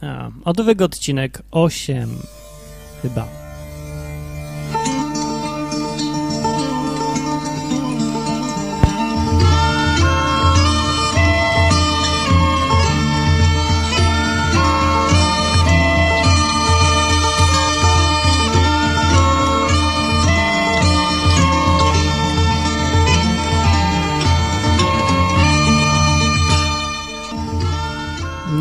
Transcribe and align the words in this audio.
A, 0.00 0.30
odwyk 0.44 0.80
odcinek 0.80 1.42
8 1.50 2.18
chyba. 3.02 3.45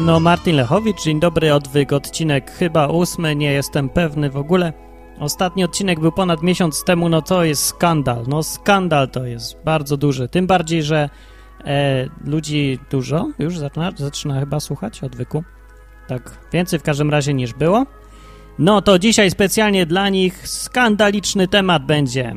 No, 0.05 0.19
Martin 0.19 0.55
Lechowicz, 0.55 1.03
dzień 1.03 1.19
dobry, 1.19 1.53
odwyk, 1.53 1.93
odcinek 1.93 2.51
chyba 2.51 2.87
ósmy, 2.87 3.35
nie 3.35 3.51
jestem 3.51 3.89
pewny 3.89 4.29
w 4.29 4.37
ogóle. 4.37 4.73
Ostatni 5.19 5.63
odcinek 5.63 5.99
był 5.99 6.11
ponad 6.11 6.43
miesiąc 6.43 6.83
temu, 6.83 7.09
no 7.09 7.21
to 7.21 7.43
jest 7.43 7.65
skandal, 7.65 8.23
no 8.27 8.43
skandal 8.43 9.09
to 9.09 9.25
jest, 9.25 9.57
bardzo 9.63 9.97
duży, 9.97 10.27
tym 10.27 10.47
bardziej, 10.47 10.83
że 10.83 11.09
e, 11.65 12.07
ludzi 12.25 12.79
dużo 12.91 13.27
już 13.39 13.57
zaczyna, 13.57 13.91
zaczyna 13.95 14.39
chyba 14.39 14.59
słuchać 14.59 15.03
odwyku, 15.03 15.43
tak, 16.07 16.31
więcej 16.53 16.79
w 16.79 16.83
każdym 16.83 17.09
razie 17.09 17.33
niż 17.33 17.53
było. 17.53 17.85
No 18.59 18.81
to 18.81 18.99
dzisiaj 18.99 19.31
specjalnie 19.31 19.85
dla 19.85 20.09
nich 20.09 20.47
skandaliczny 20.47 21.47
temat 21.47 21.85
będzie 21.85 22.35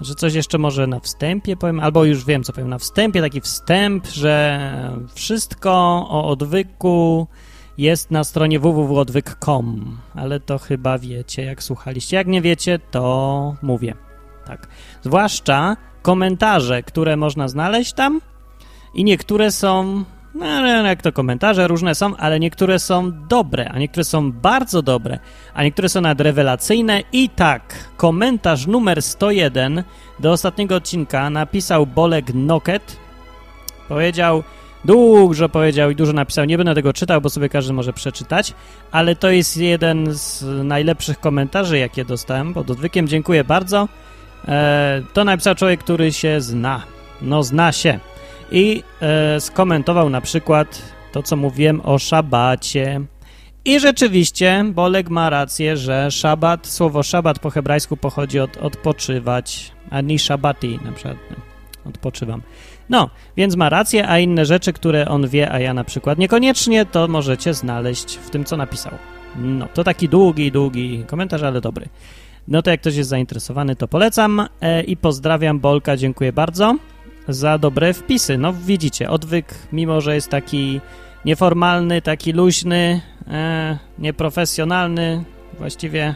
że 0.00 0.14
coś 0.14 0.34
jeszcze 0.34 0.58
może 0.58 0.86
na 0.86 1.00
wstępie 1.00 1.56
powiem, 1.56 1.80
albo 1.80 2.04
już 2.04 2.24
wiem, 2.24 2.44
co 2.44 2.52
powiem 2.52 2.68
na 2.68 2.78
wstępie, 2.78 3.20
taki 3.20 3.40
wstęp, 3.40 4.06
że 4.06 4.60
wszystko 5.14 5.72
o 6.08 6.28
odwyku 6.28 7.26
jest 7.78 8.10
na 8.10 8.24
stronie 8.24 8.60
www.odwyk.com, 8.60 9.98
ale 10.14 10.40
to 10.40 10.58
chyba 10.58 10.98
wiecie, 10.98 11.42
jak 11.44 11.62
słuchaliście. 11.62 12.16
Jak 12.16 12.26
nie 12.26 12.42
wiecie, 12.42 12.78
to 12.90 13.56
mówię. 13.62 13.94
Tak. 14.46 14.68
Zwłaszcza 15.02 15.76
komentarze, 16.02 16.82
które 16.82 17.16
można 17.16 17.48
znaleźć 17.48 17.92
tam 17.92 18.20
i 18.94 19.04
niektóre 19.04 19.50
są 19.50 20.04
no, 20.38 20.88
jak 20.88 21.02
to 21.02 21.12
komentarze 21.12 21.68
różne 21.68 21.94
są, 21.94 22.16
ale 22.16 22.40
niektóre 22.40 22.78
są 22.78 23.12
dobre, 23.28 23.68
a 23.68 23.78
niektóre 23.78 24.04
są 24.04 24.32
bardzo 24.32 24.82
dobre, 24.82 25.18
a 25.54 25.62
niektóre 25.62 25.88
są 25.88 26.00
nawet 26.00 26.20
rewelacyjne. 26.20 27.02
I 27.12 27.28
tak, 27.28 27.74
komentarz 27.96 28.66
numer 28.66 29.02
101 29.02 29.82
do 30.18 30.32
ostatniego 30.32 30.74
odcinka 30.74 31.30
napisał 31.30 31.86
Bolek 31.86 32.34
Noket. 32.34 32.96
Powiedział, 33.88 34.42
dużo 34.84 35.48
powiedział 35.48 35.90
i 35.90 35.96
dużo 35.96 36.12
napisał. 36.12 36.44
Nie 36.44 36.56
będę 36.56 36.74
tego 36.74 36.92
czytał, 36.92 37.20
bo 37.20 37.30
sobie 37.30 37.48
każdy 37.48 37.72
może 37.72 37.92
przeczytać, 37.92 38.54
ale 38.92 39.16
to 39.16 39.30
jest 39.30 39.56
jeden 39.56 40.06
z 40.10 40.44
najlepszych 40.64 41.20
komentarzy, 41.20 41.78
jakie 41.78 42.04
dostałem 42.04 42.54
pod 42.54 42.70
odwykiem. 42.70 43.08
Dziękuję 43.08 43.44
bardzo. 43.44 43.88
E, 44.48 45.02
to 45.12 45.24
napisał 45.24 45.54
człowiek, 45.54 45.80
który 45.80 46.12
się 46.12 46.40
zna. 46.40 46.82
No, 47.22 47.42
zna 47.42 47.72
się 47.72 48.00
i 48.50 48.82
e, 49.00 49.40
skomentował 49.40 50.10
na 50.10 50.20
przykład 50.20 50.82
to, 51.12 51.22
co 51.22 51.36
mówiłem 51.36 51.80
o 51.84 51.98
szabacie. 51.98 53.00
I 53.64 53.80
rzeczywiście 53.80 54.64
Bolek 54.74 55.10
ma 55.10 55.30
rację, 55.30 55.76
że 55.76 56.10
szabat, 56.10 56.66
słowo 56.66 57.02
szabat 57.02 57.38
po 57.38 57.50
hebrajsku 57.50 57.96
pochodzi 57.96 58.40
od 58.40 58.56
odpoczywać, 58.56 59.72
a 59.90 60.00
nie 60.00 60.18
szabati 60.18 60.78
na 60.84 60.92
przykład, 60.92 61.16
odpoczywam. 61.84 62.42
No, 62.88 63.10
więc 63.36 63.56
ma 63.56 63.68
rację, 63.68 64.08
a 64.08 64.18
inne 64.18 64.46
rzeczy, 64.46 64.72
które 64.72 65.08
on 65.08 65.28
wie, 65.28 65.52
a 65.52 65.60
ja 65.60 65.74
na 65.74 65.84
przykład 65.84 66.18
niekoniecznie, 66.18 66.86
to 66.86 67.08
możecie 67.08 67.54
znaleźć 67.54 68.16
w 68.16 68.30
tym, 68.30 68.44
co 68.44 68.56
napisał. 68.56 68.92
No, 69.36 69.68
to 69.74 69.84
taki 69.84 70.08
długi, 70.08 70.52
długi 70.52 71.04
komentarz, 71.06 71.42
ale 71.42 71.60
dobry. 71.60 71.88
No 72.48 72.62
to 72.62 72.70
jak 72.70 72.80
ktoś 72.80 72.96
jest 72.96 73.10
zainteresowany, 73.10 73.76
to 73.76 73.88
polecam 73.88 74.48
e, 74.60 74.82
i 74.82 74.96
pozdrawiam 74.96 75.60
Bolka, 75.60 75.96
dziękuję 75.96 76.32
bardzo 76.32 76.76
za 77.28 77.58
dobre 77.58 77.94
wpisy. 77.94 78.38
No 78.38 78.52
widzicie, 78.52 79.10
odwyk, 79.10 79.54
mimo 79.72 80.00
że 80.00 80.14
jest 80.14 80.28
taki 80.28 80.80
nieformalny, 81.24 82.02
taki 82.02 82.32
luźny, 82.32 83.00
e, 83.28 83.78
nieprofesjonalny 83.98 85.24
właściwie 85.58 86.14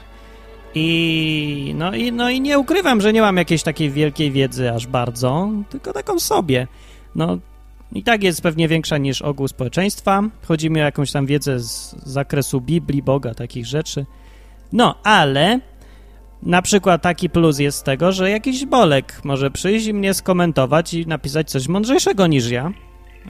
i 0.75 1.75
no, 1.79 1.95
i 1.95 2.13
no 2.13 2.31
i 2.31 2.41
nie 2.41 2.59
ukrywam, 2.59 3.01
że 3.01 3.13
nie 3.13 3.21
mam 3.21 3.37
jakiejś 3.37 3.63
takiej 3.63 3.91
wielkiej 3.91 4.31
wiedzy 4.31 4.73
aż 4.73 4.87
bardzo, 4.87 5.49
tylko 5.71 5.93
taką 5.93 6.19
sobie. 6.19 6.67
No 7.15 7.39
i 7.93 8.03
tak 8.03 8.23
jest 8.23 8.43
pewnie 8.43 8.69
większa 8.69 8.99
niż 8.99 9.23
ogół 9.23 9.49
społeczeństwa. 9.49 10.23
Chodzi 10.49 10.71
mi 10.71 10.81
o 10.81 10.85
jakąś 10.85 11.13
tam 11.13 11.27
wiedzę 11.27 11.61
z 11.61 11.97
zakresu 12.07 12.61
Biblii, 12.61 13.03
Boga, 13.03 13.35
takich 13.35 13.67
rzeczy. 13.67 14.07
No, 14.73 14.95
ale 15.03 15.61
na 16.43 16.63
przykład 16.63 17.03
taki 17.03 17.31
plus 17.31 17.59
jest 17.59 17.79
z 17.79 17.83
tego, 17.83 18.13
że 18.13 18.31
jakiś 18.31 18.67
Bolek 18.67 19.21
może 19.25 19.51
przyjść 19.51 19.87
i 19.87 19.95
mnie 19.95 20.15
skomentować 20.15 20.95
i 20.95 21.07
napisać 21.07 21.51
coś 21.51 21.69
mądrzejszego 21.69 22.27
niż 22.27 22.51
ja. 22.51 22.73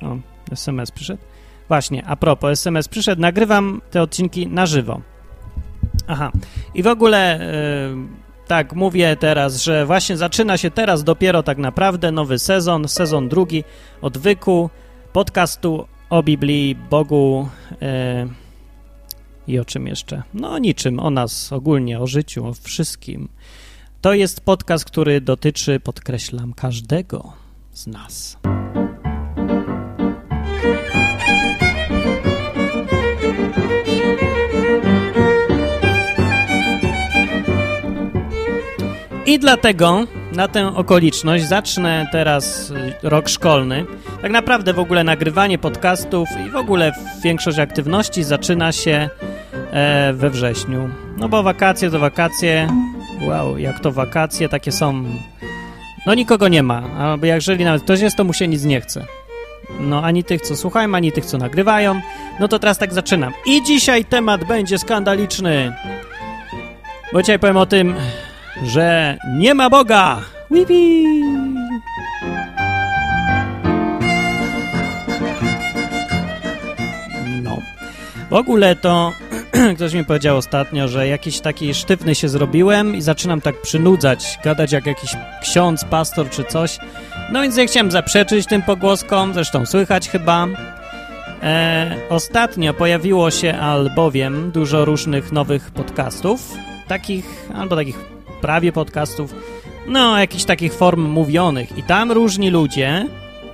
O, 0.02 0.16
SMS 0.52 0.90
przyszedł. 0.90 1.22
Właśnie, 1.68 2.06
a 2.06 2.16
propos, 2.16 2.50
SMS 2.50 2.88
przyszedł, 2.88 3.22
nagrywam 3.22 3.80
te 3.90 4.02
odcinki 4.02 4.46
na 4.46 4.66
żywo. 4.66 5.00
Aha, 6.06 6.32
i 6.74 6.82
w 6.82 6.86
ogóle 6.86 7.40
yy, 7.94 8.46
tak, 8.46 8.74
mówię 8.74 9.16
teraz, 9.16 9.62
że 9.62 9.86
właśnie 9.86 10.16
zaczyna 10.16 10.56
się 10.56 10.70
teraz 10.70 11.04
dopiero 11.04 11.42
tak 11.42 11.58
naprawdę 11.58 12.12
nowy 12.12 12.38
sezon, 12.38 12.88
sezon 12.88 13.28
drugi 13.28 13.64
odwyku, 14.02 14.70
podcastu 15.12 15.86
o 16.10 16.22
Biblii, 16.22 16.76
Bogu, 16.90 17.48
yy, 17.70 18.28
i 19.50 19.58
o 19.58 19.64
czym 19.64 19.86
jeszcze? 19.86 20.22
No 20.34 20.50
o 20.50 20.58
niczym, 20.58 21.00
o 21.00 21.10
nas 21.10 21.52
ogólnie, 21.52 22.00
o 22.00 22.06
życiu, 22.06 22.46
o 22.46 22.52
wszystkim. 22.52 23.28
To 24.00 24.14
jest 24.14 24.40
podcast, 24.40 24.84
który 24.84 25.20
dotyczy, 25.20 25.80
podkreślam, 25.80 26.52
każdego 26.52 27.32
z 27.72 27.86
nas. 27.86 28.38
I 39.30 39.38
dlatego 39.38 40.06
na 40.32 40.48
tę 40.48 40.76
okoliczność 40.76 41.44
zacznę 41.44 42.06
teraz 42.12 42.70
y, 42.70 42.94
rok 43.02 43.28
szkolny. 43.28 43.84
Tak 44.22 44.30
naprawdę 44.30 44.72
w 44.74 44.78
ogóle 44.78 45.04
nagrywanie 45.04 45.58
podcastów 45.58 46.28
i 46.46 46.50
w 46.50 46.56
ogóle 46.56 46.92
większość 47.22 47.58
aktywności 47.58 48.24
zaczyna 48.24 48.72
się 48.72 49.08
e, 49.72 50.12
we 50.12 50.30
wrześniu. 50.30 50.90
No 51.16 51.28
bo 51.28 51.42
wakacje 51.42 51.90
to 51.90 51.98
wakacje. 51.98 52.68
Wow, 53.22 53.58
jak 53.58 53.80
to 53.80 53.92
wakacje, 53.92 54.48
takie 54.48 54.72
są. 54.72 55.04
No 56.06 56.14
nikogo 56.14 56.48
nie 56.48 56.62
ma, 56.62 56.82
albo 56.98 57.26
jeżeli 57.26 57.64
nawet 57.64 57.82
ktoś 57.82 58.00
jest, 58.00 58.16
to 58.16 58.24
mu 58.24 58.32
się 58.32 58.48
nic 58.48 58.64
nie 58.64 58.80
chce. 58.80 59.04
No 59.80 60.02
ani 60.02 60.24
tych, 60.24 60.40
co 60.40 60.56
słuchają, 60.56 60.94
ani 60.94 61.12
tych, 61.12 61.26
co 61.26 61.38
nagrywają. 61.38 62.00
No 62.40 62.48
to 62.48 62.58
teraz 62.58 62.78
tak 62.78 62.94
zaczynam. 62.94 63.32
I 63.46 63.62
dzisiaj 63.62 64.04
temat 64.04 64.44
będzie 64.44 64.78
skandaliczny. 64.78 65.72
Bo 67.12 67.22
dzisiaj 67.22 67.38
powiem 67.38 67.56
o 67.56 67.66
tym, 67.66 67.94
że 68.62 69.18
nie 69.36 69.54
ma 69.54 69.70
Boga. 69.70 70.20
Wipi! 70.50 71.04
No. 77.42 77.58
W 78.30 78.32
ogóle 78.32 78.76
to 78.76 79.12
ktoś 79.76 79.94
mi 79.94 80.04
powiedział 80.04 80.36
ostatnio, 80.36 80.88
że 80.88 81.08
jakiś 81.08 81.40
taki 81.40 81.74
sztywny 81.74 82.14
się 82.14 82.28
zrobiłem 82.28 82.96
i 82.96 83.02
zaczynam 83.02 83.40
tak 83.40 83.62
przynudzać, 83.62 84.38
gadać 84.44 84.72
jak 84.72 84.86
jakiś 84.86 85.16
ksiądz, 85.42 85.84
pastor 85.84 86.30
czy 86.30 86.44
coś. 86.44 86.78
No 87.32 87.42
więc 87.42 87.56
ja 87.56 87.66
chciałem 87.66 87.90
zaprzeczyć 87.90 88.46
tym 88.46 88.62
pogłoskom, 88.62 89.34
zresztą 89.34 89.66
słychać 89.66 90.08
chyba. 90.08 90.46
E, 91.42 91.96
ostatnio 92.08 92.74
pojawiło 92.74 93.30
się 93.30 93.54
albowiem 93.54 94.50
dużo 94.50 94.84
różnych 94.84 95.32
nowych 95.32 95.70
podcastów, 95.70 96.54
takich, 96.88 97.48
albo 97.54 97.76
takich 97.76 98.19
prawie 98.40 98.72
podcastów, 98.72 99.34
no 99.86 100.18
jakichś 100.18 100.44
takich 100.44 100.74
form 100.74 101.08
mówionych. 101.08 101.78
I 101.78 101.82
tam 101.82 102.12
różni 102.12 102.50
ludzie, 102.50 103.06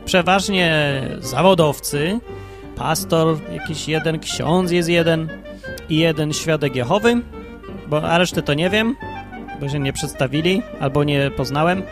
przeważnie 0.05 1.00
zawodowcy, 1.19 2.21
pastor, 2.77 3.37
jakiś 3.53 3.88
jeden, 3.88 4.19
ksiądz 4.19 4.71
jest 4.71 4.88
jeden 4.88 5.29
i 5.88 5.97
jeden 5.97 6.33
świadek 6.33 6.77
Jehowy, 6.77 7.23
bo 7.87 8.03
a 8.03 8.19
resztę 8.19 8.43
to 8.43 8.55
nie 8.55 8.71
wiem, 8.71 8.97
bo 9.61 9.69
się 9.69 9.79
nie 9.79 9.93
przedstawili 9.93 10.62
albo 10.81 11.05
nie 11.05 11.31
poznałem. 11.31 11.82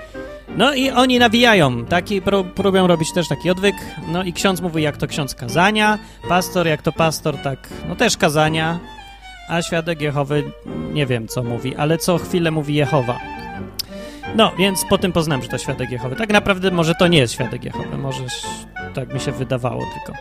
No 0.57 0.75
i 0.75 0.91
oni 0.91 1.19
nawijają, 1.19 1.85
taki 1.85 2.23
próbują 2.55 2.87
robić 2.87 3.13
też 3.13 3.29
taki 3.29 3.51
odwyk. 3.51 3.75
No 4.09 4.23
i 4.23 4.33
ksiądz 4.33 4.61
mówi, 4.61 4.83
jak 4.83 4.97
to 4.97 5.07
ksiądz 5.07 5.35
kazania, 5.35 5.99
pastor, 6.29 6.67
jak 6.67 6.83
to 6.83 6.93
pastor, 6.93 7.37
tak, 7.39 7.69
no 7.89 7.97
też 7.97 8.17
kazania, 8.17 8.79
a 9.49 9.63
świadek 9.63 10.01
Jehowy 10.01 10.43
nie 10.93 11.07
wiem, 11.07 11.29
co 11.29 11.43
mówi, 11.43 11.77
ale 11.77 11.99
co 11.99 12.19
chwilę 12.19 12.51
mówi 12.51 12.75
Jehowa. 12.75 13.19
No, 14.37 14.53
więc 14.59 14.85
po 14.85 14.99
tym 14.99 15.13
poznałem, 15.13 15.43
że 15.43 15.49
to 15.49 15.59
świadek 15.59 15.91
Jehowy. 15.91 16.17
Tak 16.17 16.33
naprawdę 16.33 16.71
może 16.71 16.95
to 16.95 17.09
nie 17.09 17.19
jest 17.19 17.35
świadek 17.35 17.65
Jehowy, 17.65 17.99
może 17.99 18.25
tak 18.95 19.15
mi 19.15 19.21
się 19.21 19.33
wydawało 19.33 19.83
tylko. 19.95 20.21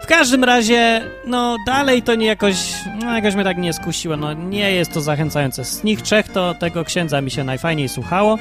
W 0.00 0.06
każdym 0.06 0.44
razie, 0.44 1.02
no 1.26 1.56
dalej 1.66 2.02
to 2.02 2.14
nie 2.14 2.26
jakoś, 2.26 2.56
no 3.04 3.14
jakoś 3.14 3.34
mnie 3.34 3.44
tak 3.44 3.58
nie 3.58 3.72
skusiło, 3.72 4.16
no 4.16 4.32
nie 4.32 4.72
jest 4.72 4.92
to 4.92 5.00
zachęcające. 5.00 5.64
Z 5.64 5.84
nich 5.84 6.02
trzech 6.02 6.28
to 6.28 6.54
tego 6.54 6.84
księdza 6.84 7.20
mi 7.20 7.30
się 7.30 7.44
najfajniej 7.44 7.88
słuchało. 7.88 8.38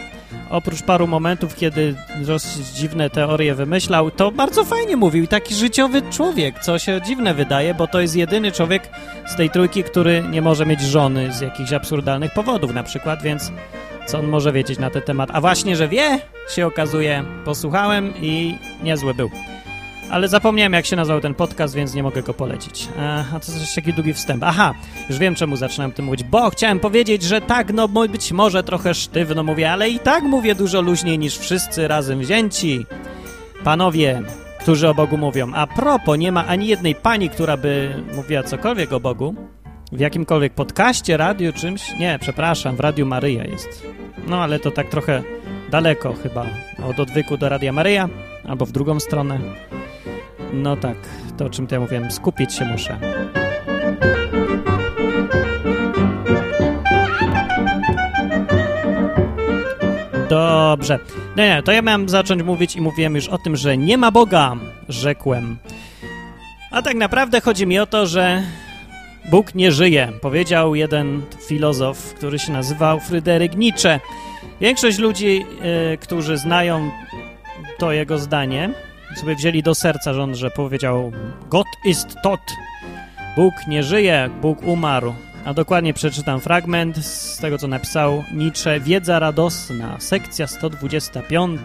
Oprócz 0.49 0.81
paru 0.81 1.07
momentów, 1.07 1.55
kiedy 1.55 1.95
dosyć 2.21 2.67
dziwne 2.67 3.09
teorie 3.09 3.55
wymyślał, 3.55 4.11
to 4.11 4.31
bardzo 4.31 4.63
fajnie 4.63 4.97
mówił 4.97 5.23
i 5.23 5.27
taki 5.27 5.55
życiowy 5.55 6.01
człowiek, 6.01 6.59
co 6.59 6.79
się 6.79 7.01
dziwne 7.05 7.33
wydaje, 7.33 7.73
bo 7.73 7.87
to 7.87 8.01
jest 8.01 8.15
jedyny 8.15 8.51
człowiek 8.51 8.89
z 9.27 9.35
tej 9.35 9.49
trójki, 9.49 9.83
który 9.83 10.23
nie 10.31 10.41
może 10.41 10.65
mieć 10.65 10.81
żony 10.81 11.33
z 11.33 11.41
jakichś 11.41 11.73
absurdalnych 11.73 12.33
powodów 12.33 12.73
na 12.73 12.83
przykład, 12.83 13.21
więc 13.21 13.51
co 14.05 14.19
on 14.19 14.27
może 14.27 14.51
wiedzieć 14.51 14.79
na 14.79 14.89
ten 14.89 15.01
temat. 15.01 15.29
A 15.33 15.41
właśnie, 15.41 15.75
że 15.75 15.87
wie, 15.87 16.19
się 16.55 16.67
okazuje, 16.67 17.23
posłuchałem 17.45 18.13
i 18.21 18.57
niezły 18.83 19.13
był. 19.13 19.29
Ale 20.09 20.27
zapomniałem, 20.27 20.73
jak 20.73 20.85
się 20.85 20.95
nazywał 20.95 21.21
ten 21.21 21.33
podcast, 21.33 21.75
więc 21.75 21.93
nie 21.93 22.03
mogę 22.03 22.23
go 22.23 22.33
polecić. 22.33 22.87
E, 22.97 23.25
a 23.33 23.39
to 23.39 23.51
jest 23.51 23.75
taki 23.75 23.93
długi 23.93 24.13
wstęp. 24.13 24.43
Aha, 24.43 24.73
już 25.09 25.19
wiem, 25.19 25.35
czemu 25.35 25.55
zaczynałem 25.55 25.91
tym 25.91 26.05
mówić, 26.05 26.23
bo 26.23 26.49
chciałem 26.49 26.79
powiedzieć, 26.79 27.23
że 27.23 27.41
tak, 27.41 27.73
no 27.73 27.87
być 27.87 28.31
może 28.31 28.63
trochę 28.63 28.93
sztywno 28.93 29.43
mówię, 29.43 29.71
ale 29.71 29.89
i 29.89 29.99
tak 29.99 30.23
mówię 30.23 30.55
dużo 30.55 30.81
luźniej 30.81 31.19
niż 31.19 31.37
wszyscy 31.37 31.87
razem 31.87 32.19
wzięci. 32.19 32.85
Panowie, 33.63 34.21
którzy 34.59 34.89
o 34.89 34.93
Bogu 34.93 35.17
mówią. 35.17 35.53
A 35.53 35.67
propos, 35.67 36.17
nie 36.17 36.31
ma 36.31 36.45
ani 36.45 36.67
jednej 36.67 36.95
pani, 36.95 37.29
która 37.29 37.57
by 37.57 38.03
mówiła 38.15 38.43
cokolwiek 38.43 38.93
o 38.93 38.99
Bogu. 38.99 39.35
W 39.91 39.99
jakimkolwiek 39.99 40.53
podcaście, 40.53 41.17
radiu, 41.17 41.53
czymś? 41.53 41.81
Nie, 41.99 42.19
przepraszam, 42.21 42.75
w 42.75 42.79
Radiu 42.79 43.05
Maryja 43.05 43.43
jest. 43.43 43.87
No, 44.27 44.43
ale 44.43 44.59
to 44.59 44.71
tak 44.71 44.89
trochę 44.89 45.23
daleko 45.71 46.13
chyba. 46.13 46.45
Od 46.89 46.99
odwyku 46.99 47.37
do 47.37 47.49
Radia 47.49 47.71
Maryja, 47.71 48.09
albo 48.47 48.65
w 48.65 48.71
drugą 48.71 48.99
stronę. 48.99 49.39
No 50.53 50.77
tak, 50.77 50.97
to 51.37 51.45
o 51.45 51.49
czym 51.49 51.67
ja 51.71 51.79
mówiłem, 51.79 52.11
skupić 52.11 52.53
się 52.53 52.65
muszę. 52.65 52.97
Dobrze. 60.29 60.99
Nie, 61.37 61.49
nie, 61.49 61.63
to 61.63 61.71
ja 61.71 61.81
miałem 61.81 62.09
zacząć 62.09 62.43
mówić 62.43 62.75
i 62.75 62.81
mówiłem 62.81 63.15
już 63.15 63.27
o 63.27 63.37
tym, 63.37 63.55
że 63.55 63.77
nie 63.77 63.97
ma 63.97 64.11
Boga, 64.11 64.55
rzekłem. 64.89 65.57
A 66.71 66.81
tak 66.81 66.95
naprawdę 66.95 67.41
chodzi 67.41 67.67
mi 67.67 67.79
o 67.79 67.85
to, 67.85 68.07
że 68.07 68.43
Bóg 69.31 69.55
nie 69.55 69.71
żyje, 69.71 70.11
powiedział 70.21 70.75
jeden 70.75 71.21
filozof, 71.47 72.13
który 72.13 72.39
się 72.39 72.51
nazywał 72.51 72.99
Fryderyk 72.99 73.55
Nietzsche. 73.55 73.99
Większość 74.61 74.97
ludzi, 74.97 75.45
y, 75.93 75.97
którzy 75.97 76.37
znają 76.37 76.91
to 77.77 77.91
jego 77.91 78.17
zdanie, 78.17 78.69
sobie 79.15 79.35
wzięli 79.35 79.63
do 79.63 79.75
serca, 79.75 80.11
on, 80.11 80.35
że 80.35 80.51
powiedział 80.51 81.11
Gott 81.49 81.67
ist 81.85 82.15
tot. 82.23 82.39
Bóg 83.35 83.53
nie 83.67 83.83
żyje, 83.83 84.29
Bóg 84.41 84.63
umarł. 84.63 85.13
A 85.45 85.53
dokładnie 85.53 85.93
przeczytam 85.93 86.41
fragment 86.41 86.97
z 86.97 87.37
tego, 87.37 87.57
co 87.57 87.67
napisał 87.67 88.23
Nietzsche. 88.33 88.79
Wiedza 88.79 89.19
radosna, 89.19 89.95
sekcja 89.99 90.47
125. 90.47 91.61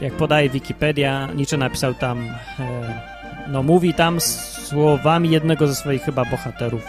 Jak 0.00 0.12
podaje 0.12 0.50
Wikipedia, 0.50 1.28
Nietzsche 1.34 1.56
napisał 1.56 1.94
tam, 1.94 2.18
e, 2.58 3.00
no 3.48 3.62
mówi 3.62 3.94
tam 3.94 4.20
słowami 4.20 5.30
jednego 5.30 5.66
ze 5.66 5.74
swoich 5.74 6.02
chyba 6.02 6.24
bohaterów. 6.24 6.84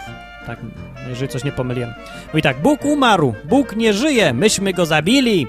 Tak, 0.46 0.58
jeżeli 1.08 1.28
coś 1.28 1.44
nie 1.44 1.52
pomyliłem. 1.52 1.94
Mówi 2.26 2.42
tak, 2.42 2.60
Bóg 2.62 2.84
umarł, 2.84 3.34
Bóg 3.44 3.76
nie 3.76 3.92
żyje, 3.92 4.34
myśmy 4.34 4.72
go 4.72 4.86
zabili. 4.86 5.46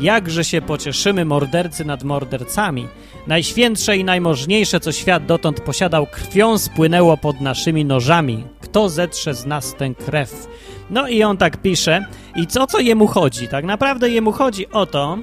Jakże 0.00 0.44
się 0.44 0.62
pocieszymy 0.62 1.24
mordercy 1.24 1.84
nad 1.84 2.02
mordercami. 2.02 2.88
Najświętsze 3.26 3.96
i 3.96 4.04
najmożniejsze, 4.04 4.80
co 4.80 4.92
świat 4.92 5.26
dotąd 5.26 5.60
posiadał, 5.60 6.06
krwią 6.06 6.58
spłynęło 6.58 7.16
pod 7.16 7.40
naszymi 7.40 7.84
nożami. 7.84 8.44
Kto 8.60 8.88
zetrze 8.88 9.34
z 9.34 9.46
nas 9.46 9.74
tę 9.74 9.94
krew? 9.94 10.48
No 10.90 11.08
i 11.08 11.22
on 11.22 11.36
tak 11.36 11.56
pisze. 11.56 12.04
I 12.36 12.46
co, 12.46 12.66
co 12.66 12.80
jemu 12.80 13.06
chodzi? 13.06 13.48
Tak 13.48 13.64
naprawdę 13.64 14.10
jemu 14.10 14.32
chodzi 14.32 14.70
o 14.70 14.86
to, 14.86 15.18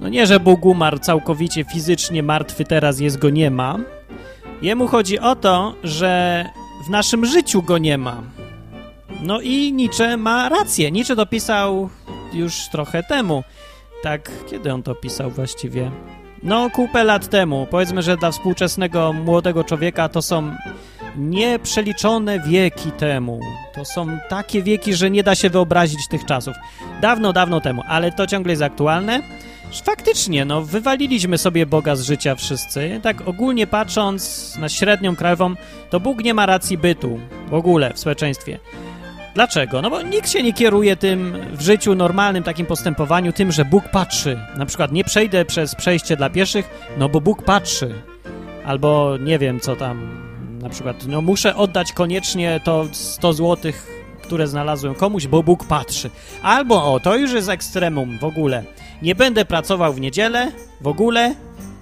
no 0.00 0.08
nie, 0.08 0.26
że 0.26 0.40
Bóg 0.40 0.64
umarł 0.66 0.98
całkowicie 0.98 1.64
fizycznie 1.64 2.22
martwy, 2.22 2.64
teraz 2.64 3.00
jest 3.00 3.18
go 3.18 3.30
nie 3.30 3.50
ma. 3.50 3.78
Jemu 4.62 4.86
chodzi 4.86 5.18
o 5.18 5.36
to, 5.36 5.74
że 5.84 6.44
w 6.86 6.90
naszym 6.90 7.26
życiu 7.26 7.62
go 7.62 7.78
nie 7.78 7.98
ma. 7.98 8.22
No 9.22 9.40
i 9.40 9.72
Nietzsche 9.72 10.16
ma 10.16 10.48
rację. 10.48 10.90
Nietzsche 10.90 11.16
to 11.16 11.26
pisał 11.26 11.90
już 12.32 12.68
trochę 12.68 13.02
temu. 13.02 13.44
Tak, 14.02 14.30
kiedy 14.50 14.72
on 14.72 14.82
to 14.82 14.94
pisał 14.94 15.30
właściwie? 15.30 15.90
No, 16.42 16.70
kupę 16.70 17.04
lat 17.04 17.28
temu. 17.28 17.66
Powiedzmy, 17.70 18.02
że 18.02 18.16
dla 18.16 18.30
współczesnego 18.30 19.12
młodego 19.12 19.64
człowieka 19.64 20.08
to 20.08 20.22
są 20.22 20.54
nieprzeliczone 21.16 22.40
wieki 22.40 22.92
temu. 22.92 23.40
To 23.74 23.84
są 23.84 24.18
takie 24.28 24.62
wieki, 24.62 24.94
że 24.94 25.10
nie 25.10 25.22
da 25.22 25.34
się 25.34 25.50
wyobrazić 25.50 26.08
tych 26.08 26.24
czasów. 26.24 26.54
Dawno, 27.00 27.32
dawno 27.32 27.60
temu, 27.60 27.82
ale 27.88 28.12
to 28.12 28.26
ciągle 28.26 28.52
jest 28.52 28.62
aktualne. 28.62 29.20
Faktycznie, 29.84 30.44
no, 30.44 30.62
wywaliliśmy 30.62 31.38
sobie 31.38 31.66
Boga 31.66 31.96
z 31.96 32.02
życia 32.02 32.34
wszyscy. 32.34 33.00
Tak 33.02 33.28
ogólnie 33.28 33.66
patrząc 33.66 34.54
na 34.58 34.68
średnią 34.68 35.16
krajową, 35.16 35.54
to 35.90 36.00
Bóg 36.00 36.24
nie 36.24 36.34
ma 36.34 36.46
racji 36.46 36.78
bytu 36.78 37.20
w 37.48 37.54
ogóle 37.54 37.92
w 37.94 37.98
społeczeństwie. 37.98 38.58
Dlaczego? 39.34 39.82
No 39.82 39.90
bo 39.90 40.02
nikt 40.02 40.30
się 40.30 40.42
nie 40.42 40.52
kieruje 40.52 40.96
tym 40.96 41.36
w 41.52 41.62
życiu 41.62 41.94
normalnym 41.94 42.42
takim 42.42 42.66
postępowaniu, 42.66 43.32
tym, 43.32 43.52
że 43.52 43.64
Bóg 43.64 43.88
patrzy. 43.88 44.38
Na 44.56 44.66
przykład 44.66 44.92
nie 44.92 45.04
przejdę 45.04 45.44
przez 45.44 45.74
przejście 45.74 46.16
dla 46.16 46.30
pieszych, 46.30 46.70
no 46.98 47.08
bo 47.08 47.20
Bóg 47.20 47.42
patrzy. 47.42 47.94
Albo 48.64 49.16
nie 49.20 49.38
wiem 49.38 49.60
co 49.60 49.76
tam, 49.76 50.20
na 50.62 50.68
przykład, 50.68 51.06
no 51.06 51.22
muszę 51.22 51.56
oddać 51.56 51.92
koniecznie 51.92 52.60
to 52.64 52.86
100 52.92 53.32
złotych, 53.32 53.86
które 54.22 54.46
znalazłem 54.46 54.94
komuś, 54.94 55.26
bo 55.26 55.42
Bóg 55.42 55.64
patrzy. 55.64 56.10
Albo, 56.42 56.94
o, 56.94 57.00
to 57.00 57.16
już 57.16 57.32
jest 57.32 57.48
ekstremum 57.48 58.18
w 58.18 58.24
ogóle. 58.24 58.64
Nie 59.02 59.14
będę 59.14 59.44
pracował 59.44 59.92
w 59.92 60.00
niedzielę, 60.00 60.52
w 60.80 60.86
ogóle, 60.86 61.34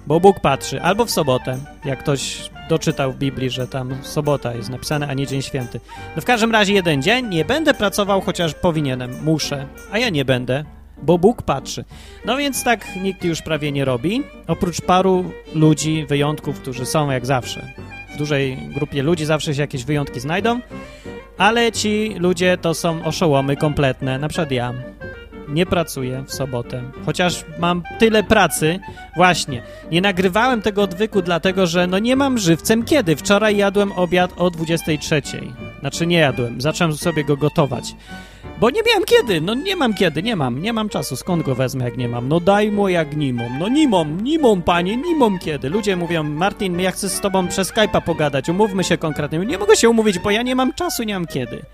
bo 0.09 0.19
Bóg 0.19 0.39
patrzy. 0.39 0.81
Albo 0.81 1.05
w 1.05 1.11
sobotę, 1.11 1.57
jak 1.85 1.99
ktoś 1.99 2.49
doczytał 2.69 3.11
w 3.11 3.17
Biblii, 3.17 3.49
że 3.49 3.67
tam 3.67 3.95
sobota 4.01 4.53
jest 4.53 4.69
napisane, 4.69 5.07
a 5.07 5.13
nie 5.13 5.27
dzień 5.27 5.41
święty. 5.41 5.79
No 6.15 6.21
w 6.21 6.25
każdym 6.25 6.51
razie 6.51 6.73
jeden 6.73 7.01
dzień 7.01 7.27
nie 7.27 7.45
będę 7.45 7.73
pracował, 7.73 8.21
chociaż 8.21 8.53
powinienem, 8.53 9.23
muszę, 9.23 9.65
a 9.91 9.97
ja 9.97 10.09
nie 10.09 10.25
będę, 10.25 10.65
bo 11.01 11.17
Bóg 11.17 11.41
patrzy. 11.41 11.85
No 12.25 12.37
więc 12.37 12.63
tak 12.63 12.95
nikt 12.95 13.23
już 13.23 13.41
prawie 13.41 13.71
nie 13.71 13.85
robi, 13.85 14.23
oprócz 14.47 14.81
paru 14.81 15.31
ludzi, 15.55 16.05
wyjątków, 16.05 16.59
którzy 16.59 16.85
są 16.85 17.11
jak 17.11 17.25
zawsze. 17.25 17.73
W 18.13 18.17
dużej 18.17 18.57
grupie 18.57 19.03
ludzi 19.03 19.25
zawsze 19.25 19.55
się 19.55 19.61
jakieś 19.61 19.83
wyjątki 19.83 20.19
znajdą, 20.19 20.59
ale 21.37 21.71
ci 21.71 22.15
ludzie 22.19 22.57
to 22.57 22.73
są 22.73 23.03
oszołomy 23.03 23.57
kompletne, 23.57 24.19
na 24.19 24.27
przykład 24.27 24.51
ja 24.51 24.73
nie 25.53 25.65
pracuję 25.65 26.23
w 26.27 26.33
sobotę, 26.33 26.83
chociaż 27.05 27.45
mam 27.59 27.83
tyle 27.99 28.23
pracy. 28.23 28.79
Właśnie, 29.15 29.61
nie 29.91 30.01
nagrywałem 30.01 30.61
tego 30.61 30.83
odwyku, 30.83 31.21
dlatego 31.21 31.67
że 31.67 31.87
no 31.87 31.99
nie 31.99 32.15
mam 32.15 32.37
żywcem 32.37 32.83
kiedy. 32.83 33.15
Wczoraj 33.15 33.57
jadłem 33.57 33.91
obiad 33.91 34.31
o 34.37 34.49
23. 34.49 35.21
Znaczy 35.79 36.07
nie 36.07 36.17
jadłem, 36.17 36.61
zacząłem 36.61 36.93
sobie 36.93 37.23
go 37.23 37.37
gotować. 37.37 37.95
Bo 38.59 38.69
nie 38.69 38.81
miałem 38.87 39.05
kiedy, 39.05 39.41
no 39.41 39.53
nie 39.53 39.75
mam 39.75 39.93
kiedy, 39.93 40.23
nie 40.23 40.35
mam, 40.35 40.61
nie 40.61 40.73
mam 40.73 40.89
czasu, 40.89 41.15
skąd 41.15 41.43
go 41.43 41.55
wezmę, 41.55 41.85
jak 41.85 41.97
nie 41.97 42.07
mam? 42.07 42.27
No 42.27 42.39
daj 42.39 42.71
mu 42.71 42.89
jak 42.89 43.15
nimom, 43.15 43.59
no 43.59 43.67
nimom, 43.67 44.23
nimom, 44.23 44.61
panie, 44.61 44.97
nimom 44.97 45.39
kiedy. 45.39 45.69
Ludzie 45.69 45.95
mówią, 45.95 46.23
Martin, 46.23 46.79
ja 46.79 46.91
chcę 46.91 47.09
z 47.09 47.19
tobą 47.19 47.47
przez 47.47 47.73
Skype'a 47.73 48.01
pogadać, 48.01 48.49
umówmy 48.49 48.83
się 48.83 48.97
konkretnie. 48.97 49.39
Nie 49.39 49.57
mogę 49.57 49.75
się 49.75 49.89
umówić, 49.89 50.19
bo 50.19 50.31
ja 50.31 50.41
nie 50.41 50.55
mam 50.55 50.73
czasu, 50.73 51.03
nie 51.03 51.13
mam 51.13 51.27
kiedy. 51.27 51.65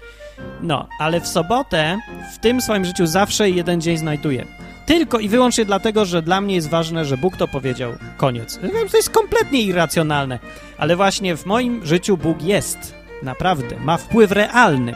No, 0.62 0.88
ale 1.00 1.22
w 1.22 1.28
sobotę 1.28 2.00
w 2.36 2.40
tym 2.40 2.62
swoim 2.62 2.86
życiu 2.86 3.06
zawsze 3.06 3.50
jeden 3.50 3.82
dzień 3.82 3.98
znajduję. 3.98 4.46
Tylko 4.86 5.20
i 5.20 5.30
wyłącznie 5.30 5.66
dlatego, 5.66 6.06
że 6.06 6.22
dla 6.22 6.42
mnie 6.42 6.56
jest 6.56 6.70
ważne, 6.70 7.06
że 7.06 7.18
Bóg 7.18 7.38
to 7.38 7.48
powiedział. 7.48 7.94
Koniec. 8.18 8.60
To 8.92 8.98
jest 8.98 9.10
kompletnie 9.10 9.62
irracjonalne. 9.62 10.40
Ale 10.78 10.96
właśnie 10.96 11.38
w 11.38 11.46
moim 11.46 11.86
życiu 11.86 12.18
Bóg 12.18 12.42
jest. 12.42 12.96
Naprawdę. 13.24 13.76
Ma 13.80 13.98
wpływ 13.98 14.32
realny. 14.32 14.96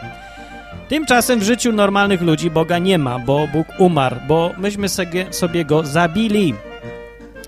Tymczasem 0.89 1.39
w 1.39 1.43
życiu 1.43 1.71
normalnych 1.71 2.21
ludzi 2.21 2.51
Boga 2.51 2.77
nie 2.77 2.97
ma, 2.97 3.19
bo 3.19 3.47
Bóg 3.47 3.67
umarł, 3.77 4.15
bo 4.27 4.51
myśmy 4.57 4.87
sobie 5.31 5.65
go 5.65 5.85
zabili. 5.85 6.53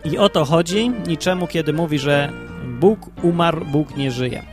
I 0.05 0.17
o 0.17 0.29
to 0.29 0.45
chodzi 0.45 0.89
niczemu, 1.07 1.47
kiedy 1.47 1.73
mówi, 1.73 1.99
że 1.99 2.31
Bóg 2.79 2.99
umarł, 3.23 3.65
Bóg 3.65 3.97
nie 3.97 4.11
żyje. 4.11 4.43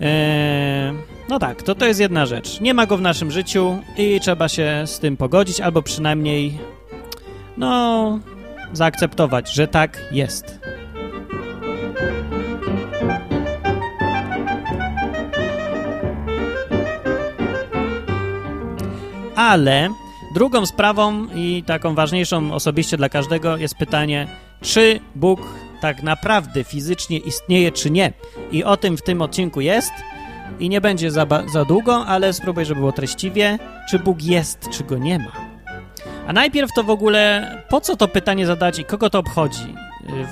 Eee, 0.00 0.92
no 1.28 1.38
tak, 1.38 1.62
to 1.62 1.74
to 1.74 1.86
jest 1.86 2.00
jedna 2.00 2.26
rzecz. 2.26 2.60
Nie 2.60 2.74
ma 2.74 2.86
go 2.86 2.96
w 2.96 3.00
naszym 3.00 3.30
życiu 3.30 3.78
i 3.96 4.20
trzeba 4.20 4.48
się 4.48 4.82
z 4.86 4.98
tym 4.98 5.16
pogodzić, 5.16 5.60
albo 5.60 5.82
przynajmniej, 5.82 6.58
no, 7.56 8.18
zaakceptować, 8.72 9.52
że 9.52 9.68
tak 9.68 9.98
jest. 10.12 10.60
Ale 19.44 19.90
drugą 20.34 20.66
sprawą 20.66 21.26
i 21.34 21.62
taką 21.66 21.94
ważniejszą 21.94 22.52
osobiście 22.52 22.96
dla 22.96 23.08
każdego 23.08 23.56
jest 23.56 23.74
pytanie, 23.74 24.26
czy 24.60 25.00
Bóg 25.14 25.40
tak 25.80 26.02
naprawdę 26.02 26.64
fizycznie 26.64 27.18
istnieje 27.18 27.72
czy 27.72 27.90
nie. 27.90 28.12
I 28.52 28.64
o 28.64 28.76
tym 28.76 28.96
w 28.96 29.02
tym 29.02 29.22
odcinku 29.22 29.60
jest 29.60 29.92
i 30.60 30.68
nie 30.68 30.80
będzie 30.80 31.10
za, 31.10 31.26
za 31.52 31.64
długo, 31.64 32.06
ale 32.06 32.32
spróbuję, 32.32 32.66
żeby 32.66 32.80
było 32.80 32.92
treściwie, 32.92 33.58
czy 33.90 33.98
Bóg 33.98 34.22
jest, 34.22 34.70
czy 34.70 34.84
go 34.84 34.98
nie 34.98 35.18
ma. 35.18 35.32
A 36.26 36.32
najpierw 36.32 36.70
to 36.76 36.84
w 36.84 36.90
ogóle, 36.90 37.52
po 37.68 37.80
co 37.80 37.96
to 37.96 38.08
pytanie 38.08 38.46
zadać 38.46 38.78
i 38.78 38.84
kogo 38.84 39.10
to 39.10 39.18
obchodzi? 39.18 39.74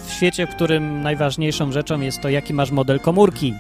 W 0.07 0.13
świecie, 0.13 0.47
w 0.47 0.51
którym 0.51 1.03
najważniejszą 1.03 1.73
rzeczą 1.73 2.01
jest 2.01 2.21
to, 2.21 2.29
jaki 2.29 2.55
masz 2.55 2.71
model 2.71 3.01
komórki 3.01 3.55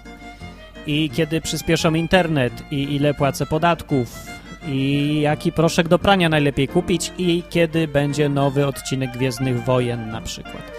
i 0.86 1.10
kiedy 1.10 1.40
przyspieszam 1.40 1.96
internet 1.96 2.52
i 2.70 2.94
ile 2.94 3.14
płacę 3.14 3.46
podatków 3.46 4.32
i 4.66 5.20
jaki 5.20 5.52
proszek 5.52 5.88
do 5.88 5.98
prania 5.98 6.28
najlepiej 6.28 6.68
kupić 6.68 7.12
i 7.18 7.42
kiedy 7.50 7.88
będzie 7.88 8.28
nowy 8.28 8.66
odcinek 8.66 9.10
Gwiezdnych 9.10 9.64
Wojen 9.64 10.10
na 10.10 10.20
przykład. 10.20 10.72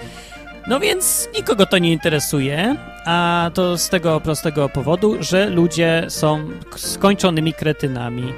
No 0.68 0.80
więc 0.80 1.30
nikogo 1.36 1.66
to 1.66 1.78
nie 1.78 1.92
interesuje, 1.92 2.76
a 3.06 3.52
to 3.54 3.78
z 3.78 3.90
tego 3.90 4.20
prostego 4.22 4.70
powodu, 4.70 5.16
że 5.20 5.50
ludzie 5.50 6.06
są 6.10 6.50
skończonymi 6.76 7.54
kretynami. 7.54 8.34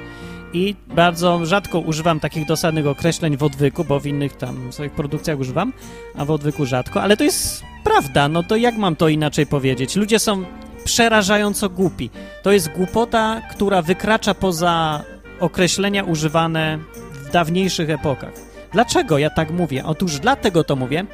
I 0.52 0.74
bardzo 0.86 1.46
rzadko 1.46 1.78
używam 1.78 2.20
takich 2.20 2.46
dosadnych 2.46 2.86
określeń 2.86 3.36
w 3.36 3.42
odwyku, 3.42 3.84
bo 3.84 4.00
w 4.00 4.06
innych 4.06 4.36
tam 4.36 4.72
swoich 4.72 4.92
produkcjach 4.92 5.38
używam, 5.38 5.72
a 6.16 6.24
w 6.24 6.30
odwyku 6.30 6.66
rzadko, 6.66 7.02
ale 7.02 7.16
to 7.16 7.24
jest 7.24 7.62
prawda, 7.84 8.28
no 8.28 8.42
to 8.42 8.56
jak 8.56 8.76
mam 8.76 8.96
to 8.96 9.08
inaczej 9.08 9.46
powiedzieć? 9.46 9.96
Ludzie 9.96 10.18
są 10.18 10.44
przerażająco 10.84 11.68
głupi. 11.68 12.10
To 12.42 12.52
jest 12.52 12.68
głupota, 12.68 13.42
która 13.50 13.82
wykracza 13.82 14.34
poza 14.34 15.04
określenia 15.40 16.04
używane 16.04 16.78
w 17.12 17.30
dawniejszych 17.30 17.90
epokach. 17.90 18.32
Dlaczego 18.72 19.18
ja 19.18 19.30
tak 19.30 19.50
mówię? 19.50 19.84
Otóż 19.84 20.18
dlatego 20.18 20.64
to 20.64 20.76
mówię, 20.76 21.04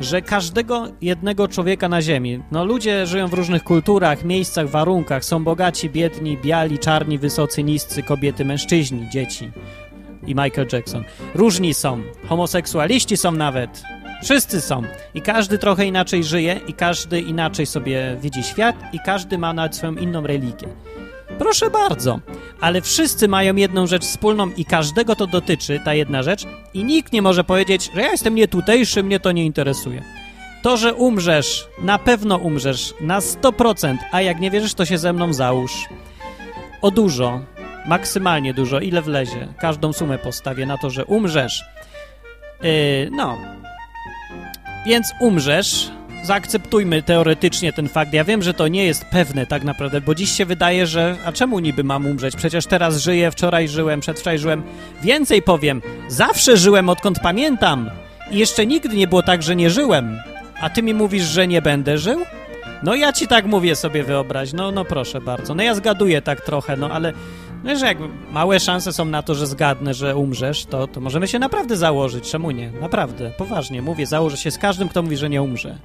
że 0.00 0.22
każdego 0.22 0.88
jednego 1.00 1.48
człowieka 1.48 1.88
na 1.88 2.02
Ziemi, 2.02 2.42
no 2.52 2.64
ludzie 2.64 3.06
żyją 3.06 3.28
w 3.28 3.34
różnych 3.34 3.64
kulturach, 3.64 4.24
miejscach, 4.24 4.68
warunkach, 4.68 5.24
są 5.24 5.44
bogaci, 5.44 5.90
biedni, 5.90 6.38
biali, 6.38 6.78
czarni, 6.78 7.18
wysocy, 7.18 7.62
niscy, 7.62 8.02
kobiety, 8.02 8.44
mężczyźni, 8.44 9.10
dzieci 9.10 9.50
i 10.26 10.34
Michael 10.34 10.66
Jackson. 10.72 11.04
Różni 11.34 11.74
są, 11.74 12.02
homoseksualiści 12.28 13.16
są 13.16 13.32
nawet, 13.32 13.82
wszyscy 14.22 14.60
są 14.60 14.82
i 15.14 15.22
każdy 15.22 15.58
trochę 15.58 15.86
inaczej 15.86 16.24
żyje 16.24 16.60
i 16.66 16.74
każdy 16.74 17.20
inaczej 17.20 17.66
sobie 17.66 18.16
widzi 18.20 18.42
świat 18.42 18.76
i 18.92 18.98
każdy 19.06 19.38
ma 19.38 19.52
nawet 19.52 19.76
swoją 19.76 19.94
inną 19.94 20.26
religię. 20.26 20.68
Proszę 21.38 21.70
bardzo, 21.70 22.20
ale 22.60 22.80
wszyscy 22.80 23.28
mają 23.28 23.56
jedną 23.56 23.86
rzecz 23.86 24.02
wspólną 24.02 24.50
i 24.56 24.64
każdego 24.64 25.16
to 25.16 25.26
dotyczy, 25.26 25.80
ta 25.84 25.94
jedna 25.94 26.22
rzecz, 26.22 26.44
i 26.74 26.84
nikt 26.84 27.12
nie 27.12 27.22
może 27.22 27.44
powiedzieć, 27.44 27.90
że 27.94 28.00
ja 28.00 28.10
jestem 28.10 28.34
nietutejszy, 28.34 29.02
mnie 29.02 29.20
to 29.20 29.32
nie 29.32 29.44
interesuje. 29.44 30.02
To, 30.62 30.76
że 30.76 30.94
umrzesz, 30.94 31.68
na 31.78 31.98
pewno 31.98 32.36
umrzesz, 32.36 32.94
na 33.00 33.20
100%, 33.20 33.96
a 34.12 34.20
jak 34.20 34.40
nie 34.40 34.50
wierzysz, 34.50 34.74
to 34.74 34.84
się 34.84 34.98
ze 34.98 35.12
mną 35.12 35.32
załóż. 35.32 35.88
O 36.82 36.90
dużo, 36.90 37.40
maksymalnie 37.86 38.54
dużo, 38.54 38.80
ile 38.80 39.02
wlezie. 39.02 39.48
Każdą 39.58 39.92
sumę 39.92 40.18
postawię 40.18 40.66
na 40.66 40.78
to, 40.78 40.90
że 40.90 41.04
umrzesz. 41.04 41.64
Yy, 42.62 42.70
no. 43.12 43.38
Więc 44.86 45.12
umrzesz, 45.20 45.90
zaakceptujmy 46.22 47.02
teoretycznie 47.02 47.72
ten 47.72 47.88
fakt. 47.88 48.12
Ja 48.12 48.24
wiem, 48.24 48.42
że 48.42 48.54
to 48.54 48.68
nie 48.68 48.84
jest 48.84 49.04
pewne 49.04 49.46
tak 49.46 49.64
naprawdę, 49.64 50.00
bo 50.00 50.14
dziś 50.14 50.32
się 50.32 50.44
wydaje, 50.44 50.86
że 50.86 51.16
a 51.24 51.32
czemu 51.32 51.58
niby 51.58 51.84
mam 51.84 52.06
umrzeć? 52.06 52.36
Przecież 52.36 52.66
teraz 52.66 52.98
żyję, 52.98 53.30
wczoraj 53.30 53.68
żyłem, 53.68 54.00
przedwczoraj 54.00 54.38
żyłem. 54.38 54.62
Więcej 55.02 55.42
powiem, 55.42 55.82
zawsze 56.08 56.56
żyłem 56.56 56.88
odkąd 56.88 57.18
pamiętam. 57.18 57.90
I 58.30 58.38
jeszcze 58.38 58.66
nigdy 58.66 58.96
nie 58.96 59.08
było 59.08 59.22
tak, 59.22 59.42
że 59.42 59.56
nie 59.56 59.70
żyłem. 59.70 60.18
A 60.60 60.70
ty 60.70 60.82
mi 60.82 60.94
mówisz, 60.94 61.24
że 61.24 61.48
nie 61.48 61.62
będę 61.62 61.98
żył? 61.98 62.22
No 62.82 62.94
ja 62.94 63.12
ci 63.12 63.28
tak 63.28 63.46
mówię 63.46 63.76
sobie 63.76 64.04
wyobraź, 64.04 64.52
no, 64.52 64.70
no 64.70 64.84
proszę 64.84 65.20
bardzo. 65.20 65.54
No 65.54 65.62
ja 65.62 65.74
zgaduję 65.74 66.22
tak 66.22 66.40
trochę, 66.40 66.76
no 66.76 66.90
ale 66.90 67.12
no, 67.64 67.76
że 67.76 67.86
jak 67.86 67.98
małe 68.32 68.60
szanse 68.60 68.92
są 68.92 69.04
na 69.04 69.22
to, 69.22 69.34
że 69.34 69.46
zgadnę, 69.46 69.94
że 69.94 70.16
umrzesz, 70.16 70.64
to, 70.64 70.86
to 70.86 71.00
możemy 71.00 71.28
się 71.28 71.38
naprawdę 71.38 71.76
założyć. 71.76 72.30
Czemu 72.30 72.50
nie? 72.50 72.70
Naprawdę, 72.70 73.30
poważnie, 73.38 73.82
mówię, 73.82 74.06
założę 74.06 74.36
się 74.36 74.50
z 74.50 74.58
każdym, 74.58 74.88
kto 74.88 75.02
mówi, 75.02 75.16
że 75.16 75.30
nie 75.30 75.42
umrze. 75.42 75.78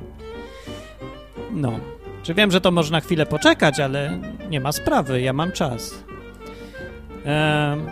No. 1.51 1.79
Czy 2.23 2.33
wiem, 2.33 2.51
że 2.51 2.61
to 2.61 2.71
można 2.71 2.99
chwilę 2.99 3.25
poczekać, 3.25 3.79
ale 3.79 4.19
nie 4.49 4.59
ma 4.59 4.71
sprawy, 4.71 5.21
ja 5.21 5.33
mam 5.33 5.51
czas. 5.51 6.03
Ehm, 7.25 7.87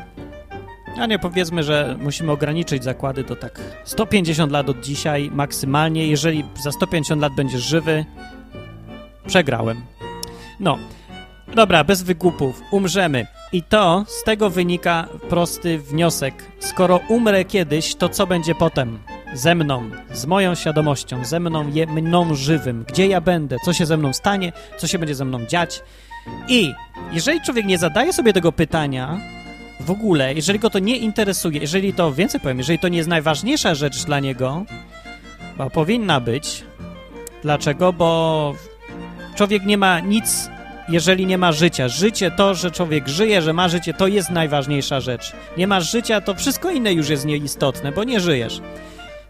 a 0.98 1.06
nie, 1.06 1.20
powiedzmy, 1.20 1.63
że 1.63 1.98
musimy 2.01 2.32
ograniczyć 2.32 2.84
zakłady 2.84 3.24
do 3.24 3.36
tak 3.36 3.62
150 3.84 4.51
lat 4.51 4.70
od 4.70 4.80
dzisiaj 4.80 5.32
maksymalnie. 5.34 6.08
Jeżeli 6.08 6.44
za 6.63 6.72
150 6.72 7.22
lat 7.22 7.34
będziesz 7.36 7.62
żywy, 7.62 8.06
przegrałem. 9.27 9.82
No, 10.60 10.77
dobra, 11.53 11.83
bez 11.83 12.03
wygłupów, 12.03 12.61
umrzemy. 12.71 13.27
I 13.51 13.63
to 13.63 14.05
z 14.07 14.23
tego 14.23 14.49
wynika 14.49 15.07
prosty 15.29 15.79
wniosek. 15.79 16.51
Skoro 16.59 16.99
umrę 17.09 17.45
kiedyś, 17.45 17.95
to 17.95 18.09
co 18.09 18.27
będzie 18.27 18.55
potem? 18.55 18.99
ze 19.35 19.55
mną, 19.55 19.89
z 20.13 20.25
moją 20.25 20.55
świadomością, 20.55 21.25
ze 21.25 21.39
mną, 21.39 21.71
je, 21.71 21.87
mną 21.87 22.35
żywym, 22.35 22.85
gdzie 22.87 23.07
ja 23.07 23.21
będę, 23.21 23.57
co 23.65 23.73
się 23.73 23.85
ze 23.85 23.97
mną 23.97 24.13
stanie, 24.13 24.51
co 24.77 24.87
się 24.87 24.99
będzie 24.99 25.15
ze 25.15 25.25
mną 25.25 25.45
dziać. 25.45 25.83
I 26.47 26.73
jeżeli 27.11 27.41
człowiek 27.41 27.65
nie 27.65 27.77
zadaje 27.77 28.13
sobie 28.13 28.33
tego 28.33 28.51
pytania 28.51 29.19
w 29.79 29.91
ogóle, 29.91 30.33
jeżeli 30.33 30.59
go 30.59 30.69
to 30.69 30.79
nie 30.79 30.97
interesuje, 30.97 31.59
jeżeli 31.59 31.93
to, 31.93 32.13
więcej 32.13 32.39
powiem, 32.39 32.57
jeżeli 32.57 32.79
to 32.79 32.87
nie 32.87 32.97
jest 32.97 33.09
najważniejsza 33.09 33.75
rzecz 33.75 34.05
dla 34.05 34.19
niego, 34.19 34.65
bo 35.57 35.69
powinna 35.69 36.19
być. 36.19 36.63
Dlaczego? 37.41 37.93
Bo 37.93 38.53
człowiek 39.35 39.65
nie 39.65 39.77
ma 39.77 39.99
nic, 39.99 40.49
jeżeli 40.89 41.25
nie 41.25 41.38
ma 41.38 41.51
życia. 41.51 41.88
Życie, 41.88 42.32
to, 42.32 42.56
że 42.56 42.72
człowiek 42.72 43.08
żyje, 43.08 43.42
że 43.42 43.54
ma 43.54 43.70
życie, 43.70 43.94
to 43.94 44.08
jest 44.08 44.30
najważniejsza 44.30 45.00
rzecz. 45.00 45.32
Nie 45.58 45.68
masz 45.68 45.92
życia, 45.92 46.22
to 46.22 46.34
wszystko 46.34 46.72
inne 46.72 46.94
już 46.94 47.10
jest 47.10 47.25
nieistotne, 47.25 47.92
bo 47.92 48.04
nie 48.04 48.20
żyjesz. 48.20 48.62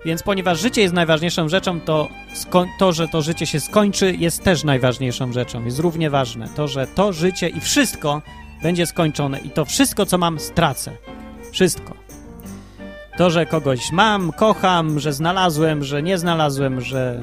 Więc 0.06 0.24
ponieważ 0.24 0.60
życie 0.60 0.82
jest 0.82 0.94
najważniejszą 0.94 1.50
rzeczą, 1.50 1.82
to 1.82 2.10
to, 2.80 2.92
że 2.92 3.08
to 3.08 3.22
życie 3.22 3.46
się 3.46 3.60
skończy, 3.60 4.16
jest 4.20 4.44
też 4.44 4.64
najważniejszą 4.64 5.34
rzeczą. 5.34 5.66
Jest 5.66 5.80
równie 5.80 6.10
ważne. 6.10 6.48
To, 6.56 6.68
że 6.68 6.88
to 6.88 7.14
życie 7.14 7.50
i 7.50 7.60
wszystko 7.60 8.22
będzie 8.64 8.86
skończone 8.86 9.40
i 9.40 9.50
to 9.50 9.66
wszystko, 9.66 10.06
co 10.06 10.18
mam, 10.18 10.40
stracę. 10.40 10.92
Wszystko. 11.52 11.94
To, 13.18 13.30
że 13.30 13.46
kogoś 13.46 13.92
mam, 13.92 14.32
kocham, 14.32 15.00
że 15.00 15.14
znalazłem, 15.14 15.84
że 15.84 16.04
nie 16.04 16.18
znalazłem, 16.18 16.82
że 16.82 17.22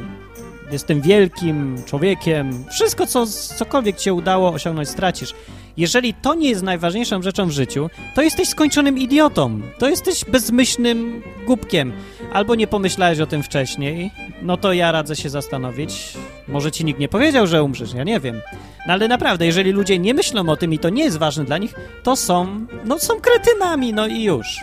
jestem 0.73 1.01
wielkim 1.01 1.83
człowiekiem. 1.87 2.65
Wszystko, 2.71 3.07
co 3.07 3.27
cokolwiek 3.57 3.97
ci 3.97 4.05
się 4.05 4.15
udało 4.15 4.53
osiągnąć, 4.53 4.89
stracisz. 4.89 5.35
Jeżeli 5.77 6.15
to 6.15 6.35
nie 6.35 6.49
jest 6.49 6.63
najważniejszą 6.63 7.23
rzeczą 7.23 7.47
w 7.47 7.51
życiu, 7.51 7.91
to 8.15 8.23
jesteś 8.23 8.49
skończonym 8.49 8.99
idiotą. 8.99 9.61
To 9.79 9.89
jesteś 9.89 10.25
bezmyślnym 10.25 11.23
głupkiem. 11.47 11.93
Albo 12.33 12.55
nie 12.55 12.67
pomyślałeś 12.67 13.21
o 13.21 13.27
tym 13.27 13.43
wcześniej, 13.43 14.11
no 14.43 14.57
to 14.57 14.73
ja 14.73 14.93
radzę 14.93 15.17
się 15.17 15.31
zastanowić. 15.31 16.15
Może 16.49 16.73
ci 16.73 16.85
nikt 16.85 17.01
nie 17.01 17.09
powiedział, 17.09 17.47
że 17.47 17.63
umrzesz, 17.63 17.95
ja 17.95 18.05
nie 18.05 18.21
wiem. 18.21 18.41
No 18.87 18.93
ale 18.93 19.09
naprawdę, 19.09 19.47
jeżeli 19.47 19.73
ludzie 19.73 19.99
nie 19.99 20.15
myślą 20.15 20.49
o 20.49 20.57
tym 20.57 20.73
i 20.73 20.79
to 20.79 20.89
nie 20.89 21.05
jest 21.05 21.19
ważne 21.19 21.45
dla 21.45 21.59
nich, 21.59 21.75
to 22.03 22.17
są, 22.17 22.67
no 22.85 22.99
są 22.99 23.15
kretynami, 23.21 23.93
no 23.93 24.07
i 24.07 24.23
już. 24.23 24.61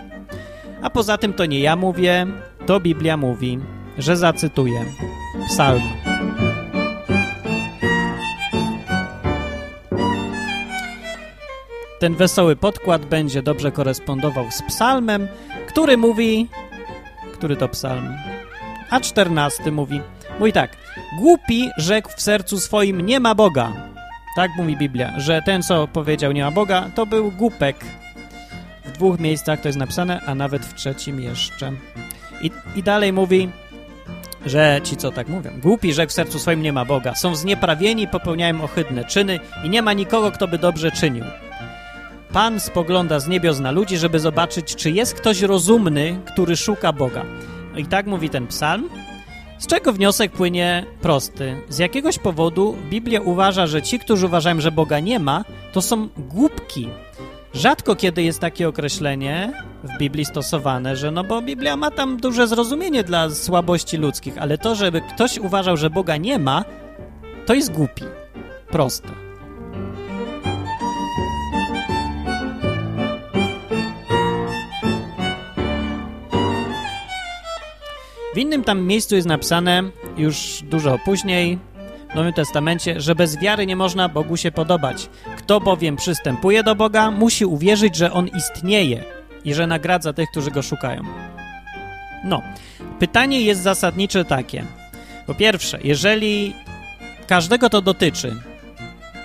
A 0.82 0.90
poza 0.90 1.18
tym 1.18 1.34
to 1.34 1.46
nie 1.46 1.60
ja 1.60 1.76
mówię, 1.76 2.28
to 2.66 2.80
Biblia 2.80 3.18
mówi, 3.18 3.60
że 3.98 4.18
zacytuję 4.18 4.86
psalm. 5.48 5.82
Ten 12.00 12.16
wesoły 12.16 12.56
podkład 12.56 13.06
będzie 13.06 13.42
dobrze 13.42 13.72
korespondował 13.72 14.52
z 14.52 14.62
psalmem, 14.62 15.28
który 15.68 15.98
mówi... 15.98 16.48
Który 17.34 17.56
to 17.56 17.68
psalm? 17.68 18.16
A 18.90 19.00
czternasty 19.00 19.72
mówi... 19.72 20.02
Mówi 20.40 20.54
tak. 20.54 20.78
Głupi 21.20 21.70
rzekł 21.78 22.10
w 22.18 22.22
sercu 22.22 22.60
swoim, 22.60 23.02
nie 23.02 23.20
ma 23.20 23.36
Boga. 23.36 23.74
Tak 24.36 24.52
mówi 24.58 24.78
Biblia, 24.78 25.20
że 25.20 25.42
ten, 25.46 25.64
co 25.64 25.88
powiedział 25.88 26.32
nie 26.32 26.44
ma 26.44 26.52
Boga, 26.52 26.90
to 26.96 27.06
był 27.06 27.32
głupek. 27.32 27.86
W 28.86 28.92
dwóch 28.92 29.20
miejscach 29.20 29.62
to 29.62 29.68
jest 29.68 29.78
napisane, 29.78 30.22
a 30.26 30.36
nawet 30.36 30.66
w 30.66 30.74
trzecim 30.74 31.20
jeszcze. 31.20 31.72
I, 32.42 32.52
i 32.76 32.84
dalej 32.84 33.14
mówi, 33.14 33.50
że 34.50 34.80
ci, 34.84 34.98
co 34.98 35.12
tak 35.12 35.28
mówią, 35.28 35.52
głupi 35.62 35.94
rzekł 35.94 36.12
w 36.12 36.16
sercu 36.16 36.40
swoim 36.40 36.62
nie 36.62 36.74
ma 36.74 36.86
Boga, 36.86 37.16
są 37.16 37.36
znieprawieni, 37.36 38.08
popełniają 38.08 38.64
ohydne 38.64 39.06
czyny 39.06 39.40
i 39.64 39.70
nie 39.70 39.82
ma 39.82 39.94
nikogo, 39.94 40.32
kto 40.32 40.48
by 40.48 40.58
dobrze 40.58 40.92
czynił. 40.92 41.24
Pan 42.34 42.60
spogląda 42.60 43.20
z 43.20 43.28
niebios 43.28 43.60
na 43.60 43.72
ludzi, 43.72 43.98
żeby 43.98 44.20
zobaczyć, 44.20 44.76
czy 44.76 44.92
jest 44.92 45.14
ktoś 45.14 45.42
rozumny, 45.42 46.20
który 46.34 46.58
szuka 46.58 46.94
Boga. 46.94 47.26
I 47.78 47.86
tak 47.86 48.06
mówi 48.06 48.30
ten 48.30 48.48
psalm. 48.48 48.90
Z 49.58 49.68
czego 49.68 49.94
wniosek 49.94 50.32
płynie 50.32 50.86
prosty. 51.02 51.62
Z 51.70 51.78
jakiegoś 51.78 52.20
powodu 52.20 52.76
Biblia 52.90 53.22
uważa, 53.22 53.68
że 53.68 53.82
ci, 53.82 54.00
którzy 54.00 54.26
uważają, 54.26 54.62
że 54.62 54.72
Boga 54.72 55.00
nie 55.00 55.20
ma, 55.20 55.46
to 55.74 55.82
są 55.82 56.10
głupki. 56.18 56.90
Rzadko 57.54 57.96
kiedy 57.96 58.24
jest 58.24 58.40
takie 58.40 58.68
określenie 58.68 59.54
w 59.84 59.98
Biblii 59.98 60.26
stosowane, 60.26 60.96
że 60.96 61.12
no 61.12 61.24
bo 61.24 61.42
Biblia 61.42 61.76
ma 61.78 61.92
tam 61.92 62.18
duże 62.18 62.48
zrozumienie 62.48 63.04
dla 63.04 63.30
słabości 63.30 63.98
ludzkich, 63.98 64.38
ale 64.38 64.58
to, 64.58 64.76
żeby 64.76 65.02
ktoś 65.02 65.38
uważał, 65.38 65.78
że 65.78 65.90
Boga 65.90 66.18
nie 66.18 66.40
ma, 66.40 66.66
to 67.46 67.54
jest 67.54 67.72
głupi. 67.72 68.04
Proste. 68.72 69.10
W 78.36 78.38
innym 78.38 78.64
tam 78.64 78.82
miejscu 78.86 79.16
jest 79.16 79.28
napisane, 79.28 79.84
już 80.18 80.64
dużo 80.64 81.00
później, 81.06 81.60
Nowym 82.16 82.34
Testamencie, 82.34 83.02
że 83.02 83.16
bez 83.16 83.40
wiary 83.40 83.66
nie 83.66 83.76
można 83.76 84.10
Bogu 84.10 84.38
się 84.38 84.52
podobać. 84.52 85.10
Kto 85.38 85.60
bowiem 85.60 85.96
przystępuje 85.96 86.64
do 86.64 86.76
Boga, 86.76 87.12
musi 87.12 87.46
uwierzyć, 87.46 87.96
że 87.96 88.14
On 88.14 88.28
istnieje 88.28 89.04
i 89.46 89.54
że 89.54 89.68
nagradza 89.68 90.14
tych, 90.14 90.30
którzy 90.32 90.52
Go 90.52 90.62
szukają. 90.62 91.04
No, 92.24 92.42
pytanie 93.00 93.42
jest 93.42 93.62
zasadnicze 93.62 94.26
takie. 94.26 94.66
Po 95.28 95.36
pierwsze, 95.36 95.80
jeżeli 95.84 96.54
każdego 97.28 97.70
to 97.70 97.82
dotyczy, 97.82 98.36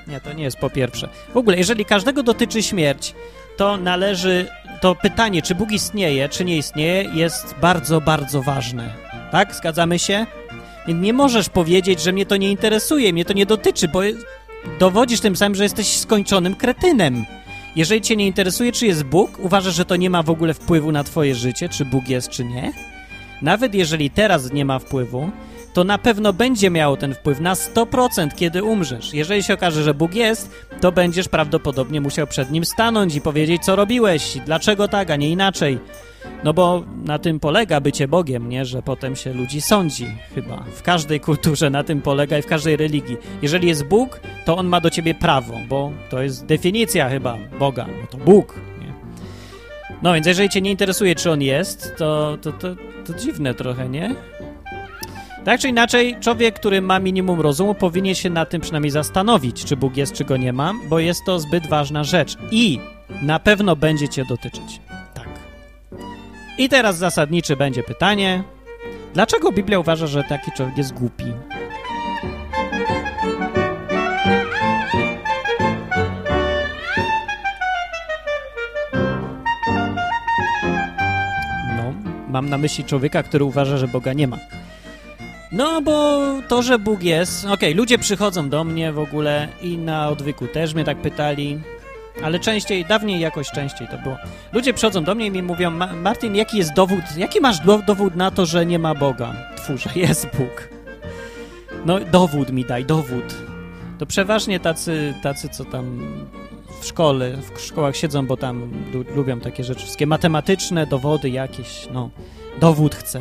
nie, 0.06 0.20
to 0.20 0.32
nie 0.32 0.44
jest 0.44 0.58
po 0.58 0.70
pierwsze. 0.70 1.08
W 1.34 1.36
ogóle, 1.36 1.56
jeżeli 1.56 1.84
każdego 1.84 2.22
dotyczy 2.22 2.62
śmierć, 2.62 3.14
to 3.56 3.76
należy, 3.76 4.46
to 4.80 4.94
pytanie, 4.94 5.42
czy 5.42 5.54
Bóg 5.54 5.72
istnieje, 5.72 6.28
czy 6.28 6.44
nie 6.44 6.56
istnieje, 6.56 7.10
jest 7.14 7.54
bardzo, 7.60 8.00
bardzo 8.00 8.42
ważne. 8.42 8.90
Tak? 9.32 9.54
Zgadzamy 9.54 9.98
się? 9.98 10.26
Więc 10.86 11.02
nie 11.02 11.12
możesz 11.12 11.48
powiedzieć, 11.48 12.02
że 12.02 12.12
mnie 12.12 12.26
to 12.26 12.36
nie 12.36 12.50
interesuje, 12.50 13.12
mnie 13.12 13.24
to 13.24 13.32
nie 13.32 13.46
dotyczy, 13.46 13.88
bo 13.88 14.00
dowodzisz 14.78 15.20
tym 15.20 15.36
samym, 15.36 15.54
że 15.54 15.62
jesteś 15.62 15.96
skończonym 15.96 16.54
kretynem. 16.54 17.24
Jeżeli 17.76 18.00
cię 18.00 18.16
nie 18.16 18.26
interesuje, 18.26 18.72
czy 18.72 18.86
jest 18.86 19.04
Bóg, 19.04 19.38
uważasz, 19.42 19.74
że 19.74 19.84
to 19.84 19.96
nie 19.96 20.10
ma 20.10 20.22
w 20.22 20.30
ogóle 20.30 20.54
wpływu 20.54 20.92
na 20.92 21.04
twoje 21.04 21.34
życie, 21.34 21.68
czy 21.68 21.84
Bóg 21.84 22.08
jest, 22.08 22.28
czy 22.28 22.44
nie? 22.44 22.72
Nawet 23.42 23.74
jeżeli 23.74 24.10
teraz 24.10 24.52
nie 24.52 24.64
ma 24.64 24.78
wpływu, 24.78 25.30
to 25.74 25.84
na 25.84 25.98
pewno 25.98 26.32
będzie 26.32 26.70
miało 26.70 26.96
ten 26.96 27.14
wpływ 27.14 27.40
na 27.40 27.54
100%, 27.54 28.34
kiedy 28.34 28.64
umrzesz. 28.64 29.14
Jeżeli 29.14 29.42
się 29.42 29.54
okaże, 29.54 29.82
że 29.82 29.94
Bóg 29.94 30.14
jest, 30.14 30.50
to 30.80 30.92
będziesz 30.92 31.28
prawdopodobnie 31.28 32.00
musiał 32.00 32.26
przed 32.26 32.50
Nim 32.50 32.64
stanąć 32.64 33.14
i 33.14 33.20
powiedzieć, 33.20 33.64
co 33.64 33.76
robiłeś, 33.76 34.38
dlaczego 34.46 34.88
tak, 34.88 35.10
a 35.10 35.16
nie 35.16 35.30
inaczej. 35.30 35.78
No 36.44 36.54
bo 36.54 36.84
na 37.04 37.18
tym 37.18 37.40
polega 37.40 37.80
bycie 37.80 38.08
Bogiem, 38.08 38.48
nie? 38.48 38.64
Że 38.64 38.82
potem 38.82 39.16
się 39.16 39.32
ludzi 39.32 39.60
sądzi, 39.60 40.06
chyba. 40.34 40.64
W 40.74 40.82
każdej 40.82 41.20
kulturze 41.20 41.70
na 41.70 41.84
tym 41.84 42.02
polega 42.02 42.38
i 42.38 42.42
w 42.42 42.46
każdej 42.46 42.76
religii. 42.76 43.16
Jeżeli 43.42 43.68
jest 43.68 43.84
Bóg, 43.84 44.20
to 44.44 44.56
On 44.56 44.66
ma 44.66 44.80
do 44.80 44.90
ciebie 44.90 45.14
prawo, 45.14 45.54
bo 45.68 45.92
to 46.10 46.22
jest 46.22 46.46
definicja 46.46 47.08
chyba 47.08 47.38
Boga. 47.58 47.86
No 48.00 48.06
to 48.10 48.18
Bóg, 48.18 48.60
nie? 48.80 48.92
No 50.02 50.14
więc 50.14 50.26
jeżeli 50.26 50.48
cię 50.48 50.60
nie 50.60 50.70
interesuje, 50.70 51.14
czy 51.14 51.30
On 51.30 51.42
jest, 51.42 51.94
to, 51.98 52.38
to, 52.42 52.52
to, 52.52 52.68
to 53.06 53.14
dziwne 53.14 53.54
trochę, 53.54 53.88
nie? 53.88 54.14
Tak 55.44 55.60
czy 55.60 55.68
inaczej, 55.68 56.16
człowiek, 56.20 56.54
który 56.54 56.82
ma 56.82 56.98
minimum 56.98 57.40
rozumu, 57.40 57.74
powinien 57.74 58.14
się 58.14 58.30
na 58.30 58.46
tym 58.46 58.60
przynajmniej 58.60 58.90
zastanowić, 58.90 59.64
czy 59.64 59.76
Bóg 59.76 59.96
jest, 59.96 60.12
czy 60.12 60.24
go 60.24 60.36
nie 60.36 60.52
ma, 60.52 60.72
bo 60.88 60.98
jest 60.98 61.20
to 61.26 61.38
zbyt 61.38 61.66
ważna 61.66 62.04
rzecz 62.04 62.36
i 62.50 62.80
na 63.22 63.38
pewno 63.38 63.76
będzie 63.76 64.08
cię 64.08 64.24
dotyczyć. 64.24 64.80
Tak. 65.14 65.28
I 66.58 66.68
teraz 66.68 66.98
zasadnicze 66.98 67.56
będzie 67.56 67.82
pytanie: 67.82 68.42
dlaczego 69.14 69.52
Biblia 69.52 69.78
uważa, 69.78 70.06
że 70.06 70.24
taki 70.24 70.52
człowiek 70.52 70.78
jest 70.78 70.94
głupi? 70.94 71.24
No, 81.76 81.92
mam 82.28 82.48
na 82.48 82.58
myśli 82.58 82.84
człowieka, 82.84 83.22
który 83.22 83.44
uważa, 83.44 83.76
że 83.78 83.88
Boga 83.88 84.12
nie 84.12 84.28
ma. 84.28 84.38
No, 85.54 85.82
bo 85.82 86.20
to, 86.48 86.62
że 86.62 86.78
Bóg 86.78 87.02
jest... 87.02 87.44
Okej, 87.44 87.54
okay, 87.54 87.74
ludzie 87.74 87.98
przychodzą 87.98 88.48
do 88.48 88.64
mnie 88.64 88.92
w 88.92 88.98
ogóle 88.98 89.48
i 89.62 89.78
na 89.78 90.08
odwyku 90.08 90.46
też 90.46 90.74
mnie 90.74 90.84
tak 90.84 91.02
pytali, 91.02 91.60
ale 92.22 92.38
częściej, 92.38 92.84
dawniej 92.84 93.20
jakoś 93.20 93.50
częściej 93.50 93.88
to 93.88 93.98
było. 93.98 94.16
Ludzie 94.52 94.74
przychodzą 94.74 95.04
do 95.04 95.14
mnie 95.14 95.26
i 95.26 95.30
mi 95.30 95.42
mówią, 95.42 95.70
Martin, 96.02 96.36
jaki 96.36 96.58
jest 96.58 96.72
dowód, 96.72 97.00
jaki 97.16 97.40
masz 97.40 97.60
dowód 97.86 98.16
na 98.16 98.30
to, 98.30 98.46
że 98.46 98.66
nie 98.66 98.78
ma 98.78 98.94
Boga? 98.94 99.34
Twórze, 99.56 99.90
jest 99.94 100.26
Bóg. 100.38 100.68
No, 101.86 102.00
dowód 102.00 102.52
mi 102.52 102.64
daj, 102.64 102.84
dowód. 102.84 103.34
To 103.98 104.06
przeważnie 104.06 104.60
tacy, 104.60 105.14
tacy 105.22 105.48
co 105.48 105.64
tam 105.64 106.00
w 106.80 106.86
szkole, 106.86 107.36
w 107.54 107.60
szkołach 107.60 107.96
siedzą, 107.96 108.26
bo 108.26 108.36
tam 108.36 108.70
lubią 109.16 109.40
takie 109.40 109.64
rzeczy 109.64 109.82
wszystkie 109.82 110.06
matematyczne, 110.06 110.86
dowody 110.86 111.30
jakieś, 111.30 111.88
no. 111.92 112.10
Dowód 112.60 112.94
chcę. 112.94 113.20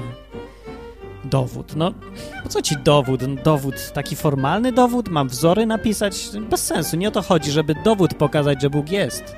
Dowód. 1.23 1.75
No, 1.75 1.93
po 2.43 2.49
co 2.49 2.61
ci 2.61 2.77
dowód? 2.77 3.23
Dowód, 3.43 3.91
taki 3.93 4.15
formalny 4.15 4.71
dowód? 4.71 5.09
Mam 5.09 5.29
wzory 5.29 5.65
napisać? 5.65 6.29
Bez 6.49 6.65
sensu. 6.65 6.97
Nie 6.97 7.07
o 7.07 7.11
to 7.11 7.21
chodzi, 7.21 7.51
żeby 7.51 7.75
dowód 7.83 8.13
pokazać, 8.13 8.61
że 8.61 8.69
Bóg 8.69 8.91
jest. 8.91 9.35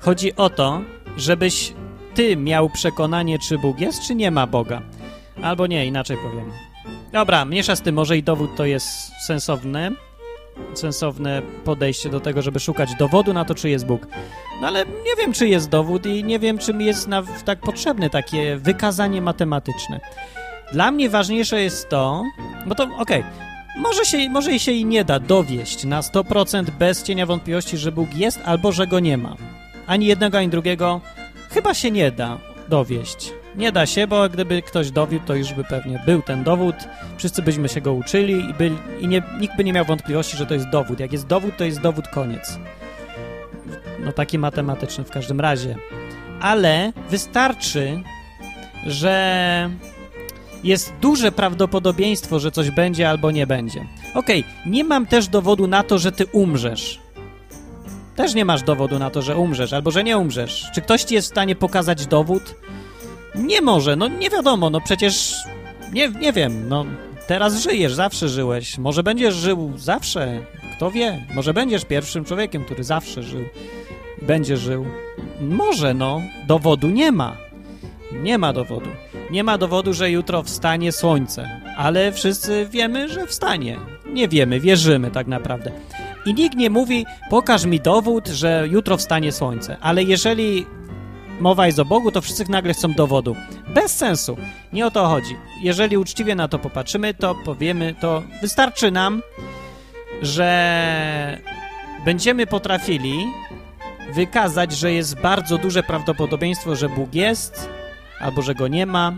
Chodzi 0.00 0.36
o 0.36 0.50
to, 0.50 0.80
żebyś 1.16 1.72
ty 2.14 2.36
miał 2.36 2.70
przekonanie, 2.70 3.38
czy 3.38 3.58
Bóg 3.58 3.80
jest, 3.80 4.02
czy 4.02 4.14
nie 4.14 4.30
ma 4.30 4.46
Boga. 4.46 4.82
Albo 5.42 5.66
nie, 5.66 5.86
inaczej 5.86 6.16
powiem. 6.16 6.50
Dobra, 7.12 7.44
mniejsza 7.44 7.76
z 7.76 7.82
tym, 7.82 7.94
może 7.94 8.18
i 8.18 8.22
dowód 8.22 8.56
to 8.56 8.64
jest 8.64 8.88
sensowne, 9.26 9.90
sensowne 10.74 11.42
podejście 11.64 12.08
do 12.08 12.20
tego, 12.20 12.42
żeby 12.42 12.60
szukać 12.60 12.94
dowodu 12.98 13.32
na 13.32 13.44
to, 13.44 13.54
czy 13.54 13.68
jest 13.70 13.86
Bóg. 13.86 14.06
No 14.60 14.66
ale 14.66 14.84
nie 14.84 15.16
wiem, 15.18 15.32
czy 15.32 15.48
jest 15.48 15.68
dowód 15.68 16.06
i 16.06 16.24
nie 16.24 16.38
wiem, 16.38 16.58
czy 16.58 16.74
mi 16.74 16.84
jest 16.84 17.08
na, 17.08 17.22
tak 17.44 17.60
potrzebne 17.60 18.10
takie 18.10 18.56
wykazanie 18.56 19.22
matematyczne. 19.22 20.00
Dla 20.72 20.90
mnie 20.90 21.10
ważniejsze 21.10 21.60
jest 21.60 21.88
to, 21.88 22.22
bo 22.66 22.74
to 22.74 22.82
okej, 22.84 22.98
okay, 22.98 23.24
może 23.76 24.04
się, 24.04 24.30
może 24.30 24.58
się 24.58 24.72
i 24.72 24.84
nie 24.84 25.04
da 25.04 25.20
dowieść 25.20 25.84
na 25.84 26.00
100% 26.00 26.70
bez 26.70 27.02
cienia 27.02 27.26
wątpliwości, 27.26 27.76
że 27.76 27.92
Bóg 27.92 28.14
jest 28.14 28.40
albo 28.44 28.72
że 28.72 28.86
go 28.86 29.00
nie 29.00 29.16
ma. 29.16 29.36
Ani 29.86 30.06
jednego, 30.06 30.38
ani 30.38 30.48
drugiego 30.48 31.00
chyba 31.50 31.74
się 31.74 31.90
nie 31.90 32.10
da 32.10 32.38
dowieść. 32.68 33.32
Nie 33.56 33.72
da 33.72 33.86
się, 33.86 34.06
bo 34.06 34.28
gdyby 34.28 34.62
ktoś 34.62 34.90
dowiódł, 34.90 35.26
to 35.26 35.34
już 35.34 35.52
by 35.52 35.64
pewnie 35.64 36.02
był 36.06 36.22
ten 36.22 36.44
dowód, 36.44 36.74
wszyscy 37.16 37.42
byśmy 37.42 37.68
się 37.68 37.80
go 37.80 37.92
uczyli 37.92 38.50
i, 38.50 38.54
by, 38.54 38.70
i 39.00 39.08
nie, 39.08 39.22
nikt 39.40 39.56
by 39.56 39.64
nie 39.64 39.72
miał 39.72 39.84
wątpliwości, 39.84 40.36
że 40.36 40.46
to 40.46 40.54
jest 40.54 40.68
dowód. 40.68 41.00
Jak 41.00 41.12
jest 41.12 41.26
dowód, 41.26 41.56
to 41.56 41.64
jest 41.64 41.80
dowód 41.80 42.08
koniec. 42.08 42.58
No 44.04 44.12
taki 44.12 44.38
matematyczny 44.38 45.04
w 45.04 45.10
każdym 45.10 45.40
razie. 45.40 45.76
Ale 46.40 46.92
wystarczy, 47.10 48.02
że 48.86 49.70
jest 50.64 50.92
duże 51.00 51.32
prawdopodobieństwo, 51.32 52.38
że 52.38 52.50
coś 52.50 52.70
będzie 52.70 53.10
albo 53.10 53.30
nie 53.30 53.46
będzie. 53.46 53.86
Okej, 54.14 54.40
okay, 54.40 54.70
nie 54.72 54.84
mam 54.84 55.06
też 55.06 55.28
dowodu 55.28 55.66
na 55.66 55.82
to, 55.82 55.98
że 55.98 56.12
ty 56.12 56.26
umrzesz. 56.26 57.00
Też 58.16 58.34
nie 58.34 58.44
masz 58.44 58.62
dowodu 58.62 58.98
na 58.98 59.10
to, 59.10 59.22
że 59.22 59.36
umrzesz 59.36 59.72
albo 59.72 59.90
że 59.90 60.04
nie 60.04 60.18
umrzesz. 60.18 60.66
Czy 60.74 60.82
ktoś 60.82 61.02
ci 61.02 61.14
jest 61.14 61.28
w 61.28 61.30
stanie 61.30 61.56
pokazać 61.56 62.06
dowód? 62.06 62.54
Nie 63.34 63.60
może, 63.60 63.96
no 63.96 64.08
nie 64.08 64.30
wiadomo, 64.30 64.70
no 64.70 64.80
przecież 64.80 65.34
nie, 65.92 66.08
nie 66.08 66.32
wiem, 66.32 66.68
no 66.68 66.84
teraz 67.26 67.62
żyjesz, 67.62 67.94
zawsze 67.94 68.28
żyłeś. 68.28 68.78
Może 68.78 69.02
będziesz 69.02 69.34
żył 69.34 69.72
zawsze, 69.76 70.40
kto 70.76 70.90
wie. 70.90 71.24
Może 71.34 71.54
będziesz 71.54 71.84
pierwszym 71.84 72.24
człowiekiem, 72.24 72.64
który 72.64 72.84
zawsze 72.84 73.22
żył. 73.22 73.44
Będzie 74.22 74.56
żył. 74.56 74.86
Może, 75.40 75.94
no, 75.94 76.20
dowodu 76.46 76.88
nie 76.88 77.12
ma. 77.12 77.36
Nie 78.22 78.38
ma 78.38 78.52
dowodu. 78.52 78.90
Nie 79.30 79.44
ma 79.44 79.58
dowodu, 79.58 79.92
że 79.92 80.10
jutro 80.10 80.42
wstanie 80.42 80.92
słońce, 80.92 81.60
ale 81.76 82.12
wszyscy 82.12 82.66
wiemy, 82.70 83.08
że 83.08 83.26
wstanie. 83.26 83.78
Nie 84.06 84.28
wiemy, 84.28 84.60
wierzymy 84.60 85.10
tak 85.10 85.26
naprawdę. 85.26 85.70
I 86.26 86.34
nikt 86.34 86.56
nie 86.56 86.70
mówi, 86.70 87.06
pokaż 87.30 87.64
mi 87.64 87.80
dowód, 87.80 88.28
że 88.28 88.68
jutro 88.70 88.96
wstanie 88.96 89.32
słońce. 89.32 89.76
Ale 89.80 90.02
jeżeli 90.02 90.66
mowa 91.40 91.66
jest 91.66 91.78
o 91.78 91.84
Bogu, 91.84 92.12
to 92.12 92.20
wszyscy 92.20 92.50
nagle 92.50 92.74
chcą 92.74 92.92
dowodu. 92.92 93.36
Bez 93.74 93.96
sensu. 93.96 94.36
Nie 94.72 94.86
o 94.86 94.90
to 94.90 95.06
chodzi. 95.06 95.36
Jeżeli 95.62 95.96
uczciwie 95.96 96.34
na 96.34 96.48
to 96.48 96.58
popatrzymy, 96.58 97.14
to 97.14 97.34
powiemy, 97.34 97.94
to 98.00 98.22
wystarczy 98.42 98.90
nam, 98.90 99.22
że 100.22 101.38
będziemy 102.04 102.46
potrafili 102.46 103.24
wykazać, 104.14 104.72
że 104.72 104.92
jest 104.92 105.20
bardzo 105.20 105.58
duże 105.58 105.82
prawdopodobieństwo, 105.82 106.76
że 106.76 106.88
Bóg 106.88 107.14
jest, 107.14 107.68
albo 108.20 108.42
że 108.42 108.54
go 108.54 108.68
nie 108.68 108.86
ma, 108.86 109.12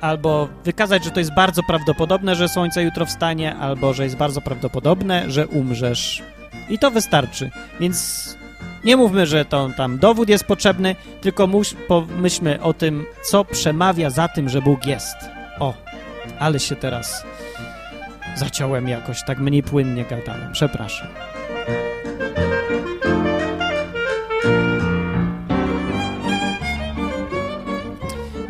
albo 0.00 0.48
wykazać, 0.64 1.04
że 1.04 1.10
to 1.10 1.20
jest 1.20 1.34
bardzo 1.34 1.62
prawdopodobne, 1.62 2.36
że 2.36 2.48
słońce 2.48 2.82
jutro 2.82 3.06
wstanie, 3.06 3.56
albo 3.56 3.92
że 3.92 4.04
jest 4.04 4.16
bardzo 4.16 4.40
prawdopodobne, 4.40 5.30
że 5.30 5.46
umrzesz. 5.46 6.22
I 6.68 6.78
to 6.78 6.90
wystarczy. 6.90 7.50
Więc 7.80 8.36
nie 8.84 8.96
mówmy, 8.96 9.26
że 9.26 9.44
to 9.44 9.70
tam 9.76 9.98
dowód 9.98 10.28
jest 10.28 10.44
potrzebny, 10.44 10.96
tylko 11.20 11.48
pomyślmy 11.88 12.62
o 12.62 12.72
tym, 12.72 13.04
co 13.22 13.44
przemawia 13.44 14.10
za 14.10 14.28
tym, 14.28 14.48
że 14.48 14.62
Bóg 14.62 14.86
jest. 14.86 15.16
O, 15.58 15.74
ale 16.38 16.60
się 16.60 16.76
teraz 16.76 17.24
Zaciąłem 18.34 18.88
jakoś, 18.88 19.22
tak 19.24 19.38
mniej 19.38 19.62
płynnie 19.62 20.04
gadałem. 20.04 20.52
Przepraszam. 20.52 21.08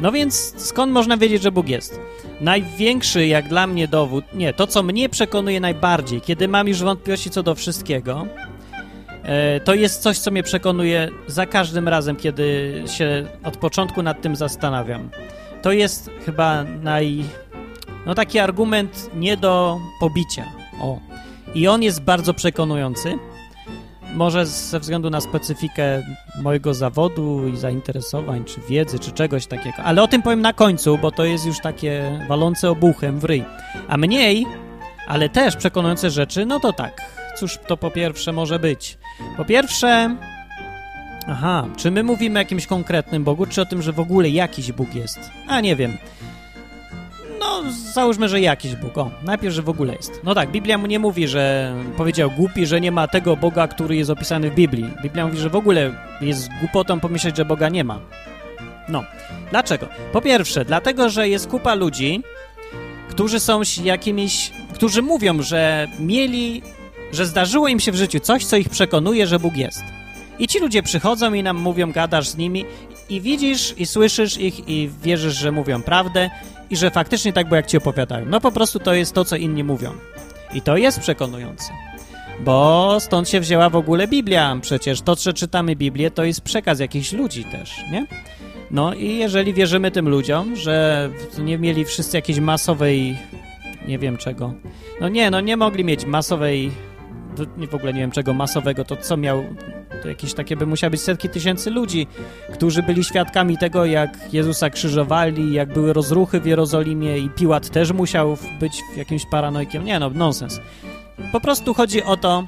No 0.01 0.12
więc 0.12 0.55
skąd 0.57 0.92
można 0.92 1.16
wiedzieć, 1.16 1.42
że 1.42 1.53
Bóg 1.53 1.68
jest? 1.68 2.01
Największy 2.40 3.27
jak 3.27 3.49
dla 3.49 3.66
mnie 3.66 3.88
dowód, 3.88 4.25
nie, 4.35 4.55
to 4.55 4.66
co 4.66 4.83
mnie 4.83 5.09
przekonuje 5.09 5.61
najbardziej, 5.61 6.21
kiedy 6.21 6.49
mam 6.49 6.68
już 6.68 6.83
wątpliwości 6.83 7.31
co 7.31 7.42
do 7.42 7.55
wszystkiego, 7.55 8.27
e, 9.23 9.61
to 9.61 9.75
jest 9.75 10.03
coś, 10.03 10.18
co 10.18 10.31
mnie 10.31 10.42
przekonuje 10.42 11.09
za 11.27 11.47
każdym 11.47 11.88
razem, 11.88 12.16
kiedy 12.16 12.75
się 12.87 13.27
od 13.45 13.57
początku 13.57 14.03
nad 14.03 14.23
tym 14.23 14.37
zastanawiam. 14.37 15.11
To 15.62 15.73
jest 15.73 16.11
chyba 16.25 16.64
naj, 16.64 17.25
no 18.07 18.15
taki 18.15 18.38
argument 18.38 19.11
nie 19.15 19.37
do 19.37 19.81
pobicia. 20.01 20.45
O. 20.81 20.99
I 21.55 21.69
on 21.69 21.83
jest 21.83 22.03
bardzo 22.03 22.35
przekonujący. 22.35 23.19
Może 24.15 24.47
ze 24.47 24.81
względu 24.81 25.11
na 25.11 25.21
specyfikę 25.21 26.03
mojego 26.43 26.75
zawodu 26.75 27.49
i 27.49 27.57
zainteresowań, 27.57 28.45
czy 28.45 28.61
wiedzy, 28.61 28.99
czy 28.99 29.12
czegoś 29.12 29.47
takiego. 29.47 29.77
Ale 29.77 30.03
o 30.03 30.09
tym 30.09 30.23
powiem 30.23 30.41
na 30.41 30.53
końcu, 30.53 30.99
bo 30.99 31.11
to 31.11 31.25
jest 31.25 31.47
już 31.47 31.61
takie 31.61 32.21
walące 32.29 32.71
obuchem 32.71 33.21
w 33.21 33.25
ryj. 33.25 33.45
A 33.88 33.97
mniej, 33.97 34.47
ale 35.07 35.29
też 35.29 35.57
przekonujące 35.57 36.11
rzeczy, 36.11 36.47
no 36.47 36.61
to 36.61 36.73
tak. 36.73 37.03
Cóż 37.38 37.59
to 37.67 37.77
po 37.77 37.91
pierwsze 37.91 38.33
może 38.33 38.59
być? 38.59 38.99
Po 39.37 39.45
pierwsze, 39.45 40.17
aha, 41.29 41.67
czy 41.77 41.91
my 41.91 42.03
mówimy 42.03 42.38
o 42.38 42.43
jakimś 42.43 42.67
konkretnym 42.67 43.25
Bogu, 43.25 43.47
czy 43.47 43.62
o 43.62 43.67
tym, 43.67 43.83
że 43.83 43.93
w 43.93 44.01
ogóle 44.01 44.29
jakiś 44.29 44.73
Bóg 44.73 44.95
jest? 44.95 45.19
A 45.49 45.61
nie 45.61 45.77
wiem. 45.77 45.99
Załóżmy, 47.70 48.29
że 48.29 48.40
jakiś 48.40 48.77
Bóg. 48.77 48.98
O, 48.98 49.11
najpierw, 49.22 49.55
że 49.55 49.62
w 49.62 49.68
ogóle 49.68 49.94
jest. 49.94 50.20
No 50.25 50.35
tak, 50.35 50.51
Biblia 50.51 50.79
mu 50.79 50.87
nie 50.87 50.98
mówi, 50.98 51.29
że 51.29 51.75
powiedział 51.96 52.31
głupi, 52.31 52.66
że 52.66 52.81
nie 52.81 52.92
ma 52.92 53.09
tego 53.09 53.37
Boga, 53.37 53.68
który 53.68 53.96
jest 53.96 54.11
opisany 54.11 54.51
w 54.51 54.55
Biblii. 54.55 54.90
Biblia 55.03 55.27
mówi, 55.27 55.38
że 55.38 55.51
w 55.51 55.57
ogóle 55.57 55.94
jest 56.20 56.48
głupotą 56.61 57.01
pomyśleć, 57.01 57.37
że 57.37 57.44
Boga 57.44 57.68
nie 57.68 57.85
ma. 57.85 58.01
No, 58.88 59.05
dlaczego? 59.51 59.87
Po 60.12 60.20
pierwsze, 60.20 60.64
dlatego, 60.64 61.11
że 61.11 61.29
jest 61.29 61.48
kupa 61.48 61.75
ludzi, 61.75 62.22
którzy 63.11 63.40
są 63.40 63.61
jakimiś, 63.85 64.53
którzy 64.75 65.03
mówią, 65.03 65.42
że 65.42 65.88
mieli, 66.01 66.62
że 67.12 67.27
zdarzyło 67.27 67.68
im 67.68 67.81
się 67.81 67.92
w 67.92 67.96
życiu 67.96 68.20
coś, 68.20 68.44
co 68.44 68.57
ich 68.57 68.68
przekonuje, 68.68 69.27
że 69.27 69.38
Bóg 69.38 69.57
jest. 69.57 69.83
I 70.38 70.48
ci 70.48 70.59
ludzie 70.59 70.83
przychodzą 70.83 71.33
i 71.33 71.42
nam 71.42 71.57
mówią, 71.57 71.92
gadasz 71.92 72.29
z 72.29 72.37
nimi 72.37 72.64
i 73.12 73.20
widzisz 73.20 73.75
i 73.79 73.87
słyszysz 73.87 74.38
ich 74.38 74.68
i 74.68 74.90
wierzysz, 75.03 75.35
że 75.35 75.53
mówią 75.53 75.83
prawdę 75.83 76.31
i 76.70 76.77
że 76.77 76.90
faktycznie 76.90 77.33
tak 77.33 77.46
było, 77.46 77.57
jak 77.57 77.66
ci 77.66 77.77
opowiadają. 77.77 78.27
No 78.27 78.40
po 78.40 78.53
prostu 78.53 78.79
to 78.79 78.94
jest 78.94 79.12
to, 79.12 79.25
co 79.25 79.37
inni 79.37 79.64
mówią. 79.64 79.92
I 80.55 80.62
to 80.62 80.77
jest 80.77 81.01
przekonujące. 81.01 81.72
Bo 82.40 82.96
stąd 83.01 83.29
się 83.29 83.40
wzięła 83.40 83.70
w 83.70 83.77
ogóle 83.77 84.09
Biblia. 84.09 84.59
Przecież 84.61 85.01
to, 85.01 85.14
że 85.14 85.33
czytamy 85.33 85.77
Biblię, 85.77 86.11
to 86.11 86.25
jest 86.25 86.40
przekaz 86.40 86.81
jakichś 86.81 87.12
ludzi 87.12 87.44
też, 87.44 87.85
nie? 87.92 88.07
No 88.70 88.94
i 88.94 89.16
jeżeli 89.16 89.55
wierzymy 89.55 89.90
tym 89.90 90.09
ludziom, 90.09 90.57
że 90.57 91.11
nie 91.38 91.59
mieli 91.59 91.85
wszyscy 91.85 92.16
jakiejś 92.16 92.40
masowej, 92.40 93.18
nie 93.88 93.98
wiem 93.98 94.16
czego, 94.16 94.55
no 95.01 95.09
nie, 95.09 95.31
no 95.31 95.40
nie 95.40 95.57
mogli 95.57 95.85
mieć 95.85 96.05
masowej, 96.05 96.70
w 97.71 97.75
ogóle 97.75 97.92
nie 97.92 98.01
wiem 98.01 98.11
czego 98.11 98.35
masowego, 98.35 98.85
to 98.85 98.97
co 98.97 99.16
miał, 99.16 99.45
to 100.03 100.09
jakieś 100.09 100.35
takie 100.35 100.57
by 100.57 100.66
musiały 100.66 100.90
być 100.90 101.01
setki 101.01 101.29
tysięcy 101.29 101.71
ludzi, 101.71 102.07
którzy 102.53 102.83
byli 102.83 103.05
świadkami 103.05 103.59
tego, 103.59 103.85
jak 103.85 104.33
Jezusa 104.33 104.71
krzyżowali, 104.71 105.53
jak 105.53 105.73
były 105.73 105.92
rozruchy 105.92 106.40
w 106.40 106.47
Jerozolimie 106.47 107.18
i 107.18 107.31
Piłat 107.31 107.71
też 107.71 107.92
musiał 107.92 108.37
być 108.61 108.81
jakimś 108.97 109.27
paranojkiem. 109.27 109.85
Nie 109.85 109.99
no, 109.99 110.11
nonsens. 110.11 110.61
Po 111.33 111.40
prostu 111.40 111.75
chodzi 111.75 112.03
o 112.03 112.16
to, 112.16 112.45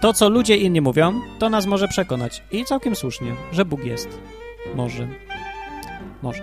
to 0.00 0.12
co 0.12 0.28
ludzie 0.28 0.56
inni 0.56 0.80
mówią, 0.80 1.20
to 1.38 1.50
nas 1.50 1.66
może 1.66 1.88
przekonać. 1.88 2.42
I 2.52 2.64
całkiem 2.64 2.96
słusznie, 2.96 3.34
że 3.52 3.64
Bóg 3.64 3.84
jest. 3.84 4.08
Może. 4.74 5.08
Może. 6.22 6.42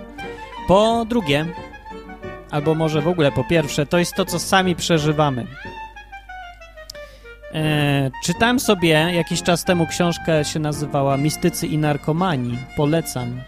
Po 0.67 1.05
drugie, 1.09 1.45
albo 2.51 2.75
może 2.75 3.01
w 3.01 3.07
ogóle 3.07 3.31
po 3.31 3.43
pierwsze, 3.43 3.85
to 3.85 3.97
jest 3.97 4.15
to, 4.15 4.25
co 4.25 4.39
sami 4.39 4.75
przeżywamy. 4.75 5.47
E, 7.53 8.11
czytałem 8.23 8.59
sobie 8.59 8.89
jakiś 8.89 9.43
czas 9.43 9.63
temu 9.63 9.87
książkę, 9.87 10.45
się 10.45 10.59
nazywała 10.59 11.17
Mistycy 11.17 11.67
i 11.67 11.77
narkomani. 11.77 12.57
Polecam. 12.77 13.41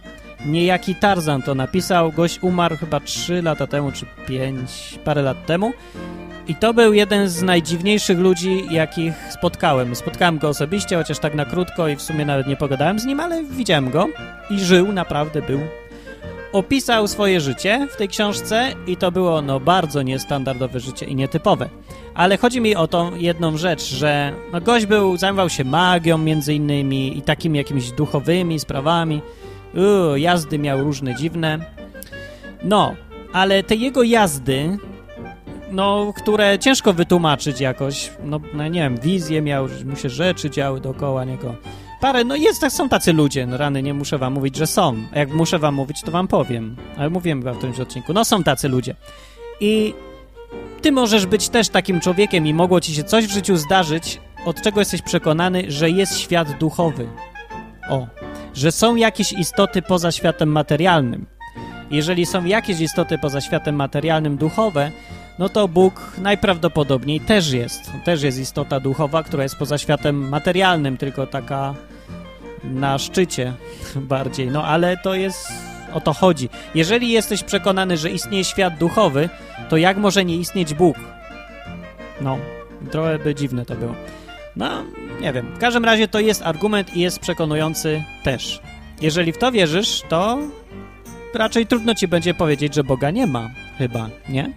Niejaki 0.46 0.96
Tarzan 0.96 1.42
to 1.42 1.56
napisał. 1.56 2.12
Gość 2.12 2.40
umarł 2.42 2.78
chyba 2.78 3.00
3 3.00 3.42
lata 3.42 3.68
temu, 3.68 3.92
czy 3.92 4.06
5, 4.28 5.00
parę 5.04 5.22
lat 5.22 5.46
temu. 5.46 5.74
I 6.48 6.56
to 6.56 6.74
był 6.74 6.94
jeden 6.94 7.30
z 7.30 7.42
najdziwniejszych 7.42 8.20
ludzi, 8.20 8.64
jakich 8.72 9.14
spotkałem. 9.30 9.96
Spotkałem 9.96 10.38
go 10.38 10.50
osobiście, 10.50 10.98
chociaż 10.98 11.20
tak 11.20 11.36
na 11.36 11.46
krótko 11.46 11.88
i 11.88 11.96
w 11.96 12.02
sumie 12.02 12.26
nawet 12.26 12.48
nie 12.48 12.56
pogadałem 12.56 13.00
z 13.00 13.06
nim, 13.06 13.20
ale 13.20 13.44
widziałem 13.44 13.90
go 13.90 14.08
i 14.50 14.60
żył, 14.60 14.92
naprawdę 14.92 15.42
był 15.42 15.60
opisał 16.54 17.08
swoje 17.08 17.42
życie 17.42 17.88
w 17.92 17.96
tej 17.96 18.08
książce 18.08 18.74
i 18.88 18.98
to 18.98 19.12
było 19.12 19.42
no 19.42 19.60
bardzo 19.60 20.02
niestandardowe 20.02 20.80
życie 20.80 21.06
i 21.06 21.16
nietypowe. 21.16 21.70
Ale 22.14 22.38
chodzi 22.38 22.62
mi 22.62 22.76
o 22.76 22.88
tą 22.88 23.16
jedną 23.16 23.58
rzecz, 23.58 23.84
że 23.84 24.34
no, 24.54 24.62
gość 24.62 24.86
był, 24.86 25.18
zajmował 25.18 25.50
się 25.50 25.64
magią 25.64 26.18
między 26.18 26.54
innymi 26.54 27.18
i 27.18 27.22
takimi 27.22 27.58
jakimiś 27.58 27.92
duchowymi 27.92 28.60
sprawami. 28.60 29.22
Jazdy 30.16 30.60
miał 30.60 30.84
różne 30.84 31.16
dziwne. 31.16 31.60
No, 32.64 32.96
ale 33.34 33.64
te 33.64 33.76
jego 33.76 34.04
jazdy, 34.04 34.78
no, 35.72 36.14
które 36.18 36.60
ciężko 36.60 36.94
wytłumaczyć 36.94 37.62
jakoś, 37.62 38.12
no, 38.24 38.40
no 38.54 38.68
nie 38.68 38.80
wiem, 38.80 38.98
wizje 38.98 39.42
miał, 39.42 39.68
mu 39.86 39.96
się 39.96 40.10
rzeczy 40.10 40.50
działy 40.50 40.82
dookoła 40.82 41.26
niego 41.26 41.56
parę, 42.04 42.24
no 42.24 42.36
jest, 42.36 42.66
są 42.70 42.90
tacy 42.90 43.14
ludzie, 43.14 43.46
no 43.46 43.58
rany, 43.58 43.84
nie 43.84 43.94
muszę 43.94 44.18
wam 44.18 44.34
mówić, 44.34 44.56
że 44.56 44.68
są. 44.68 44.96
A 45.14 45.20
jak 45.20 45.30
muszę 45.30 45.60
wam 45.60 45.76
mówić, 45.76 46.02
to 46.02 46.12
wam 46.12 46.28
powiem. 46.28 46.76
Ale 46.98 47.10
mówiłem 47.10 47.42
w 47.42 47.58
którymś 47.58 47.80
odcinku. 47.80 48.14
No 48.14 48.26
są 48.26 48.44
tacy 48.44 48.70
ludzie. 48.70 48.96
I 49.60 49.94
ty 50.82 50.92
możesz 50.92 51.26
być 51.26 51.50
też 51.50 51.70
takim 51.70 52.00
człowiekiem 52.00 52.48
i 52.48 52.54
mogło 52.54 52.82
ci 52.82 52.96
się 52.96 53.04
coś 53.04 53.28
w 53.28 53.32
życiu 53.32 53.58
zdarzyć, 53.58 54.22
od 54.46 54.62
czego 54.62 54.80
jesteś 54.80 55.02
przekonany, 55.02 55.64
że 55.68 55.90
jest 55.90 56.20
świat 56.20 56.58
duchowy. 56.58 57.08
O, 57.90 58.08
że 58.54 58.72
są 58.72 58.96
jakieś 58.96 59.34
istoty 59.34 59.82
poza 59.82 60.12
światem 60.12 60.50
materialnym. 60.50 61.26
Jeżeli 61.92 62.26
są 62.26 62.46
jakieś 62.46 62.80
istoty 62.80 63.18
poza 63.18 63.42
światem 63.42 63.76
materialnym 63.76 64.38
duchowe, 64.38 64.92
no 65.40 65.50
to 65.50 65.68
Bóg 65.68 66.14
najprawdopodobniej 66.18 67.20
też 67.20 67.52
jest. 67.52 67.92
Też 68.06 68.24
jest 68.24 68.40
istota 68.40 68.80
duchowa, 68.80 69.24
która 69.24 69.44
jest 69.44 69.56
poza 69.56 69.78
światem 69.78 70.30
materialnym, 70.30 70.98
tylko 70.98 71.28
taka 71.28 71.76
na 72.64 72.98
szczycie 72.98 73.54
bardziej. 73.96 74.48
No 74.48 74.66
ale 74.66 74.98
to 74.98 75.14
jest 75.14 75.48
o 75.94 76.02
to 76.02 76.14
chodzi. 76.14 76.50
Jeżeli 76.76 77.10
jesteś 77.10 77.44
przekonany, 77.44 77.98
że 77.98 78.10
istnieje 78.10 78.44
świat 78.44 78.78
duchowy, 78.78 79.30
to 79.70 79.78
jak 79.78 79.98
może 79.98 80.26
nie 80.26 80.36
istnieć 80.36 80.74
Bóg? 80.74 80.98
No, 82.22 82.38
trochę 82.92 83.20
by 83.20 83.36
dziwne 83.36 83.66
to 83.66 83.76
było. 83.76 83.96
No, 84.56 84.84
nie 85.22 85.34
wiem. 85.34 85.52
W 85.56 85.60
każdym 85.60 85.86
razie 85.86 86.08
to 86.08 86.20
jest 86.20 86.42
argument 86.42 86.96
i 86.96 87.00
jest 87.00 87.20
przekonujący 87.20 88.04
też. 88.24 88.62
Jeżeli 89.02 89.32
w 89.32 89.38
to 89.38 89.52
wierzysz, 89.52 90.02
to 90.10 90.40
raczej 91.34 91.68
trudno 91.68 91.96
ci 91.96 92.08
będzie 92.08 92.34
powiedzieć, 92.34 92.76
że 92.76 92.84
Boga 92.84 93.12
nie 93.12 93.28
ma. 93.28 93.50
Chyba, 93.78 94.10
nie? 94.30 94.54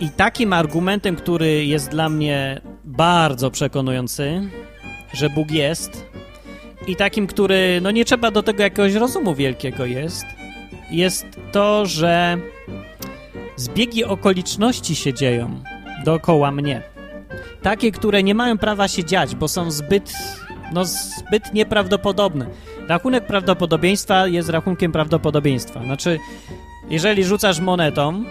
I 0.00 0.10
takim 0.10 0.52
argumentem, 0.52 1.16
który 1.16 1.64
jest 1.64 1.88
dla 1.88 2.08
mnie 2.08 2.60
bardzo 2.84 3.50
przekonujący, 3.50 4.50
że 5.12 5.30
Bóg 5.30 5.50
jest, 5.50 6.06
i 6.86 6.96
takim, 6.96 7.26
który, 7.26 7.80
no 7.82 7.90
nie 7.90 8.04
trzeba 8.04 8.30
do 8.30 8.42
tego 8.42 8.62
jakiegoś 8.62 8.94
rozumu 8.94 9.34
wielkiego 9.34 9.86
jest, 9.86 10.26
jest 10.90 11.26
to, 11.52 11.86
że 11.86 12.38
zbiegi 13.56 14.04
okoliczności 14.04 14.96
się 14.96 15.14
dzieją 15.14 15.62
dookoła 16.04 16.50
mnie. 16.50 16.82
Takie, 17.62 17.92
które 17.92 18.22
nie 18.22 18.34
mają 18.34 18.58
prawa 18.58 18.88
się 18.88 19.04
dziać, 19.04 19.34
bo 19.34 19.48
są 19.48 19.70
zbyt, 19.70 20.12
no 20.72 20.84
zbyt 20.84 21.54
nieprawdopodobne. 21.54 22.46
Rachunek 22.88 23.26
prawdopodobieństwa 23.26 24.26
jest 24.26 24.48
rachunkiem 24.48 24.92
prawdopodobieństwa. 24.92 25.82
Znaczy, 25.82 26.18
jeżeli 26.90 27.24
rzucasz 27.24 27.60
monetą, 27.60 28.24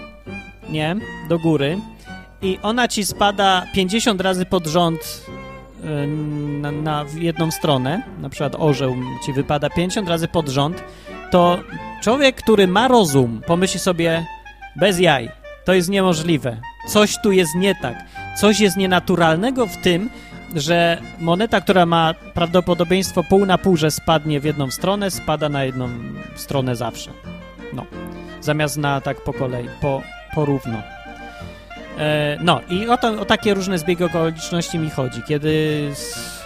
nie, 0.69 0.95
do 1.29 1.39
góry 1.39 1.77
i 2.41 2.59
ona 2.61 2.87
ci 2.87 3.05
spada 3.05 3.65
50 3.73 4.21
razy 4.21 4.45
pod 4.45 4.67
rząd 4.67 5.25
y, 5.83 6.07
na, 6.61 6.71
na 6.71 7.05
jedną 7.15 7.51
stronę, 7.51 8.01
na 8.19 8.29
przykład 8.29 8.55
orzeł 8.59 8.95
ci 9.25 9.33
wypada 9.33 9.69
50 9.69 10.09
razy 10.09 10.27
pod 10.27 10.49
rząd, 10.49 10.83
to 11.31 11.59
człowiek, 12.03 12.35
który 12.35 12.67
ma 12.67 12.87
rozum, 12.87 13.41
pomyśli 13.47 13.79
sobie 13.79 14.25
bez 14.75 14.99
jaj, 14.99 15.29
to 15.65 15.73
jest 15.73 15.89
niemożliwe. 15.89 16.57
Coś 16.87 17.21
tu 17.23 17.31
jest 17.31 17.55
nie 17.55 17.75
tak. 17.75 18.05
Coś 18.37 18.59
jest 18.59 18.77
nienaturalnego 18.77 19.65
w 19.67 19.77
tym, 19.77 20.09
że 20.55 21.01
moneta, 21.19 21.61
która 21.61 21.85
ma 21.85 22.13
prawdopodobieństwo 22.33 23.23
pół 23.23 23.45
na 23.45 23.57
pół, 23.57 23.77
że 23.77 23.91
spadnie 23.91 24.39
w 24.39 24.43
jedną 24.43 24.71
stronę, 24.71 25.11
spada 25.11 25.49
na 25.49 25.63
jedną 25.63 25.89
stronę 26.35 26.75
zawsze. 26.75 27.11
No. 27.73 27.85
Zamiast 28.41 28.77
na 28.77 29.01
tak 29.01 29.23
po 29.23 29.33
kolei, 29.33 29.69
po, 29.81 30.01
porówno. 30.35 30.81
E, 31.97 32.37
no 32.41 32.61
i 32.69 32.87
o, 32.89 32.97
to, 32.97 33.21
o 33.21 33.25
takie 33.25 33.53
różne 33.53 33.77
zbiegi 33.77 34.03
okoliczności 34.03 34.79
mi 34.79 34.89
chodzi, 34.89 35.21
kiedy 35.27 35.87
s- 35.91 36.39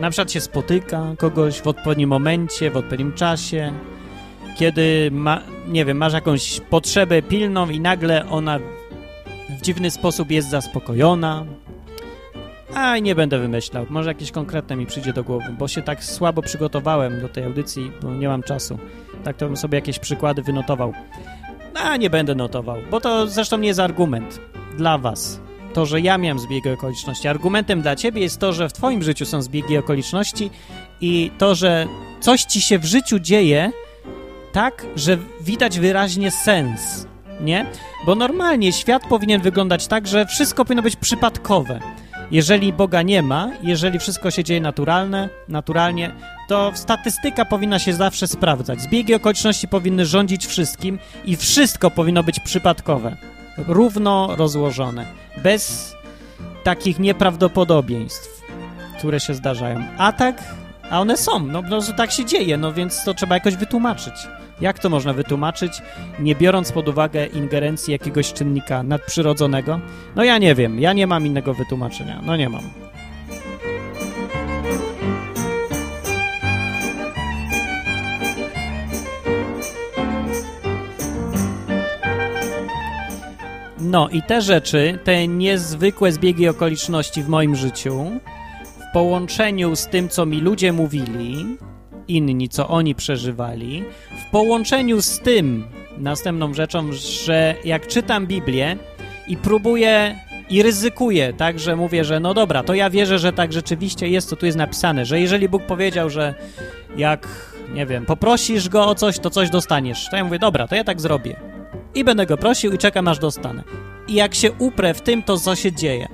na 0.00 0.10
przykład 0.10 0.32
się 0.32 0.40
spotyka 0.40 1.02
kogoś 1.18 1.60
w 1.60 1.66
odpowiednim 1.66 2.08
momencie, 2.08 2.70
w 2.70 2.76
odpowiednim 2.76 3.12
czasie, 3.12 3.72
kiedy 4.58 5.08
ma, 5.12 5.40
nie 5.68 5.84
wiem, 5.84 5.96
masz 5.96 6.12
jakąś 6.12 6.60
potrzebę 6.60 7.22
pilną 7.22 7.68
i 7.70 7.80
nagle 7.80 8.28
ona 8.30 8.58
w 9.58 9.60
dziwny 9.62 9.90
sposób 9.90 10.30
jest 10.30 10.50
zaspokojona. 10.50 11.44
A 12.74 12.98
nie 12.98 13.14
będę 13.14 13.38
wymyślał, 13.38 13.86
może 13.90 14.10
jakieś 14.10 14.30
konkretne 14.30 14.76
mi 14.76 14.86
przyjdzie 14.86 15.12
do 15.12 15.24
głowy, 15.24 15.44
bo 15.58 15.68
się 15.68 15.82
tak 15.82 16.04
słabo 16.04 16.42
przygotowałem 16.42 17.20
do 17.20 17.28
tej 17.28 17.44
audycji, 17.44 17.92
bo 18.02 18.14
nie 18.14 18.28
mam 18.28 18.42
czasu. 18.42 18.78
Tak 19.24 19.36
to 19.36 19.46
bym 19.46 19.56
sobie 19.56 19.78
jakieś 19.78 19.98
przykłady 19.98 20.42
wynotował. 20.42 20.92
A 21.74 21.96
nie 21.96 22.10
będę 22.10 22.34
notował, 22.34 22.76
bo 22.90 23.00
to 23.00 23.26
zresztą 23.26 23.58
nie 23.58 23.68
jest 23.68 23.80
argument 23.80 24.40
dla 24.76 24.98
was. 24.98 25.40
To, 25.74 25.86
że 25.86 26.00
ja 26.00 26.18
miałem 26.18 26.38
zbiegi 26.38 26.70
okoliczności. 26.70 27.28
Argumentem 27.28 27.82
dla 27.82 27.96
ciebie 27.96 28.22
jest 28.22 28.38
to, 28.38 28.52
że 28.52 28.68
w 28.68 28.72
twoim 28.72 29.02
życiu 29.02 29.26
są 29.26 29.42
zbiegi 29.42 29.78
okoliczności 29.78 30.50
i 31.00 31.30
to, 31.38 31.54
że 31.54 31.86
coś 32.20 32.42
ci 32.42 32.60
się 32.60 32.78
w 32.78 32.84
życiu 32.84 33.18
dzieje 33.18 33.72
tak, 34.52 34.86
że 34.96 35.18
widać 35.40 35.78
wyraźnie 35.78 36.30
sens, 36.30 37.06
nie? 37.40 37.66
Bo 38.06 38.14
normalnie 38.14 38.72
świat 38.72 39.02
powinien 39.08 39.42
wyglądać 39.42 39.86
tak, 39.86 40.06
że 40.06 40.26
wszystko 40.26 40.64
powinno 40.64 40.82
być 40.82 40.96
przypadkowe. 40.96 41.80
Jeżeli 42.30 42.72
Boga 42.72 43.02
nie 43.02 43.22
ma, 43.22 43.50
jeżeli 43.62 43.98
wszystko 43.98 44.30
się 44.30 44.44
dzieje 44.44 44.60
naturalne, 44.60 45.28
naturalnie, 45.48 46.14
to 46.48 46.72
statystyka 46.74 47.44
powinna 47.44 47.78
się 47.78 47.92
zawsze 47.92 48.26
sprawdzać. 48.26 48.80
Zbiegi 48.80 49.14
okoliczności 49.14 49.68
powinny 49.68 50.06
rządzić 50.06 50.46
wszystkim 50.46 50.98
i 51.24 51.36
wszystko 51.36 51.90
powinno 51.90 52.22
być 52.22 52.40
przypadkowe. 52.40 53.16
Równo 53.58 54.36
rozłożone. 54.36 55.06
Bez 55.42 55.94
takich 56.64 56.98
nieprawdopodobieństw, 56.98 58.42
które 58.98 59.20
się 59.20 59.34
zdarzają. 59.34 59.82
A 59.98 60.12
tak, 60.12 60.54
a 60.90 61.00
one 61.00 61.16
są. 61.16 61.46
No 61.46 61.62
prostu 61.62 61.92
tak 61.92 62.10
się 62.10 62.24
dzieje, 62.24 62.56
no 62.56 62.72
więc 62.72 63.04
to 63.04 63.14
trzeba 63.14 63.34
jakoś 63.34 63.56
wytłumaczyć. 63.56 64.14
Jak 64.60 64.78
to 64.78 64.90
można 64.90 65.12
wytłumaczyć, 65.12 65.82
nie 66.18 66.34
biorąc 66.34 66.72
pod 66.72 66.88
uwagę 66.88 67.26
ingerencji 67.26 67.92
jakiegoś 67.92 68.32
czynnika 68.32 68.82
nadprzyrodzonego? 68.82 69.80
No 70.16 70.24
ja 70.24 70.38
nie 70.38 70.54
wiem, 70.54 70.80
ja 70.80 70.92
nie 70.92 71.06
mam 71.06 71.26
innego 71.26 71.54
wytłumaczenia. 71.54 72.20
No 72.26 72.36
nie 72.36 72.48
mam. 72.48 72.62
No 83.80 84.08
i 84.08 84.22
te 84.22 84.42
rzeczy, 84.42 84.98
te 85.04 85.28
niezwykłe 85.28 86.12
zbiegi 86.12 86.48
okoliczności 86.48 87.22
w 87.22 87.28
moim 87.28 87.56
życiu, 87.56 88.10
połączeniu 88.98 89.76
z 89.76 89.86
tym, 89.86 90.08
co 90.08 90.26
mi 90.26 90.40
ludzie 90.40 90.72
mówili, 90.72 91.46
inni, 92.08 92.48
co 92.48 92.68
oni 92.68 92.94
przeżywali, 92.94 93.84
w 94.26 94.30
połączeniu 94.30 95.02
z 95.02 95.18
tym, 95.18 95.64
następną 95.98 96.54
rzeczą, 96.54 96.92
że 96.92 97.54
jak 97.64 97.86
czytam 97.86 98.26
Biblię 98.26 98.76
i 99.28 99.36
próbuję 99.36 100.18
i 100.50 100.62
ryzykuję, 100.62 101.32
tak, 101.32 101.58
że 101.58 101.76
mówię, 101.76 102.04
że 102.04 102.20
no 102.20 102.34
dobra, 102.34 102.62
to 102.62 102.74
ja 102.74 102.90
wierzę, 102.90 103.18
że 103.18 103.32
tak 103.32 103.52
rzeczywiście 103.52 104.08
jest, 104.08 104.28
co 104.28 104.36
tu 104.36 104.46
jest 104.46 104.58
napisane, 104.58 105.04
że 105.04 105.20
jeżeli 105.20 105.48
Bóg 105.48 105.62
powiedział, 105.62 106.10
że 106.10 106.34
jak, 106.96 107.28
nie 107.74 107.86
wiem, 107.86 108.06
poprosisz 108.06 108.68
Go 108.68 108.86
o 108.86 108.94
coś, 108.94 109.18
to 109.18 109.30
coś 109.30 109.50
dostaniesz, 109.50 110.08
to 110.10 110.16
ja 110.16 110.24
mówię, 110.24 110.38
dobra, 110.38 110.68
to 110.68 110.74
ja 110.74 110.84
tak 110.84 111.00
zrobię. 111.00 111.36
I 111.94 112.04
będę 112.04 112.26
Go 112.26 112.36
prosił 112.36 112.72
i 112.72 112.78
czekam, 112.78 113.08
aż 113.08 113.18
dostanę. 113.18 113.62
I 114.08 114.14
jak 114.14 114.34
się 114.34 114.52
uprę 114.52 114.94
w 114.94 115.00
tym, 115.00 115.22
to 115.22 115.38
co 115.38 115.56
się 115.56 115.72
dzieje. 115.72 116.08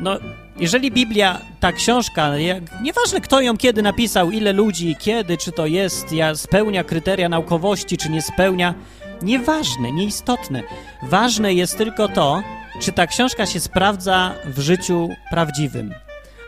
No, 0.00 0.18
jeżeli 0.60 0.90
Biblia, 0.90 1.40
ta 1.60 1.72
książka, 1.72 2.38
jak, 2.38 2.82
nieważne 2.82 3.20
kto 3.20 3.40
ją 3.40 3.56
kiedy 3.56 3.82
napisał, 3.82 4.30
ile 4.30 4.52
ludzi, 4.52 4.96
kiedy, 4.98 5.36
czy 5.36 5.52
to 5.52 5.66
jest, 5.66 6.12
ja, 6.12 6.34
spełnia 6.34 6.84
kryteria 6.84 7.28
naukowości, 7.28 7.96
czy 7.96 8.10
nie 8.10 8.22
spełnia, 8.22 8.74
nieważne, 9.22 9.92
nieistotne. 9.92 10.62
Ważne 11.02 11.54
jest 11.54 11.78
tylko 11.78 12.08
to, 12.08 12.42
czy 12.80 12.92
ta 12.92 13.06
książka 13.06 13.46
się 13.46 13.60
sprawdza 13.60 14.34
w 14.44 14.60
życiu 14.60 15.08
prawdziwym. 15.30 15.94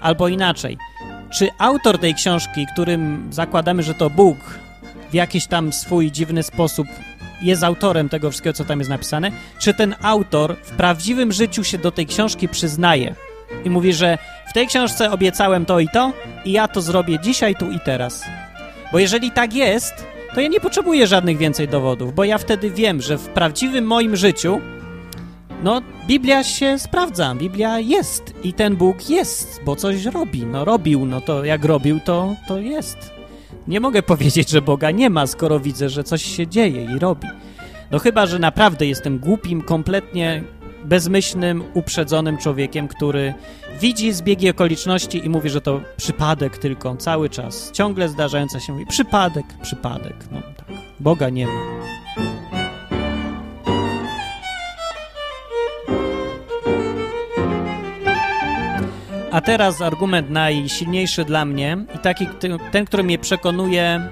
Albo 0.00 0.28
inaczej, 0.28 0.78
czy 1.32 1.48
autor 1.58 1.98
tej 1.98 2.14
książki, 2.14 2.66
którym 2.72 3.28
zakładamy, 3.30 3.82
że 3.82 3.94
to 3.94 4.10
Bóg, 4.10 4.36
w 5.10 5.14
jakiś 5.14 5.46
tam 5.46 5.72
swój 5.72 6.12
dziwny 6.12 6.42
sposób 6.42 6.86
jest 7.42 7.64
autorem 7.64 8.08
tego 8.08 8.30
wszystkiego, 8.30 8.54
co 8.54 8.64
tam 8.64 8.78
jest 8.78 8.90
napisane, 8.90 9.30
czy 9.58 9.74
ten 9.74 9.94
autor 10.02 10.56
w 10.62 10.70
prawdziwym 10.70 11.32
życiu 11.32 11.64
się 11.64 11.78
do 11.78 11.90
tej 11.90 12.06
książki 12.06 12.48
przyznaje 12.48 13.14
i 13.64 13.70
mówi, 13.70 13.92
że 13.92 14.18
w 14.50 14.52
tej 14.52 14.66
książce 14.66 15.10
obiecałem 15.10 15.66
to 15.66 15.80
i 15.80 15.88
to 15.88 16.12
i 16.44 16.52
ja 16.52 16.68
to 16.68 16.80
zrobię 16.80 17.18
dzisiaj, 17.18 17.54
tu 17.54 17.70
i 17.70 17.80
teraz. 17.80 18.24
Bo 18.92 18.98
jeżeli 18.98 19.30
tak 19.30 19.54
jest, 19.54 20.06
to 20.34 20.40
ja 20.40 20.48
nie 20.48 20.60
potrzebuję 20.60 21.06
żadnych 21.06 21.38
więcej 21.38 21.68
dowodów, 21.68 22.14
bo 22.14 22.24
ja 22.24 22.38
wtedy 22.38 22.70
wiem, 22.70 23.02
że 23.02 23.18
w 23.18 23.28
prawdziwym 23.28 23.86
moim 23.86 24.16
życiu 24.16 24.60
no, 25.62 25.82
Biblia 26.06 26.44
się 26.44 26.78
sprawdza, 26.78 27.34
Biblia 27.34 27.78
jest 27.78 28.34
i 28.44 28.52
ten 28.52 28.76
Bóg 28.76 29.10
jest, 29.10 29.60
bo 29.64 29.76
coś 29.76 30.04
robi. 30.04 30.46
No, 30.46 30.64
robił, 30.64 31.06
no 31.06 31.20
to 31.20 31.44
jak 31.44 31.64
robił, 31.64 32.00
to, 32.00 32.34
to 32.48 32.58
jest. 32.58 33.12
Nie 33.68 33.80
mogę 33.80 34.02
powiedzieć, 34.12 34.50
że 34.50 34.62
Boga 34.62 34.90
nie 34.90 35.10
ma, 35.10 35.26
skoro 35.26 35.60
widzę, 35.60 35.88
że 35.88 36.04
coś 36.04 36.22
się 36.22 36.46
dzieje 36.46 36.84
i 36.84 36.98
robi. 36.98 37.28
No 37.90 37.98
chyba, 37.98 38.26
że 38.26 38.38
naprawdę 38.38 38.86
jestem 38.86 39.18
głupim, 39.18 39.62
kompletnie 39.62 40.42
bezmyślnym, 40.86 41.64
uprzedzonym 41.74 42.38
człowiekiem, 42.38 42.88
który 42.88 43.34
widzi 43.80 44.12
zbiegi 44.12 44.50
okoliczności 44.50 45.26
i 45.26 45.28
mówi, 45.28 45.50
że 45.50 45.60
to 45.60 45.80
przypadek 45.96 46.58
tylko, 46.58 46.96
cały 46.96 47.30
czas, 47.30 47.70
ciągle 47.72 48.08
zdarzające 48.08 48.60
się, 48.60 48.72
mówi 48.72 48.86
przypadek, 48.86 49.46
przypadek, 49.62 50.14
no 50.32 50.42
tak, 50.56 50.66
Boga 51.00 51.28
nie 51.28 51.46
ma. 51.46 51.52
A 59.30 59.40
teraz 59.40 59.82
argument 59.82 60.30
najsilniejszy 60.30 61.24
dla 61.24 61.44
mnie 61.44 61.78
i 61.94 61.98
taki, 61.98 62.26
ten, 62.72 62.84
który 62.84 63.02
mnie 63.02 63.18
przekonuje, 63.18 64.08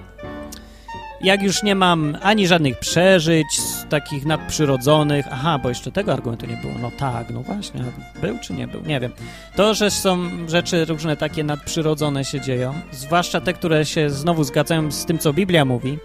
jak 1.24 1.42
już 1.42 1.62
nie 1.62 1.74
mam 1.74 2.16
ani 2.22 2.46
żadnych 2.46 2.78
przeżyć 2.78 3.46
takich 3.88 4.26
nadprzyrodzonych, 4.26 5.26
aha, 5.30 5.58
bo 5.62 5.68
jeszcze 5.68 5.92
tego 5.92 6.12
argumentu 6.12 6.46
nie 6.46 6.56
było, 6.56 6.72
no 6.82 6.90
tak, 6.98 7.30
no 7.30 7.42
właśnie, 7.42 7.84
był 8.20 8.38
czy 8.38 8.52
nie 8.52 8.68
był, 8.68 8.82
nie 8.82 9.00
wiem. 9.00 9.12
To, 9.56 9.74
że 9.74 9.90
są 9.90 10.28
rzeczy 10.48 10.84
różne 10.84 11.16
takie 11.16 11.44
nadprzyrodzone 11.44 12.24
się 12.24 12.40
dzieją, 12.40 12.74
zwłaszcza 12.92 13.40
te, 13.40 13.52
które 13.52 13.84
się 13.84 14.10
znowu 14.10 14.44
zgadzają 14.44 14.90
z 14.90 15.04
tym, 15.04 15.18
co 15.18 15.32
Biblia 15.32 15.64
mówi, 15.64 15.98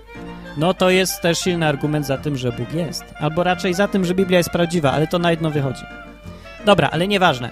no 0.58 0.74
to 0.74 0.90
jest 0.90 1.22
też 1.22 1.40
silny 1.40 1.66
argument 1.66 2.06
za 2.06 2.18
tym, 2.18 2.38
że 2.38 2.52
Bóg 2.52 2.74
jest. 2.74 3.04
Albo 3.20 3.44
raczej 3.44 3.74
za 3.74 3.88
tym, 3.88 4.06
że 4.06 4.16
Biblia 4.16 4.38
jest 4.38 4.50
prawdziwa, 4.50 4.92
ale 4.92 5.08
to 5.08 5.20
na 5.20 5.32
jedno 5.32 5.52
wychodzi. 5.52 5.84
Dobra, 6.66 6.90
ale 6.92 7.08
nieważne. 7.08 7.50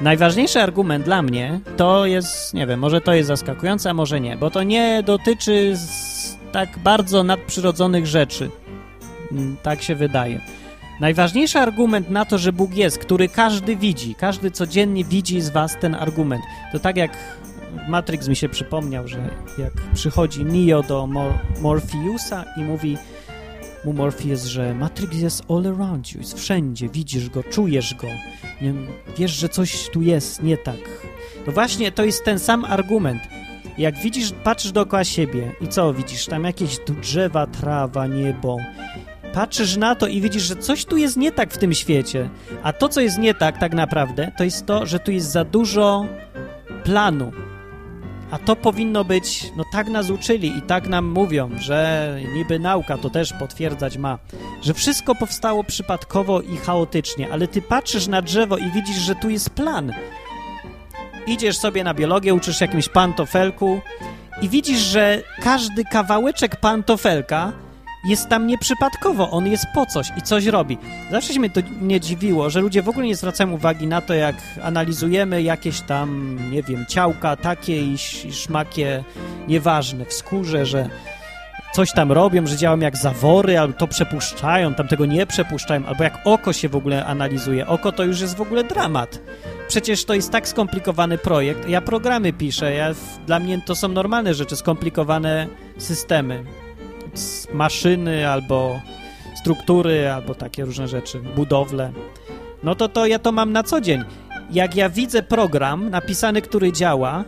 Najważniejszy 0.00 0.60
argument 0.60 1.04
dla 1.04 1.22
mnie 1.22 1.60
to 1.76 2.06
jest, 2.06 2.54
nie 2.54 2.66
wiem, 2.66 2.80
może 2.80 3.00
to 3.00 3.14
jest 3.14 3.28
zaskakujące, 3.28 3.90
a 3.90 3.94
może 3.94 4.20
nie, 4.20 4.36
bo 4.36 4.50
to 4.50 4.62
nie 4.62 5.02
dotyczy 5.02 5.76
tak 6.52 6.78
bardzo 6.78 7.24
nadprzyrodzonych 7.24 8.06
rzeczy. 8.06 8.50
Tak 9.62 9.82
się 9.82 9.94
wydaje. 9.94 10.40
Najważniejszy 11.00 11.58
argument 11.58 12.10
na 12.10 12.24
to, 12.24 12.38
że 12.38 12.52
Bóg 12.52 12.74
jest, 12.74 12.98
który 12.98 13.28
każdy 13.28 13.76
widzi, 13.76 14.14
każdy 14.14 14.50
codziennie 14.50 15.04
widzi 15.04 15.40
z 15.40 15.50
was 15.50 15.76
ten 15.80 15.94
argument. 15.94 16.42
To 16.72 16.78
tak 16.78 16.96
jak 16.96 17.38
Matrix 17.88 18.28
mi 18.28 18.36
się 18.36 18.48
przypomniał, 18.48 19.08
że 19.08 19.18
jak 19.58 19.72
przychodzi 19.94 20.44
Neo 20.44 20.82
do 20.82 21.06
Mor 21.06 21.32
Morpheusa 21.60 22.44
i 22.56 22.60
mówi 22.60 22.96
mu 23.84 23.92
Morpheus, 23.92 24.44
że 24.44 24.74
Matrix 24.74 25.16
jest 25.16 25.42
all 25.50 25.66
around 25.66 26.12
you, 26.12 26.20
jest 26.20 26.38
wszędzie, 26.38 26.88
widzisz 26.88 27.30
go, 27.30 27.42
czujesz 27.42 27.94
go, 27.94 28.06
nie, 28.62 28.74
wiesz, 29.18 29.32
że 29.32 29.48
coś 29.48 29.88
tu 29.88 30.02
jest 30.02 30.42
nie 30.42 30.56
tak. 30.56 31.06
No 31.46 31.52
właśnie, 31.52 31.92
to 31.92 32.04
jest 32.04 32.24
ten 32.24 32.38
sam 32.38 32.64
argument. 32.64 33.22
Jak 33.78 33.98
widzisz, 33.98 34.32
patrzysz 34.44 34.72
dookoła 34.72 35.04
siebie 35.04 35.52
i 35.60 35.68
co 35.68 35.94
widzisz? 35.94 36.26
Tam 36.26 36.44
jakieś 36.44 36.78
drzewa, 36.78 37.46
trawa, 37.46 38.06
niebo. 38.06 38.56
Patrzysz 39.32 39.76
na 39.76 39.94
to 39.94 40.06
i 40.06 40.20
widzisz, 40.20 40.42
że 40.42 40.56
coś 40.56 40.84
tu 40.84 40.96
jest 40.96 41.16
nie 41.16 41.32
tak 41.32 41.52
w 41.52 41.58
tym 41.58 41.74
świecie. 41.74 42.28
A 42.62 42.72
to, 42.72 42.88
co 42.88 43.00
jest 43.00 43.18
nie 43.18 43.34
tak 43.34 43.58
tak 43.58 43.74
naprawdę, 43.74 44.32
to 44.38 44.44
jest 44.44 44.66
to, 44.66 44.86
że 44.86 44.98
tu 44.98 45.10
jest 45.10 45.30
za 45.30 45.44
dużo 45.44 46.06
planu. 46.84 47.32
A 48.30 48.38
to 48.38 48.56
powinno 48.56 49.04
być, 49.04 49.52
no 49.56 49.64
tak 49.72 49.88
nas 49.88 50.10
uczyli 50.10 50.58
i 50.58 50.62
tak 50.62 50.88
nam 50.88 51.06
mówią, 51.06 51.50
że 51.58 52.16
niby 52.34 52.58
nauka 52.58 52.98
to 52.98 53.10
też 53.10 53.32
potwierdzać 53.32 53.96
ma, 53.96 54.18
że 54.62 54.74
wszystko 54.74 55.14
powstało 55.14 55.64
przypadkowo 55.64 56.40
i 56.40 56.56
chaotycznie, 56.56 57.32
ale 57.32 57.48
ty 57.48 57.62
patrzysz 57.62 58.06
na 58.06 58.22
drzewo 58.22 58.56
i 58.56 58.70
widzisz, 58.70 58.96
że 58.96 59.14
tu 59.14 59.30
jest 59.30 59.50
plan. 59.50 59.92
Idziesz 61.28 61.58
sobie 61.58 61.84
na 61.84 61.94
biologię, 61.94 62.34
uczysz 62.34 62.60
jakimś 62.60 62.88
pantofelku 62.88 63.80
i 64.42 64.48
widzisz, 64.48 64.78
że 64.78 65.22
każdy 65.42 65.84
kawałeczek 65.84 66.56
pantofelka 66.56 67.52
jest 68.04 68.28
tam 68.28 68.46
nieprzypadkowo, 68.46 69.30
on 69.30 69.46
jest 69.46 69.64
po 69.74 69.86
coś 69.86 70.08
i 70.16 70.22
coś 70.22 70.46
robi. 70.46 70.78
Zawsze 71.10 71.32
się 71.34 71.40
mnie 71.40 71.50
to 71.50 71.60
nie 71.80 72.00
dziwiło, 72.00 72.50
że 72.50 72.60
ludzie 72.60 72.82
w 72.82 72.88
ogóle 72.88 73.06
nie 73.06 73.16
zwracają 73.16 73.50
uwagi 73.50 73.86
na 73.86 74.00
to, 74.00 74.14
jak 74.14 74.34
analizujemy 74.62 75.42
jakieś 75.42 75.80
tam, 75.80 76.38
nie 76.50 76.62
wiem, 76.62 76.86
ciałka 76.88 77.36
takie 77.36 77.82
i, 77.82 77.96
i 78.24 78.32
szmakie 78.32 79.04
nieważne 79.48 80.04
w 80.04 80.12
skórze, 80.12 80.66
że 80.66 80.88
coś 81.72 81.92
tam 81.92 82.12
robią, 82.12 82.46
że 82.46 82.56
działają 82.56 82.80
jak 82.80 82.96
zawory, 82.96 83.58
albo 83.58 83.74
to 83.74 83.86
przepuszczają, 83.86 84.74
tamtego 84.74 85.06
nie 85.06 85.26
przepuszczają, 85.26 85.86
albo 85.86 86.04
jak 86.04 86.18
oko 86.24 86.52
się 86.52 86.68
w 86.68 86.76
ogóle 86.76 87.04
analizuje. 87.04 87.66
Oko 87.66 87.92
to 87.92 88.04
już 88.04 88.20
jest 88.20 88.36
w 88.36 88.40
ogóle 88.40 88.64
dramat. 88.64 89.20
Przecież 89.68 90.04
to 90.04 90.14
jest 90.14 90.30
tak 90.30 90.48
skomplikowany 90.48 91.18
projekt. 91.18 91.68
Ja 91.68 91.80
programy 91.80 92.32
piszę, 92.32 92.74
ja, 92.74 92.94
dla 93.26 93.38
mnie 93.38 93.60
to 93.66 93.74
są 93.74 93.88
normalne 93.88 94.34
rzeczy, 94.34 94.56
skomplikowane 94.56 95.46
systemy. 95.78 96.44
Maszyny 97.52 98.28
albo 98.28 98.80
struktury, 99.40 100.10
albo 100.10 100.34
takie 100.34 100.64
różne 100.64 100.88
rzeczy, 100.88 101.20
budowle. 101.20 101.92
No 102.62 102.74
to 102.74 102.88
to 102.88 103.06
ja 103.06 103.18
to 103.18 103.32
mam 103.32 103.52
na 103.52 103.62
co 103.62 103.80
dzień. 103.80 104.04
Jak 104.50 104.76
ja 104.76 104.88
widzę 104.88 105.22
program 105.22 105.90
napisany, 105.90 106.42
który 106.42 106.72
działa, 106.72 107.24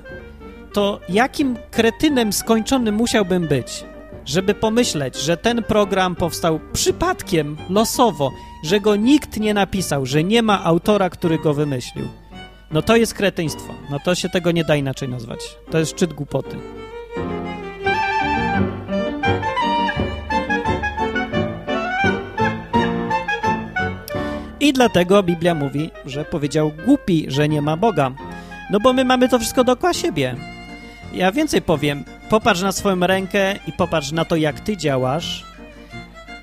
to 0.72 1.00
jakim 1.08 1.56
kretynem 1.70 2.32
skończonym 2.32 2.94
musiałbym 2.94 3.48
być, 3.48 3.84
żeby 4.24 4.54
pomyśleć, 4.54 5.16
że 5.16 5.36
ten 5.36 5.62
program 5.62 6.16
powstał 6.16 6.60
przypadkiem, 6.72 7.56
losowo, 7.70 8.30
że 8.64 8.80
go 8.80 8.96
nikt 8.96 9.40
nie 9.40 9.54
napisał, 9.54 10.06
że 10.06 10.24
nie 10.24 10.42
ma 10.42 10.64
autora, 10.64 11.10
który 11.10 11.38
go 11.38 11.54
wymyślił. 11.54 12.19
No 12.70 12.82
to 12.82 12.96
jest 12.96 13.14
kretyństwo. 13.14 13.74
No 13.90 13.98
to 14.04 14.14
się 14.14 14.28
tego 14.28 14.50
nie 14.50 14.64
da 14.64 14.76
inaczej 14.76 15.08
nazwać. 15.08 15.40
To 15.70 15.78
jest 15.78 15.90
szczyt 15.90 16.12
głupoty. 16.12 16.56
I 24.60 24.72
dlatego 24.72 25.22
Biblia 25.22 25.54
mówi, 25.54 25.90
że 26.06 26.24
powiedział 26.24 26.72
głupi, 26.84 27.26
że 27.28 27.48
nie 27.48 27.62
ma 27.62 27.76
Boga. 27.76 28.10
No 28.70 28.80
bo 28.80 28.92
my 28.92 29.04
mamy 29.04 29.28
to 29.28 29.38
wszystko 29.38 29.64
dookoła 29.64 29.94
siebie. 29.94 30.36
Ja 31.12 31.32
więcej 31.32 31.62
powiem. 31.62 32.04
Popatrz 32.28 32.62
na 32.62 32.72
swoją 32.72 33.06
rękę 33.06 33.56
i 33.66 33.72
popatrz 33.72 34.12
na 34.12 34.24
to, 34.24 34.36
jak 34.36 34.60
ty 34.60 34.76
działasz 34.76 35.49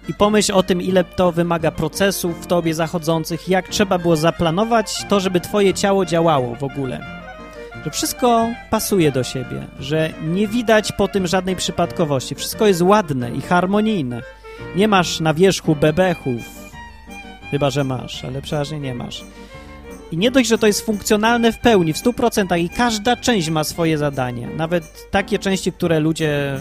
i 0.08 0.14
pomyśl 0.14 0.54
o 0.54 0.64
tym, 0.64 0.82
ile 0.82 1.04
to 1.04 1.32
wymaga 1.32 1.72
procesów 1.72 2.44
w 2.44 2.48
tobie 2.48 2.74
zachodzących, 2.74 3.50
jak 3.50 3.68
trzeba 3.68 3.98
było 3.98 4.16
zaplanować 4.16 5.06
to, 5.10 5.20
żeby 5.20 5.40
twoje 5.40 5.74
ciało 5.74 6.06
działało 6.06 6.56
w 6.56 6.64
ogóle. 6.64 7.00
Że 7.86 7.92
wszystko 7.92 8.50
pasuje 8.70 9.12
do 9.12 9.24
siebie, 9.24 9.68
że 9.80 10.14
nie 10.24 10.48
widać 10.48 10.92
po 10.92 11.08
tym 11.08 11.28
żadnej 11.28 11.56
przypadkowości. 11.56 12.36
Wszystko 12.36 12.68
jest 12.68 12.82
ładne 12.82 13.32
i 13.32 13.42
harmonijne. 13.42 14.22
Nie 14.76 14.88
masz 14.88 15.20
na 15.20 15.34
wierzchu 15.34 15.76
bebechów, 15.76 16.42
chyba 17.52 17.70
że 17.70 17.84
masz, 17.84 18.26
ale 18.26 18.42
przeważnie 18.42 18.80
nie 18.80 18.96
masz. 18.96 19.24
I 20.12 20.18
nie 20.18 20.32
dość, 20.32 20.50
że 20.50 20.58
to 20.58 20.68
jest 20.68 20.86
funkcjonalne 20.86 21.52
w 21.52 21.60
pełni, 21.60 21.94
w 21.94 21.98
100% 21.98 22.60
i 22.60 22.70
każda 22.70 23.16
część 23.16 23.50
ma 23.50 23.64
swoje 23.64 23.98
zadanie. 23.98 24.48
Nawet 24.48 25.12
takie 25.12 25.40
części, 25.40 25.72
które 25.72 26.00
ludzie, 26.00 26.60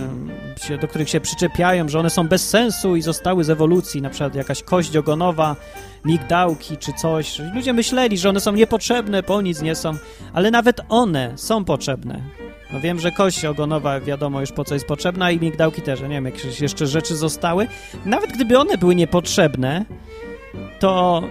do 0.81 0.89
których 0.89 1.09
się 1.09 1.21
przyczepiają, 1.21 1.89
że 1.89 1.99
one 1.99 2.11
są 2.11 2.29
bez 2.29 2.49
sensu 2.49 2.97
i 2.97 3.03
zostały 3.03 3.45
z 3.45 3.51
ewolucji, 3.51 4.03
na 4.03 4.11
przykład 4.11 4.35
jakaś 4.35 4.63
kość 4.63 4.97
ogonowa, 4.97 5.57
migdałki 6.05 6.77
czy 6.77 6.93
coś. 6.93 7.39
Ludzie 7.55 7.73
myśleli, 7.73 8.19
że 8.19 8.29
one 8.29 8.41
są 8.41 8.53
niepotrzebne, 8.53 9.23
po 9.23 9.43
nic 9.43 9.63
nie 9.63 9.75
są, 9.75 9.93
ale 10.33 10.51
nawet 10.51 10.81
one 10.89 11.33
są 11.37 11.65
potrzebne. 11.65 12.21
No 12.73 12.81
wiem, 12.81 13.01
że 13.01 13.13
kość 13.13 13.45
ogonowa 13.45 14.01
wiadomo 14.01 14.41
już 14.41 14.53
po 14.53 14.65
co 14.65 14.75
jest 14.75 14.87
potrzebna 14.87 15.31
i 15.31 15.41
migdałki 15.41 15.83
też, 15.83 16.01
nie 16.01 16.09
wiem, 16.09 16.25
jakieś 16.25 16.61
jeszcze 16.61 16.87
rzeczy 16.87 17.17
zostały. 17.17 17.67
Nawet 18.05 18.33
gdyby 18.33 18.59
one 18.59 18.79
były 18.79 18.95
niepotrzebne, 18.95 19.85
to 20.79 21.23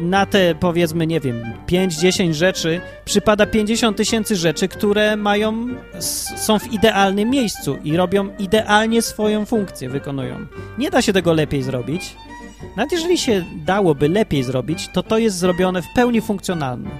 na 0.00 0.26
te 0.26 0.54
powiedzmy, 0.54 1.06
nie 1.06 1.20
wiem, 1.20 1.42
5-10 1.66 2.32
rzeczy 2.32 2.80
przypada 3.04 3.46
50 3.46 3.96
tysięcy 3.96 4.36
rzeczy, 4.36 4.68
które 4.68 5.16
mają, 5.16 5.68
są 6.36 6.58
w 6.58 6.72
idealnym 6.72 7.30
miejscu 7.30 7.78
i 7.84 7.96
robią 7.96 8.28
idealnie 8.38 9.02
swoją 9.02 9.46
funkcję, 9.46 9.88
wykonują. 9.88 10.46
Nie 10.78 10.90
da 10.90 11.02
się 11.02 11.12
tego 11.12 11.32
lepiej 11.32 11.62
zrobić. 11.62 12.16
Nawet 12.76 12.92
jeżeli 12.92 13.18
się 13.18 13.44
dałoby 13.56 14.08
lepiej 14.08 14.42
zrobić, 14.42 14.88
to 14.88 15.02
to 15.02 15.18
jest 15.18 15.36
zrobione 15.36 15.82
w 15.82 15.86
pełni 15.94 16.20
funkcjonalnie. 16.20 16.90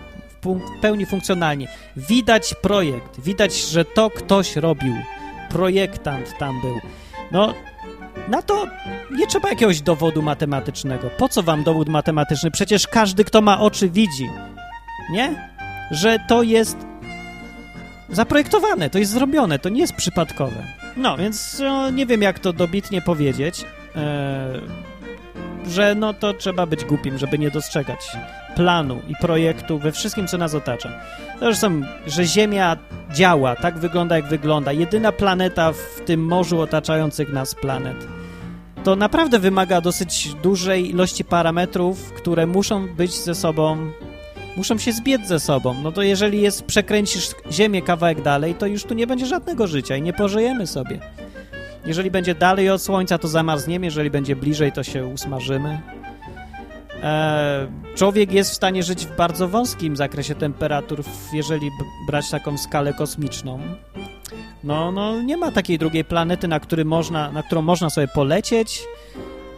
W 0.44 0.80
pełni 0.80 1.06
funkcjonalnie. 1.06 1.68
Widać 1.96 2.54
projekt, 2.54 3.20
widać, 3.20 3.60
że 3.60 3.84
to 3.84 4.10
ktoś 4.10 4.56
robił. 4.56 4.94
Projektant 5.50 6.38
tam 6.38 6.60
był. 6.60 6.80
No, 7.32 7.54
na 8.28 8.42
to 8.42 8.66
nie 9.10 9.26
trzeba 9.26 9.48
jakiegoś 9.48 9.80
dowodu 9.80 10.22
matematycznego. 10.22 11.10
Po 11.18 11.28
co 11.28 11.42
wam 11.42 11.62
dowód 11.62 11.88
matematyczny? 11.88 12.50
Przecież 12.50 12.86
każdy, 12.86 13.24
kto 13.24 13.40
ma 13.40 13.60
oczy, 13.60 13.88
widzi. 13.88 14.30
Nie? 15.10 15.50
Że 15.90 16.18
to 16.28 16.42
jest 16.42 16.76
zaprojektowane, 18.10 18.90
to 18.90 18.98
jest 18.98 19.12
zrobione, 19.12 19.58
to 19.58 19.68
nie 19.68 19.80
jest 19.80 19.94
przypadkowe. 19.94 20.66
No, 20.96 21.16
więc 21.16 21.58
no, 21.60 21.90
nie 21.90 22.06
wiem, 22.06 22.22
jak 22.22 22.38
to 22.38 22.52
dobitnie 22.52 23.02
powiedzieć, 23.02 23.64
e, 23.96 24.60
że 25.66 25.94
no 25.94 26.14
to 26.14 26.34
trzeba 26.34 26.66
być 26.66 26.84
głupim, 26.84 27.18
żeby 27.18 27.38
nie 27.38 27.50
dostrzegać 27.50 28.00
planu 28.56 29.00
i 29.08 29.16
projektu 29.16 29.78
we 29.78 29.92
wszystkim, 29.92 30.26
co 30.26 30.38
nas 30.38 30.54
otacza. 30.54 31.00
Są, 31.52 31.80
że 32.06 32.24
Ziemia 32.24 32.76
działa, 33.14 33.56
tak 33.56 33.78
wygląda, 33.78 34.16
jak 34.16 34.26
wygląda. 34.26 34.72
Jedyna 34.72 35.12
planeta 35.12 35.72
w 35.72 36.00
tym 36.06 36.26
morzu 36.26 36.60
otaczających 36.60 37.32
nas 37.32 37.54
planet. 37.54 38.06
To 38.84 38.96
naprawdę 38.96 39.38
wymaga 39.38 39.80
dosyć 39.80 40.34
dużej 40.42 40.90
ilości 40.90 41.24
parametrów, 41.24 42.12
które 42.12 42.46
muszą 42.46 42.88
być 42.88 43.14
ze 43.14 43.34
sobą, 43.34 43.92
muszą 44.56 44.78
się 44.78 44.92
zbiec 44.92 45.26
ze 45.26 45.40
sobą. 45.40 45.74
No 45.82 45.92
to 45.92 46.02
jeżeli 46.02 46.40
jest, 46.40 46.64
przekręcisz 46.64 47.28
Ziemię 47.50 47.82
kawałek 47.82 48.22
dalej, 48.22 48.54
to 48.54 48.66
już 48.66 48.84
tu 48.84 48.94
nie 48.94 49.06
będzie 49.06 49.26
żadnego 49.26 49.66
życia 49.66 49.96
i 49.96 50.02
nie 50.02 50.12
pożyjemy 50.12 50.66
sobie. 50.66 51.00
Jeżeli 51.86 52.10
będzie 52.10 52.34
dalej 52.34 52.70
od 52.70 52.82
Słońca, 52.82 53.18
to 53.18 53.28
zamarzniemy, 53.28 53.86
jeżeli 53.86 54.10
będzie 54.10 54.36
bliżej, 54.36 54.72
to 54.72 54.82
się 54.82 55.06
usmażymy. 55.06 55.80
E, 57.02 57.66
człowiek 57.94 58.32
jest 58.32 58.50
w 58.50 58.54
stanie 58.54 58.82
żyć 58.82 59.06
w 59.06 59.16
bardzo 59.16 59.48
wąskim 59.48 59.96
zakresie 59.96 60.34
temperatur, 60.34 61.04
jeżeli 61.32 61.70
brać 62.06 62.30
taką 62.30 62.58
skalę 62.58 62.94
kosmiczną. 62.94 63.60
No, 64.64 64.92
no, 64.92 65.22
nie 65.22 65.36
ma 65.36 65.52
takiej 65.52 65.78
drugiej 65.78 66.04
planety, 66.04 66.48
na, 66.48 66.60
który 66.60 66.84
można, 66.84 67.32
na 67.32 67.42
którą 67.42 67.62
można 67.62 67.90
sobie 67.90 68.08
polecieć 68.08 68.82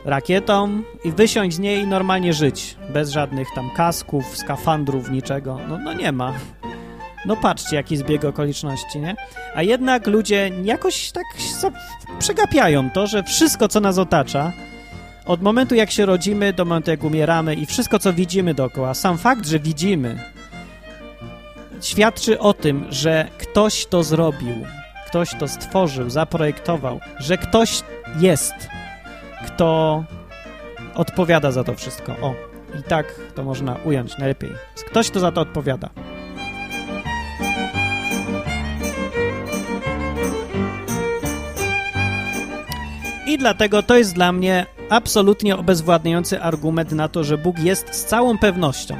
rakietą 0.05 0.83
i 1.05 1.13
wysiąść 1.13 1.57
z 1.57 1.59
niej 1.59 1.83
i 1.83 1.87
normalnie 1.87 2.33
żyć. 2.33 2.77
Bez 2.93 3.11
żadnych 3.11 3.49
tam 3.55 3.71
kasków, 3.71 4.37
skafandrów, 4.37 5.11
niczego. 5.11 5.59
No, 5.69 5.79
no 5.79 5.93
nie 5.93 6.13
ma. 6.13 6.33
No 7.27 7.37
patrzcie, 7.37 7.77
jaki 7.77 7.97
zbieg 7.97 8.25
okoliczności, 8.25 8.99
nie? 8.99 9.15
A 9.55 9.63
jednak 9.63 10.07
ludzie 10.07 10.51
jakoś 10.65 11.13
tak 11.13 11.25
przegapiają 12.19 12.91
to, 12.91 13.07
że 13.07 13.23
wszystko, 13.23 13.69
co 13.69 13.81
nas 13.81 13.99
otacza, 13.99 14.53
od 15.27 15.43
momentu 15.43 15.75
jak 15.75 15.91
się 15.91 16.07
rodzimy 16.07 16.53
do 16.53 16.65
momentu 16.65 16.91
jak 16.91 17.05
umieramy 17.05 17.55
i 17.55 17.67
wszystko 17.67 17.99
co 17.99 18.13
widzimy 18.13 18.55
dookoła, 18.55 18.95
sam 18.95 19.19
fakt, 19.19 19.47
że 19.47 19.59
widzimy, 19.59 20.19
świadczy 21.81 22.39
o 22.39 22.53
tym, 22.53 22.87
że 22.91 23.29
ktoś 23.39 23.87
to 23.87 24.03
zrobił, 24.03 24.67
ktoś 25.07 25.31
to 25.39 25.49
stworzył, 25.49 26.11
zaprojektował, 26.11 27.01
że 27.19 27.39
ktoś 27.39 27.83
jest, 28.21 28.55
kto 29.47 30.05
odpowiada 30.95 31.53
za 31.53 31.65
to 31.65 31.75
wszystko. 31.75 32.13
O, 32.13 32.35
i 32.81 32.83
tak 32.83 33.21
to 33.35 33.45
można 33.45 33.77
ująć 33.85 34.19
najlepiej. 34.19 34.51
Ktoś, 34.87 35.11
kto 35.11 35.21
za 35.21 35.33
to 35.33 35.41
odpowiada. 35.41 35.91
I 43.27 43.39
dlatego 43.39 43.83
to 43.83 43.97
jest 43.97 44.15
dla 44.15 44.33
mnie 44.33 44.67
absolutnie 44.91 45.57
obezwładniający 45.57 46.41
argument 46.41 46.93
na 46.93 47.09
to, 47.09 47.25
że 47.25 47.39
Bóg 47.39 47.59
jest 47.59 47.95
z 47.95 48.05
całą 48.05 48.39
pewnością. 48.39 48.97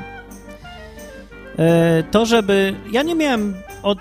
E, 1.59 2.03
to, 2.11 2.27
żeby. 2.27 2.75
Ja 2.93 3.03
nie 3.03 3.15
miałem 3.15 3.55
od. 3.83 3.99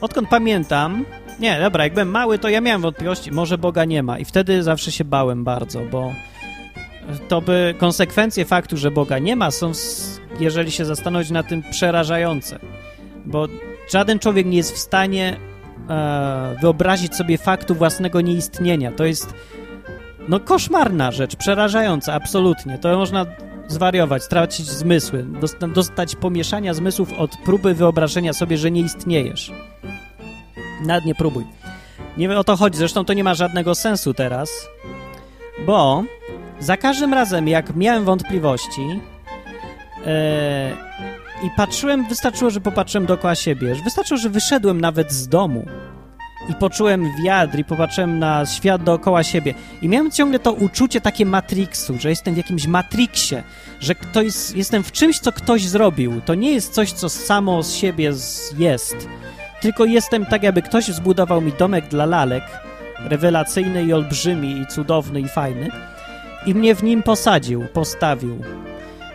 Odkąd 0.00 0.28
pamiętam. 0.28 1.04
Nie, 1.40 1.60
dobra, 1.60 1.84
jak 1.84 1.94
byłem 1.94 2.10
mały, 2.10 2.38
to 2.38 2.48
ja 2.48 2.60
miałem 2.60 2.80
wątpliwości, 2.80 3.32
może 3.32 3.58
Boga 3.58 3.84
nie 3.84 4.02
ma. 4.02 4.18
I 4.18 4.24
wtedy 4.24 4.62
zawsze 4.62 4.92
się 4.92 5.04
bałem 5.04 5.44
bardzo, 5.44 5.80
bo 5.80 6.12
to 7.28 7.40
by 7.40 7.74
konsekwencje 7.78 8.44
faktu, 8.44 8.76
że 8.76 8.90
Boga 8.90 9.18
nie 9.18 9.36
ma, 9.36 9.50
są, 9.50 9.72
jeżeli 10.40 10.70
się 10.70 10.84
zastanowić 10.84 11.30
nad 11.30 11.48
tym, 11.48 11.62
przerażające. 11.70 12.58
Bo 13.26 13.48
żaden 13.92 14.18
człowiek 14.18 14.46
nie 14.46 14.56
jest 14.56 14.72
w 14.72 14.78
stanie 14.78 15.36
e, 15.88 16.56
wyobrazić 16.60 17.16
sobie 17.16 17.38
faktu 17.38 17.74
własnego 17.74 18.20
nieistnienia. 18.20 18.92
To 18.92 19.04
jest 19.04 19.34
no 20.28 20.40
koszmarna 20.40 21.12
rzecz, 21.12 21.36
przerażająca, 21.36 22.14
absolutnie. 22.14 22.78
To 22.78 22.98
można 22.98 23.26
zwariować, 23.68 24.22
stracić 24.22 24.66
zmysły, 24.66 25.26
dostać 25.74 26.16
pomieszania 26.16 26.74
zmysłów 26.74 27.12
od 27.12 27.36
próby 27.36 27.74
wyobrażenia 27.74 28.32
sobie, 28.32 28.58
że 28.58 28.70
nie 28.70 28.80
istniejesz. 28.80 29.52
Nawet 30.86 31.04
nie 31.04 31.14
próbuj. 31.14 31.44
Nie 32.16 32.38
o 32.38 32.44
to 32.44 32.56
chodzi, 32.56 32.78
zresztą 32.78 33.04
to 33.04 33.12
nie 33.12 33.24
ma 33.24 33.34
żadnego 33.34 33.74
sensu 33.74 34.14
teraz. 34.14 34.50
Bo 35.66 36.04
za 36.60 36.76
każdym 36.76 37.14
razem, 37.14 37.48
jak 37.48 37.76
miałem 37.76 38.04
wątpliwości 38.04 39.00
e, 40.06 40.72
i 41.42 41.50
patrzyłem, 41.56 42.08
wystarczyło, 42.08 42.50
że 42.50 42.60
popatrzyłem 42.60 43.06
dookoła 43.06 43.34
siebie, 43.34 43.74
wystarczyło, 43.84 44.18
że 44.18 44.30
wyszedłem 44.30 44.80
nawet 44.80 45.12
z 45.12 45.28
domu 45.28 45.66
i 46.48 46.54
poczułem 46.54 47.06
wiatr 47.24 47.58
i 47.58 47.64
popatrzyłem 47.64 48.18
na 48.18 48.46
świat 48.46 48.84
dookoła 48.84 49.22
siebie 49.22 49.54
i 49.82 49.88
miałem 49.88 50.10
ciągle 50.10 50.38
to 50.38 50.52
uczucie 50.52 51.00
takie 51.00 51.26
Matrixu, 51.26 51.98
że 51.98 52.08
jestem 52.08 52.34
w 52.34 52.36
jakimś 52.36 52.66
Matrixie, 52.66 53.42
że 53.80 53.94
ktoś, 53.94 54.26
jestem 54.54 54.82
w 54.82 54.92
czymś, 54.92 55.18
co 55.18 55.32
ktoś 55.32 55.62
zrobił. 55.66 56.20
To 56.20 56.34
nie 56.34 56.52
jest 56.52 56.72
coś, 56.72 56.92
co 56.92 57.08
samo 57.08 57.62
z 57.62 57.74
siebie 57.74 58.12
jest, 58.58 59.08
tylko 59.60 59.84
jestem 59.84 60.26
tak, 60.26 60.42
jakby 60.42 60.62
ktoś 60.62 60.84
zbudował 60.84 61.40
mi 61.40 61.52
domek 61.52 61.88
dla 61.88 62.06
lalek, 62.06 62.44
rewelacyjny 62.98 63.84
i 63.84 63.92
olbrzymi 63.92 64.60
i 64.60 64.66
cudowny 64.66 65.20
i 65.20 65.28
fajny 65.28 65.70
i 66.46 66.54
mnie 66.54 66.74
w 66.74 66.82
nim 66.82 67.02
posadził, 67.02 67.66
postawił. 67.72 68.38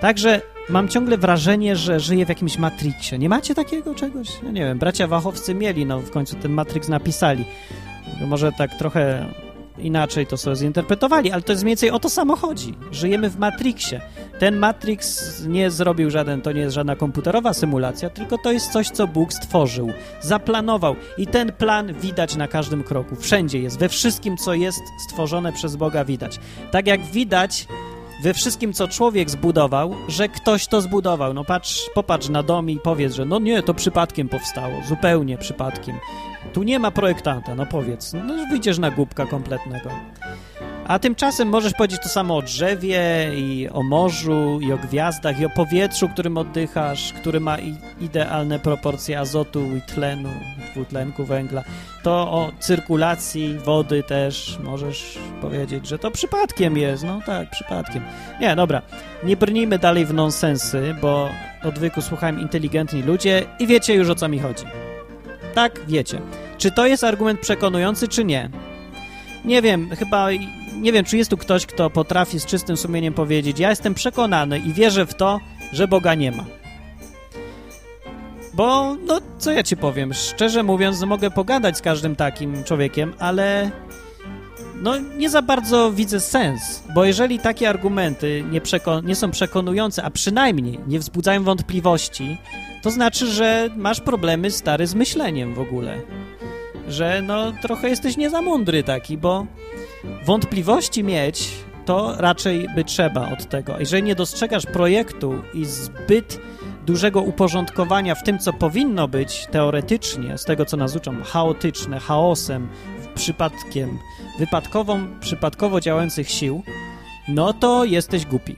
Także 0.01 0.41
mam 0.69 0.87
ciągle 0.87 1.17
wrażenie, 1.17 1.75
że 1.75 1.99
żyję 1.99 2.25
w 2.25 2.29
jakimś 2.29 2.57
Matrixie. 2.57 3.17
Nie 3.17 3.29
macie 3.29 3.55
takiego 3.55 3.95
czegoś? 3.95 4.27
Ja 4.43 4.51
nie 4.51 4.61
wiem, 4.61 4.79
bracia 4.79 5.07
Wachowcy 5.07 5.55
mieli, 5.55 5.85
no 5.85 5.99
w 5.99 6.11
końcu 6.11 6.35
ten 6.35 6.51
Matrix 6.51 6.87
napisali. 6.87 7.45
Może 8.27 8.51
tak 8.51 8.75
trochę 8.75 9.25
inaczej 9.77 10.27
to 10.27 10.37
sobie 10.37 10.55
zinterpretowali, 10.55 11.31
ale 11.31 11.41
to 11.41 11.51
jest 11.51 11.63
mniej 11.63 11.71
więcej 11.71 11.91
o 11.91 11.99
to 11.99 12.09
samo 12.09 12.35
chodzi. 12.35 12.73
Żyjemy 12.91 13.29
w 13.29 13.37
Matrixie. 13.37 14.01
Ten 14.39 14.57
Matrix 14.57 15.23
nie 15.47 15.71
zrobił 15.71 16.09
żaden, 16.09 16.41
to 16.41 16.51
nie 16.51 16.61
jest 16.61 16.75
żadna 16.75 16.95
komputerowa 16.95 17.53
symulacja, 17.53 18.09
tylko 18.09 18.37
to 18.37 18.51
jest 18.51 18.71
coś, 18.71 18.89
co 18.89 19.07
Bóg 19.07 19.33
stworzył, 19.33 19.91
zaplanował 20.21 20.95
i 21.17 21.27
ten 21.27 21.51
plan 21.51 21.93
widać 21.93 22.35
na 22.35 22.47
każdym 22.47 22.83
kroku. 22.83 23.15
Wszędzie 23.15 23.59
jest, 23.59 23.79
we 23.79 23.89
wszystkim, 23.89 24.37
co 24.37 24.53
jest 24.53 24.81
stworzone 25.09 25.53
przez 25.53 25.75
Boga 25.75 26.05
widać. 26.05 26.39
Tak 26.71 26.87
jak 26.87 27.01
widać 27.01 27.67
we 28.21 28.33
wszystkim, 28.33 28.73
co 28.73 28.87
człowiek 28.87 29.29
zbudował, 29.29 29.95
że 30.07 30.29
ktoś 30.29 30.67
to 30.67 30.81
zbudował. 30.81 31.33
No 31.33 31.43
patrz, 31.43 31.89
popatrz 31.93 32.29
na 32.29 32.43
dom 32.43 32.69
i 32.69 32.79
powiedz, 32.79 33.13
że 33.13 33.25
no 33.25 33.39
nie, 33.39 33.63
to 33.63 33.73
przypadkiem 33.73 34.29
powstało, 34.29 34.81
zupełnie 34.87 35.37
przypadkiem. 35.37 35.95
Tu 36.53 36.63
nie 36.63 36.79
ma 36.79 36.91
projektanta, 36.91 37.55
no 37.55 37.65
powiedz. 37.65 38.13
No 38.13 38.33
wyjdziesz 38.49 38.79
na 38.79 38.91
głupka 38.91 39.25
kompletnego. 39.25 39.89
A 40.87 40.99
tymczasem 40.99 41.47
możesz 41.47 41.73
powiedzieć 41.73 42.01
to 42.03 42.09
samo 42.09 42.37
o 42.37 42.41
drzewie 42.41 43.31
i 43.35 43.69
o 43.69 43.83
morzu 43.83 44.59
i 44.61 44.73
o 44.73 44.77
gwiazdach 44.77 45.39
i 45.39 45.45
o 45.45 45.49
powietrzu, 45.49 46.09
którym 46.09 46.37
oddychasz, 46.37 47.13
który 47.13 47.39
ma 47.39 47.57
idealne 48.01 48.59
proporcje 48.59 49.19
azotu 49.19 49.61
i 49.77 49.81
tlenu, 49.81 50.29
dwutlenku 50.71 51.25
węgla. 51.25 51.63
To 52.03 52.11
o 52.11 52.51
cyrkulacji 52.59 53.59
wody 53.59 54.03
też 54.03 54.59
możesz 54.63 55.17
powiedzieć, 55.41 55.87
że 55.87 55.99
to 55.99 56.11
przypadkiem 56.11 56.77
jest. 56.77 57.03
No 57.03 57.21
tak, 57.25 57.49
przypadkiem. 57.49 58.03
Nie, 58.41 58.55
dobra. 58.55 58.81
Nie 59.23 59.37
brnijmy 59.37 59.79
dalej 59.79 60.05
w 60.05 60.13
nonsensy, 60.13 60.95
bo 61.01 61.29
odwyku 61.63 62.01
słuchają 62.01 62.37
inteligentni 62.37 63.01
ludzie 63.01 63.45
i 63.59 63.67
wiecie 63.67 63.95
już 63.95 64.09
o 64.09 64.15
co 64.15 64.27
mi 64.27 64.39
chodzi. 64.39 64.65
Tak, 65.53 65.79
wiecie. 65.87 66.21
Czy 66.57 66.71
to 66.71 66.87
jest 66.87 67.03
argument 67.03 67.39
przekonujący, 67.39 68.07
czy 68.07 68.25
nie? 68.25 68.49
Nie 69.45 69.61
wiem, 69.61 69.89
chyba 69.99 70.27
nie 70.81 70.91
wiem, 70.91 71.05
czy 71.05 71.17
jest 71.17 71.29
tu 71.29 71.37
ktoś, 71.37 71.65
kto 71.65 71.89
potrafi 71.89 72.39
z 72.39 72.45
czystym 72.45 72.77
sumieniem 72.77 73.13
powiedzieć: 73.13 73.59
Ja 73.59 73.69
jestem 73.69 73.93
przekonany 73.93 74.59
i 74.59 74.73
wierzę 74.73 75.05
w 75.05 75.13
to, 75.13 75.39
że 75.73 75.87
Boga 75.87 76.15
nie 76.15 76.31
ma. 76.31 76.45
Bo, 78.53 78.95
no, 78.95 79.19
co 79.37 79.51
ja 79.51 79.63
ci 79.63 79.77
powiem? 79.77 80.13
Szczerze 80.13 80.63
mówiąc, 80.63 81.01
mogę 81.01 81.31
pogadać 81.31 81.77
z 81.77 81.81
każdym 81.81 82.15
takim 82.15 82.63
człowiekiem, 82.63 83.13
ale 83.19 83.71
no, 84.81 84.97
nie 85.17 85.29
za 85.29 85.41
bardzo 85.41 85.91
widzę 85.91 86.19
sens, 86.19 86.83
bo 86.95 87.05
jeżeli 87.05 87.39
takie 87.39 87.69
argumenty 87.69 88.43
nie, 88.51 88.61
nie 89.03 89.15
są 89.15 89.31
przekonujące, 89.31 90.03
a 90.03 90.09
przynajmniej 90.09 90.79
nie 90.87 90.99
wzbudzają 90.99 91.43
wątpliwości, 91.43 92.37
to 92.81 92.91
znaczy, 92.91 93.27
że 93.27 93.69
masz 93.75 94.01
problemy 94.01 94.51
stary 94.51 94.87
z 94.87 94.95
myśleniem 94.95 95.53
w 95.53 95.59
ogóle. 95.59 96.01
Że 96.87 97.21
no 97.21 97.53
trochę 97.61 97.89
jesteś 97.89 98.17
nie 98.17 98.29
za 98.29 98.41
mądry 98.41 98.83
taki, 98.83 99.17
bo 99.17 99.45
wątpliwości 100.25 101.03
mieć 101.03 101.51
to 101.85 102.15
raczej 102.17 102.67
by 102.75 102.83
trzeba 102.83 103.31
od 103.31 103.49
tego. 103.49 103.79
Jeżeli 103.79 104.03
nie 104.03 104.15
dostrzegasz 104.15 104.65
projektu 104.65 105.41
i 105.53 105.65
zbyt 105.65 106.39
dużego 106.85 107.21
uporządkowania 107.21 108.15
w 108.15 108.23
tym, 108.23 108.39
co 108.39 108.53
powinno 108.53 109.07
być 109.07 109.47
teoretycznie, 109.51 110.37
z 110.37 110.45
tego 110.45 110.65
co 110.65 110.77
nazywam 110.77 111.23
chaotyczne, 111.23 111.99
chaosem, 111.99 112.67
przypadkiem, 113.15 113.99
wypadkową, 114.39 115.07
przypadkowo 115.19 115.81
działających 115.81 116.29
sił, 116.29 116.63
no 117.27 117.53
to 117.53 117.85
jesteś 117.85 118.25
głupi. 118.25 118.55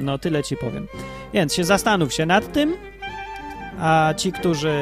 No 0.00 0.18
tyle 0.18 0.42
ci 0.42 0.56
powiem. 0.56 0.86
Więc 1.34 1.54
się 1.54 1.64
zastanów 1.64 2.12
się 2.14 2.26
nad 2.26 2.52
tym, 2.52 2.76
a 3.80 4.14
ci, 4.16 4.32
którzy 4.32 4.78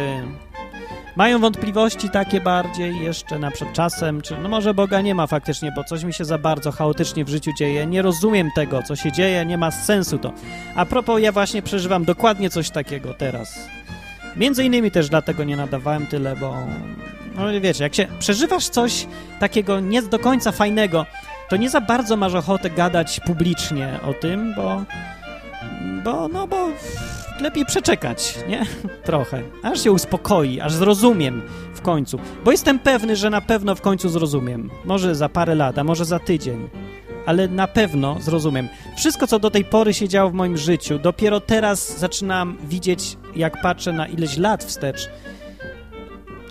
mają 1.17 1.39
wątpliwości 1.39 2.11
takie 2.11 2.41
bardziej 2.41 3.01
jeszcze 3.01 3.39
na 3.39 3.51
przed 3.51 3.73
czasem, 3.73 4.21
czy 4.21 4.39
no 4.39 4.49
może 4.49 4.75
Boga 4.75 5.01
nie 5.01 5.15
ma 5.15 5.27
faktycznie, 5.27 5.73
bo 5.77 5.85
coś 5.85 6.05
mi 6.05 6.13
się 6.13 6.25
za 6.25 6.39
bardzo 6.39 6.73
chaotycznie 6.73 7.25
w 7.25 7.29
życiu 7.29 7.51
dzieje, 7.59 7.87
nie 7.87 8.03
rozumiem 8.03 8.51
tego, 8.55 8.83
co 8.83 8.97
się 8.97 9.13
dzieje, 9.13 9.47
nie 9.47 9.59
ma 9.59 9.71
sensu 9.71 10.19
to. 10.19 10.33
A 10.77 10.87
propos, 10.87 11.23
ja 11.23 11.33
właśnie 11.33 11.63
przeżywam 11.63 12.05
dokładnie 12.05 12.51
coś 12.51 12.71
takiego 12.71 13.15
teraz. 13.15 13.59
Między 14.37 14.65
innymi 14.65 14.91
też 14.91 15.09
dlatego 15.09 15.45
nie 15.45 15.57
nadawałem 15.57 16.07
tyle, 16.07 16.37
bo 16.37 16.57
no 17.35 17.61
wiecie, 17.61 17.85
jak 17.85 17.95
się 17.95 18.07
przeżywasz 18.19 18.69
coś 18.69 19.07
takiego 19.41 19.81
nie 19.81 20.03
do 20.03 20.19
końca 20.19 20.53
fajnego, 20.53 21.07
to 21.49 21.57
nie 21.57 21.71
za 21.71 21.81
bardzo 21.81 22.17
masz 22.17 22.35
ochotę 22.35 22.71
gadać 22.71 23.21
publicznie 23.21 24.01
o 24.09 24.15
tym, 24.15 24.55
bo 24.55 24.83
bo, 26.05 26.29
no 26.29 26.47
bo 26.47 26.69
lepiej 27.43 27.67
przeczekać, 27.67 28.39
nie? 28.49 28.67
Trochę. 29.05 29.43
Aż 29.63 29.85
się 29.85 29.93
uspokoi, 29.93 30.61
aż 30.61 30.73
zrozumiem 30.73 31.43
w 31.75 31.81
końcu. 31.81 32.19
Bo 32.45 32.51
jestem 32.51 32.79
pewny, 32.79 33.17
że 33.17 33.31
na 33.31 33.41
pewno 33.41 33.75
w 33.75 33.81
końcu 33.81 34.09
zrozumiem. 34.09 34.71
Może 34.85 35.15
za 35.15 35.29
parę 35.29 35.55
lat, 35.55 35.79
a 35.79 35.85
może 35.85 36.05
za 36.05 36.19
tydzień. 36.19 36.69
Ale 37.27 37.49
na 37.49 37.67
pewno 37.67 38.17
zrozumiem. 38.21 38.69
Wszystko, 38.97 39.27
co 39.27 39.39
do 39.39 39.51
tej 39.51 39.65
pory 39.65 39.95
się 39.95 40.09
działo 40.09 40.31
w 40.31 40.35
moim 40.35 40.57
życiu, 40.57 40.99
dopiero 40.99 41.41
teraz 41.41 41.99
zaczynam 41.99 42.57
widzieć, 42.69 43.17
jak 43.37 43.63
patrzę 43.63 43.93
na 43.93 44.07
ileś 44.07 44.37
lat 44.37 44.65
wstecz, 44.65 45.11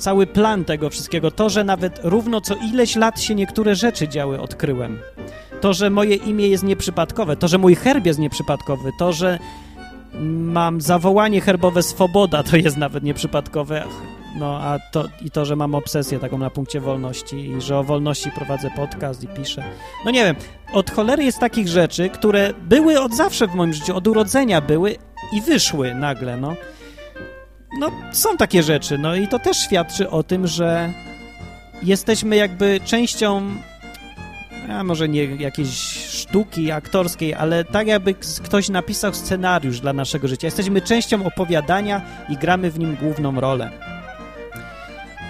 cały 0.02 0.28
plan 0.28 0.66
tego 0.66 0.90
wszystkiego. 0.90 1.32
To, 1.32 1.50
że 1.50 1.64
nawet 1.64 2.00
równo 2.04 2.42
co 2.42 2.56
ileś 2.56 2.96
lat 2.96 3.22
się 3.22 3.36
niektóre 3.36 3.76
rzeczy 3.76 4.08
działy, 4.08 4.42
odkryłem. 4.42 5.00
To, 5.62 5.74
że 5.74 5.90
moje 5.90 6.16
imię 6.16 6.48
jest 6.48 6.64
nieprzypadkowe, 6.64 7.36
to, 7.36 7.48
że 7.48 7.58
mój 7.58 7.76
herb 7.76 8.06
jest 8.06 8.20
nieprzypadkowy, 8.20 8.92
to, 9.00 9.14
że 9.14 9.40
mam 10.20 10.82
zawołanie 10.82 11.42
herbowe 11.42 11.84
Swoboda, 11.84 12.44
to 12.44 12.58
jest 12.58 12.78
nawet 12.78 13.04
nieprzypadkowe. 13.04 13.84
No, 14.36 14.60
a 14.60 14.80
to 14.92 15.06
i 15.22 15.32
to, 15.32 15.46
że 15.46 15.56
mam 15.56 15.76
obsesję 15.76 16.20
taką 16.20 16.38
na 16.38 16.50
punkcie 16.50 16.82
wolności 16.82 17.36
i 17.36 17.62
że 17.62 17.78
o 17.78 17.84
wolności 17.84 18.32
prowadzę 18.32 18.72
podcast 18.76 19.24
i 19.24 19.28
piszę. 19.28 19.64
No 20.06 20.12
nie 20.12 20.24
wiem, 20.24 20.36
od 20.74 20.92
cholery 20.92 21.24
jest 21.24 21.40
takich 21.40 21.68
rzeczy, 21.68 22.10
które 22.10 22.54
były 22.62 23.00
od 23.00 23.14
zawsze 23.14 23.48
w 23.48 23.56
moim 23.56 23.74
życiu, 23.74 23.96
od 23.96 24.08
urodzenia 24.08 24.62
były 24.62 24.96
i 25.34 25.42
wyszły 25.42 25.96
nagle, 25.96 26.38
no. 26.38 26.56
No, 27.80 27.92
są 28.12 28.38
takie 28.38 28.64
rzeczy, 28.64 28.98
no 28.98 29.16
i 29.16 29.28
to 29.28 29.40
też 29.40 29.58
świadczy 29.58 30.10
o 30.10 30.24
tym, 30.24 30.48
że 30.48 30.94
jesteśmy 31.84 32.36
jakby 32.36 32.80
częścią 32.86 33.42
a 34.70 34.84
może 34.84 35.10
nie 35.10 35.26
jakiejś 35.26 35.70
sztuki 36.10 36.72
aktorskiej, 36.72 37.34
ale 37.34 37.66
tak 37.66 37.88
jakby 37.88 38.16
ktoś 38.44 38.70
napisał 38.70 39.14
scenariusz 39.14 39.80
dla 39.80 39.94
naszego 39.94 40.28
życia. 40.28 40.48
Jesteśmy 40.48 40.82
częścią 40.82 41.26
opowiadania 41.26 42.02
i 42.30 42.38
gramy 42.38 42.72
w 42.72 42.80
nim 42.80 42.96
główną 42.96 43.42
rolę. 43.42 43.72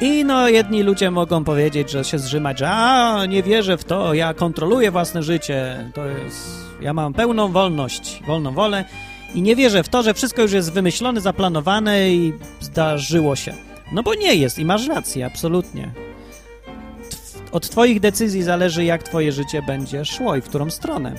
I 0.02 0.26
no, 0.26 0.50
jedni 0.50 0.84
ludzie 0.84 1.12
mogą 1.12 1.44
powiedzieć, 1.44 1.92
że 1.92 2.04
się 2.04 2.20
zrzymać, 2.20 2.60
że 2.60 2.70
a, 2.70 3.26
nie 3.26 3.44
wierzę 3.44 3.78
w 3.78 3.84
to, 3.84 4.14
ja 4.14 4.34
kontroluję 4.34 4.92
własne 4.92 5.24
życie, 5.24 5.90
to 5.94 6.06
jest, 6.06 6.50
ja 6.82 6.94
mam 6.94 7.14
pełną 7.14 7.52
wolność, 7.52 8.24
wolną 8.28 8.52
wolę 8.52 8.86
i 9.36 9.42
nie 9.42 9.56
wierzę 9.56 9.84
w 9.84 9.90
to, 9.90 10.04
że 10.04 10.14
wszystko 10.14 10.42
już 10.42 10.52
jest 10.52 10.74
wymyślone, 10.74 11.22
zaplanowane 11.22 12.10
i 12.10 12.34
zdarzyło 12.60 13.36
się. 13.36 13.54
No 13.94 14.04
bo 14.04 14.16
nie 14.16 14.36
jest 14.36 14.60
i 14.60 14.66
masz 14.66 14.88
rację, 14.88 15.26
absolutnie. 15.26 15.92
Od 17.52 17.70
Twoich 17.70 17.99
decyzji 17.99 18.43
zależy, 18.43 18.84
jak 18.84 19.04
Twoje 19.04 19.32
życie 19.32 19.62
będzie 19.62 20.06
szło 20.06 20.36
i 20.36 20.41
w 20.41 20.45
którą 20.45 20.70
stronę. 20.70 21.16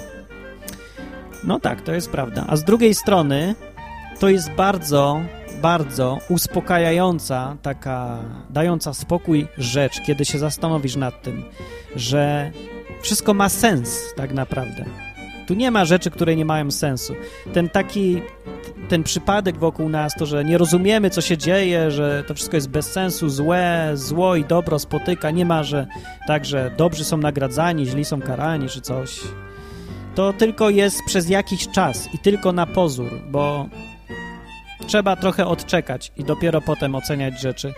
No 1.45 1.61
tak, 1.61 1.81
to 1.81 1.93
jest 1.93 2.11
prawda. 2.11 2.45
A 2.49 2.57
z 2.57 2.65
drugiej 2.65 2.95
strony, 2.95 3.55
to 4.21 4.29
jest 4.29 4.51
bardzo, 4.51 5.21
bardzo 5.63 6.19
uspokajająca, 6.29 7.57
taka 7.63 8.19
dająca 8.51 8.95
spokój 8.95 9.47
rzecz, 9.59 10.01
kiedy 10.07 10.25
się 10.25 10.39
zastanowisz 10.39 10.97
nad 10.97 11.23
tym, 11.23 11.45
że 11.97 12.53
wszystko 13.03 13.35
ma 13.35 13.49
sens 13.49 14.15
tak 14.17 14.33
naprawdę. 14.33 14.85
Tu 15.47 15.55
nie 15.55 15.71
ma 15.71 15.85
rzeczy, 15.85 16.11
które 16.11 16.37
nie 16.37 16.45
mają 16.45 16.71
sensu. 16.71 17.15
Ten 17.53 17.69
taki, 17.69 18.23
ten 18.89 19.03
przypadek 19.03 19.57
wokół 19.57 19.89
nas, 19.89 20.15
to, 20.15 20.27
że 20.27 20.45
nie 20.45 20.59
rozumiemy, 20.59 21.11
co 21.11 21.21
się 21.21 21.39
dzieje, 21.39 21.91
że 21.91 22.25
to 22.27 22.35
wszystko 22.35 22.57
jest 22.57 22.69
bez 22.69 22.87
sensu, 22.87 23.29
złe, 23.29 23.91
zło 23.95 24.37
i 24.37 24.45
dobro 24.45 24.79
spotyka, 24.79 25.31
nie 25.31 25.45
ma, 25.45 25.63
że 25.63 25.87
tak, 26.27 26.45
że 26.45 26.71
dobrzy 26.77 27.05
są 27.05 27.17
nagradzani, 27.17 27.87
źli 27.87 28.05
są 28.05 28.21
karani, 28.21 28.69
czy 28.69 28.81
coś. 28.81 29.21
To 30.15 30.33
tylko 30.33 30.71
jest 30.71 30.97
przez 31.07 31.29
jakiś 31.29 31.69
czas 31.69 32.09
i 32.15 32.19
tylko 32.19 32.53
na 32.53 32.67
pozór, 32.67 33.11
bo 33.31 33.69
trzeba 34.87 35.17
trochę 35.17 35.47
odczekać 35.47 36.13
i 36.17 36.25
dopiero 36.25 36.61
potem 36.61 36.95
oceniać 36.95 37.41
rzeczy 37.41 37.73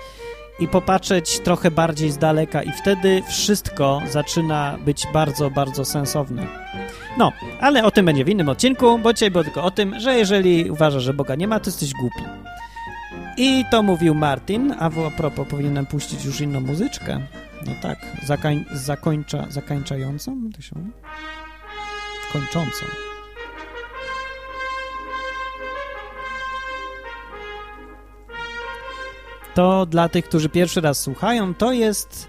i 0.59 0.69
popatrzeć 0.69 1.41
trochę 1.41 1.71
bardziej 1.71 2.11
z 2.11 2.19
daleka 2.19 2.63
i 2.63 2.73
wtedy 2.73 3.23
wszystko 3.29 4.03
zaczyna 4.11 4.79
być 4.85 5.07
bardzo, 5.13 5.51
bardzo 5.51 5.85
sensowne. 5.85 6.47
No, 7.19 7.33
ale 7.61 7.85
o 7.85 7.91
tym 7.91 8.07
będzie 8.07 8.25
w 8.25 8.29
innym 8.29 8.49
odcinku, 8.49 8.99
bo 8.99 9.13
dzisiaj 9.13 9.31
było 9.31 9.45
tylko 9.45 9.65
o 9.65 9.71
tym, 9.71 10.01
że 10.01 10.19
jeżeli 10.19 10.71
uważasz, 10.71 11.03
że 11.03 11.15
Boga 11.15 11.35
nie 11.35 11.49
ma, 11.49 11.61
to 11.61 11.71
jesteś 11.71 11.93
głupi. 11.93 12.23
I 13.37 13.65
to 13.71 13.83
mówił 13.83 14.15
Martin, 14.15 14.75
a 14.79 14.91
a 14.91 15.11
propos 15.17 15.49
powinienem 15.49 15.87
puścić 15.87 16.25
już 16.25 16.41
inną 16.41 16.61
muzyczkę. 16.61 17.21
No 17.67 17.73
tak, 17.83 17.99
zakań, 18.23 18.65
zakończa, 18.73 19.51
się 20.63 20.75
Kończącą. 22.33 23.14
To 29.55 29.87
dla 29.87 30.09
tych, 30.09 30.25
którzy 30.25 30.49
pierwszy 30.49 30.81
raz 30.81 31.01
słuchają, 31.01 31.55
to 31.55 31.73
jest 31.73 32.29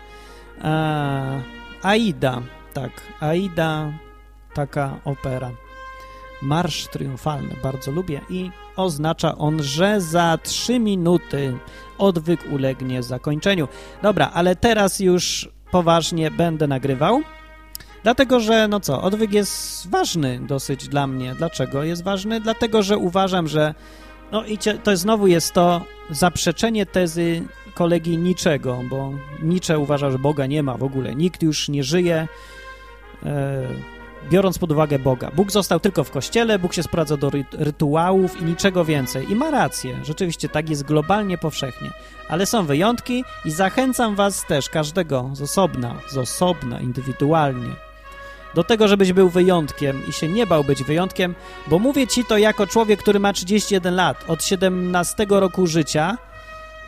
e, 0.63 1.41
Aida. 1.81 2.41
Tak, 2.73 2.91
Aida, 3.19 3.91
taka 4.53 4.99
opera. 5.05 5.51
Marsz 6.41 6.87
triumfalny, 6.87 7.55
bardzo 7.63 7.91
lubię 7.91 8.21
i 8.29 8.51
oznacza 8.75 9.37
on, 9.37 9.63
że 9.63 10.01
za 10.01 10.37
trzy 10.43 10.79
minuty 10.79 11.57
odwyk 11.97 12.39
ulegnie 12.51 13.03
zakończeniu. 13.03 13.67
Dobra, 14.01 14.31
ale 14.33 14.55
teraz 14.55 14.99
już 14.99 15.49
poważnie 15.71 16.31
będę 16.31 16.67
nagrywał, 16.67 17.21
dlatego 18.03 18.39
że, 18.39 18.67
no 18.67 18.79
co, 18.79 19.01
odwyk 19.01 19.33
jest 19.33 19.89
ważny 19.89 20.39
dosyć 20.47 20.87
dla 20.87 21.07
mnie. 21.07 21.35
Dlaczego 21.37 21.83
jest 21.83 22.03
ważny? 22.03 22.41
Dlatego, 22.41 22.83
że 22.83 22.97
uważam, 22.97 23.47
że 23.47 23.73
no 24.35 24.45
i 24.45 24.57
to 24.83 24.97
znowu 24.97 25.27
jest 25.27 25.53
to 25.53 25.81
zaprzeczenie 26.09 26.85
tezy 26.85 27.43
kolegi 27.73 28.17
Niczego, 28.17 28.81
bo 28.89 29.11
Nietzsche 29.43 29.79
uważa, 29.79 30.11
że 30.11 30.19
Boga 30.19 30.45
nie 30.45 30.63
ma 30.63 30.77
w 30.77 30.83
ogóle. 30.83 31.15
Nikt 31.15 31.43
już 31.43 31.69
nie 31.69 31.83
żyje, 31.83 32.27
e, 33.25 33.61
biorąc 34.29 34.57
pod 34.57 34.71
uwagę 34.71 34.99
Boga. 34.99 35.31
Bóg 35.35 35.51
został 35.51 35.79
tylko 35.79 36.03
w 36.03 36.11
kościele, 36.11 36.59
Bóg 36.59 36.73
się 36.73 36.83
sprowadza 36.83 37.17
do 37.17 37.31
rytuałów 37.51 38.41
i 38.41 38.45
niczego 38.45 38.85
więcej. 38.85 39.31
I 39.31 39.35
ma 39.35 39.51
rację, 39.51 39.99
rzeczywiście 40.03 40.49
tak 40.49 40.69
jest 40.69 40.83
globalnie, 40.83 41.37
powszechnie. 41.37 41.91
Ale 42.29 42.45
są 42.45 42.65
wyjątki 42.65 43.23
i 43.45 43.51
zachęcam 43.51 44.15
was 44.15 44.45
też, 44.45 44.69
każdego 44.69 45.29
z 45.33 45.41
osobna, 45.41 45.95
z 46.09 46.17
osobna, 46.17 46.79
indywidualnie, 46.79 47.75
do 48.55 48.63
tego, 48.63 48.87
żebyś 48.87 49.13
był 49.13 49.29
wyjątkiem 49.29 50.01
i 50.09 50.13
się 50.13 50.27
nie 50.27 50.47
bał 50.47 50.63
być 50.63 50.83
wyjątkiem, 50.83 51.35
bo 51.67 51.79
mówię 51.79 52.07
ci 52.07 52.25
to 52.25 52.37
jako 52.37 52.67
człowiek, 52.67 52.99
który 52.99 53.19
ma 53.19 53.33
31 53.33 53.95
lat, 53.95 54.25
od 54.27 54.43
17 54.43 55.25
roku 55.29 55.67
życia, 55.67 56.17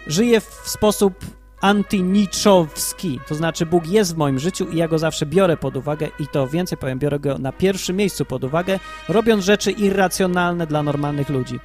żyje 0.07 0.41
w 0.41 0.61
sposób 0.65 1.13
antiniczowski, 1.61 3.19
to 3.27 3.35
znaczy 3.35 3.65
Bóg 3.65 3.87
jest 3.87 4.13
w 4.13 4.17
moim 4.17 4.39
życiu 4.39 4.67
i 4.69 4.77
ja 4.77 4.87
go 4.87 4.99
zawsze 4.99 5.25
biorę 5.25 5.57
pod 5.57 5.77
uwagę 5.77 6.07
i 6.19 6.27
to 6.27 6.47
więcej 6.47 6.77
powiem, 6.77 6.99
biorę 6.99 7.19
go 7.19 7.37
na 7.37 7.51
pierwszym 7.51 7.95
miejscu 7.95 8.25
pod 8.25 8.43
uwagę, 8.43 8.79
robiąc 9.09 9.45
rzeczy 9.45 9.71
irracjonalne 9.71 10.67
dla 10.67 10.83
normalnych 10.83 11.29
ludzi. 11.29 11.59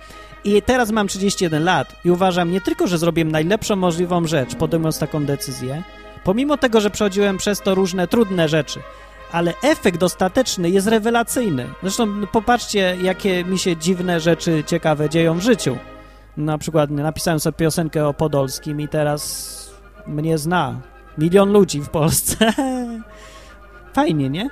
I 0.44 0.62
teraz 0.62 0.90
mam 0.90 1.08
31 1.08 1.64
lat 1.64 1.96
i 2.04 2.10
uważam 2.10 2.50
nie 2.50 2.60
tylko, 2.60 2.86
że 2.86 2.98
zrobiłem 2.98 3.30
najlepszą 3.30 3.76
możliwą 3.76 4.26
rzecz, 4.26 4.54
podejmując 4.54 4.98
taką 4.98 5.24
decyzję, 5.24 5.82
pomimo 6.24 6.56
tego, 6.56 6.80
że 6.80 6.90
przechodziłem 6.90 7.38
przez 7.38 7.60
to 7.60 7.74
różne 7.74 8.08
trudne 8.08 8.48
rzeczy, 8.48 8.80
ale 9.32 9.54
efekt 9.62 10.02
ostateczny 10.02 10.70
jest 10.70 10.86
rewelacyjny. 10.86 11.68
Zresztą 11.82 12.26
popatrzcie, 12.26 12.96
jakie 13.02 13.44
mi 13.44 13.58
się 13.58 13.76
dziwne 13.76 14.20
rzeczy 14.20 14.64
ciekawe 14.66 15.10
dzieją 15.10 15.38
w 15.38 15.42
życiu. 15.42 15.76
Na 16.36 16.58
przykład 16.58 16.90
napisałem 16.90 17.40
sobie 17.40 17.56
piosenkę 17.56 18.06
o 18.08 18.14
Podolskim 18.14 18.80
i 18.80 18.88
teraz 18.88 19.72
mnie 20.06 20.38
zna. 20.38 20.80
Milion 21.18 21.52
ludzi 21.52 21.80
w 21.80 21.88
Polsce. 21.88 22.52
Fajnie, 23.94 24.30
nie? 24.30 24.50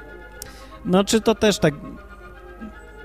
No, 0.85 1.05
czy 1.05 1.21
to 1.21 1.35
też 1.35 1.59
tak 1.59 1.75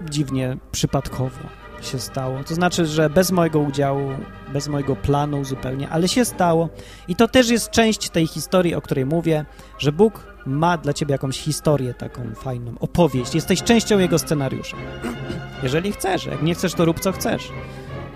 dziwnie, 0.10 0.58
przypadkowo 0.72 1.40
się 1.82 2.00
stało? 2.00 2.44
To 2.44 2.56
znaczy, 2.56 2.86
że 2.86 3.10
bez 3.10 3.32
mojego 3.32 3.60
udziału, 3.60 4.12
bez 4.54 4.68
mojego 4.68 4.96
planu 4.96 5.46
zupełnie, 5.46 5.90
ale 5.90 6.08
się 6.08 6.26
stało. 6.26 6.70
I 7.08 7.16
to 7.16 7.28
też 7.28 7.50
jest 7.50 7.70
część 7.70 8.10
tej 8.10 8.28
historii, 8.28 8.76
o 8.76 8.82
której 8.82 9.06
mówię, 9.06 9.46
że 9.78 9.92
Bóg 9.92 10.35
ma 10.46 10.78
dla 10.78 10.94
ciebie 10.94 11.12
jakąś 11.12 11.40
historię 11.40 11.94
taką 11.94 12.36
fajną, 12.36 12.74
opowieść. 12.80 13.36
Jesteś 13.36 13.64
częścią 13.64 14.00
jego 14.00 14.20
scenariusza. 14.20 14.78
Jeżeli 15.64 15.92
chcesz, 15.92 16.26
jak 16.26 16.42
nie 16.42 16.56
chcesz, 16.56 16.74
to 16.74 16.86
rób 16.86 17.00
co 17.00 17.12
chcesz. 17.12 17.52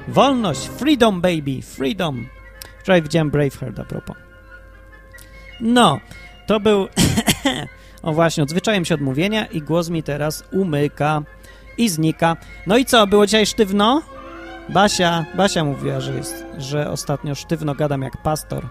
Wolność, 0.08 0.68
freedom 0.68 1.22
baby, 1.22 1.62
freedom. 1.62 2.28
Wczoraj 2.80 3.02
widziałem 3.02 3.30
Braveheart 3.30 3.80
a 3.80 3.84
propos. 3.84 4.16
No, 5.60 6.00
to 6.48 6.60
był... 6.60 6.88
o 8.04 8.14
właśnie, 8.14 8.44
odzwyczaiłem 8.44 8.86
się 8.86 8.96
odmówienia 8.96 9.46
i 9.46 9.62
głos 9.62 9.90
mi 9.90 10.04
teraz 10.04 10.44
umyka 10.52 11.22
i 11.78 11.90
znika. 11.90 12.38
No 12.68 12.78
i 12.78 12.86
co, 12.86 13.08
było 13.08 13.26
dzisiaj 13.26 13.46
sztywno? 13.46 14.02
Basia, 14.70 15.26
Basia 15.36 15.64
mówiła, 15.64 16.00
że 16.00 16.14
jest, 16.14 16.46
że 16.58 16.92
ostatnio 16.92 17.36
sztywno 17.36 17.76
gadam 17.76 18.02
jak 18.02 18.22
pastor. 18.24 18.70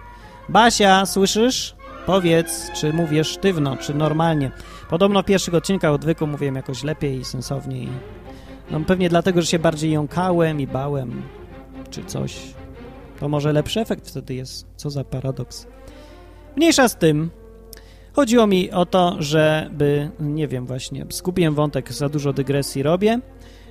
Basia, 0.48 1.06
słyszysz? 1.06 1.77
Powiedz, 2.08 2.70
czy 2.72 2.92
mówię 2.92 3.24
sztywno, 3.24 3.76
czy 3.76 3.94
normalnie. 3.94 4.50
Podobno 4.90 5.22
w 5.22 5.24
pierwszych 5.24 5.54
odcinkach 5.54 5.92
odwyku 5.92 6.26
mówiłem 6.26 6.54
jakoś 6.54 6.84
lepiej 6.84 7.18
i 7.18 7.24
sensowniej. 7.24 7.88
No 8.70 8.80
pewnie 8.80 9.08
dlatego, 9.08 9.40
że 9.42 9.46
się 9.46 9.58
bardziej 9.58 9.92
jąkałem 9.92 10.60
i 10.60 10.66
bałem, 10.66 11.22
czy 11.90 12.04
coś. 12.04 12.54
To 13.20 13.28
może 13.28 13.52
lepszy 13.52 13.80
efekt 13.80 14.08
wtedy 14.08 14.34
jest. 14.34 14.66
Co 14.76 14.90
za 14.90 15.04
paradoks. 15.04 15.66
Mniejsza 16.56 16.88
z 16.88 16.96
tym. 16.96 17.30
Chodziło 18.12 18.46
mi 18.46 18.70
o 18.70 18.86
to, 18.86 19.16
żeby, 19.18 20.10
nie 20.20 20.48
wiem 20.48 20.66
właśnie, 20.66 21.06
skupiłem 21.10 21.54
wątek, 21.54 21.92
za 21.92 22.08
dużo 22.08 22.32
dygresji 22.32 22.82
robię. 22.82 23.20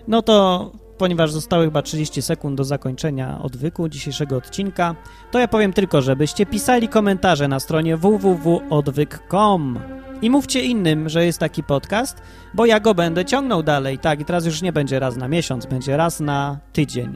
No 0.07 0.21
to 0.21 0.71
ponieważ 0.97 1.31
zostały 1.31 1.65
chyba 1.65 1.81
30 1.81 2.21
sekund 2.21 2.57
do 2.57 2.63
zakończenia 2.63 3.39
odwyku 3.41 3.89
dzisiejszego 3.89 4.37
odcinka, 4.37 4.95
to 5.31 5.39
ja 5.39 5.47
powiem 5.47 5.73
tylko, 5.73 6.01
żebyście 6.01 6.45
pisali 6.45 6.87
komentarze 6.87 7.47
na 7.47 7.59
stronie 7.59 7.97
www.odwyk.com 7.97 9.79
i 10.21 10.29
mówcie 10.29 10.61
innym, 10.61 11.09
że 11.09 11.25
jest 11.25 11.39
taki 11.39 11.63
podcast, 11.63 12.21
bo 12.53 12.65
ja 12.65 12.79
go 12.79 12.93
będę 12.93 13.25
ciągnął 13.25 13.63
dalej. 13.63 13.99
Tak, 13.99 14.19
i 14.19 14.25
teraz 14.25 14.45
już 14.45 14.61
nie 14.61 14.73
będzie 14.73 14.99
raz 14.99 15.17
na 15.17 15.27
miesiąc, 15.27 15.65
będzie 15.65 15.97
raz 15.97 16.19
na 16.19 16.59
tydzień. 16.73 17.15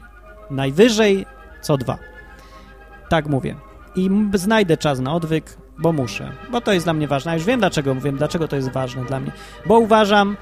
Najwyżej 0.50 1.26
co 1.60 1.76
dwa. 1.76 1.98
Tak 3.08 3.26
mówię. 3.26 3.56
I 3.96 4.10
znajdę 4.34 4.76
czas 4.76 5.00
na 5.00 5.14
odwyk, 5.14 5.56
bo 5.78 5.92
muszę, 5.92 6.32
bo 6.50 6.60
to 6.60 6.72
jest 6.72 6.86
dla 6.86 6.92
mnie 6.92 7.08
ważne. 7.08 7.30
Ja 7.30 7.36
już 7.36 7.44
wiem 7.44 7.60
dlaczego 7.60 7.94
mówię, 7.94 8.12
dlaczego 8.12 8.48
to 8.48 8.56
jest 8.56 8.70
ważne 8.70 9.04
dla 9.04 9.20
mnie. 9.20 9.32
Bo 9.66 9.78
uważam, 9.78 10.36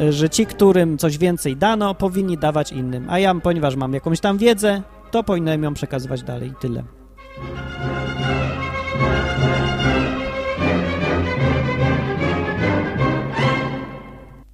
E, 0.00 0.12
że 0.12 0.30
ci, 0.30 0.46
którym 0.46 0.98
coś 0.98 1.18
więcej 1.18 1.56
dano, 1.56 1.94
powinni 1.94 2.38
dawać 2.38 2.72
innym, 2.72 3.06
a 3.10 3.18
ja, 3.18 3.34
ponieważ 3.34 3.76
mam 3.76 3.92
jakąś 3.92 4.20
tam 4.20 4.38
wiedzę, 4.38 4.82
to 5.10 5.24
powinienem 5.24 5.62
ją 5.62 5.74
przekazywać 5.74 6.22
dalej. 6.22 6.52
Tyle. 6.60 6.82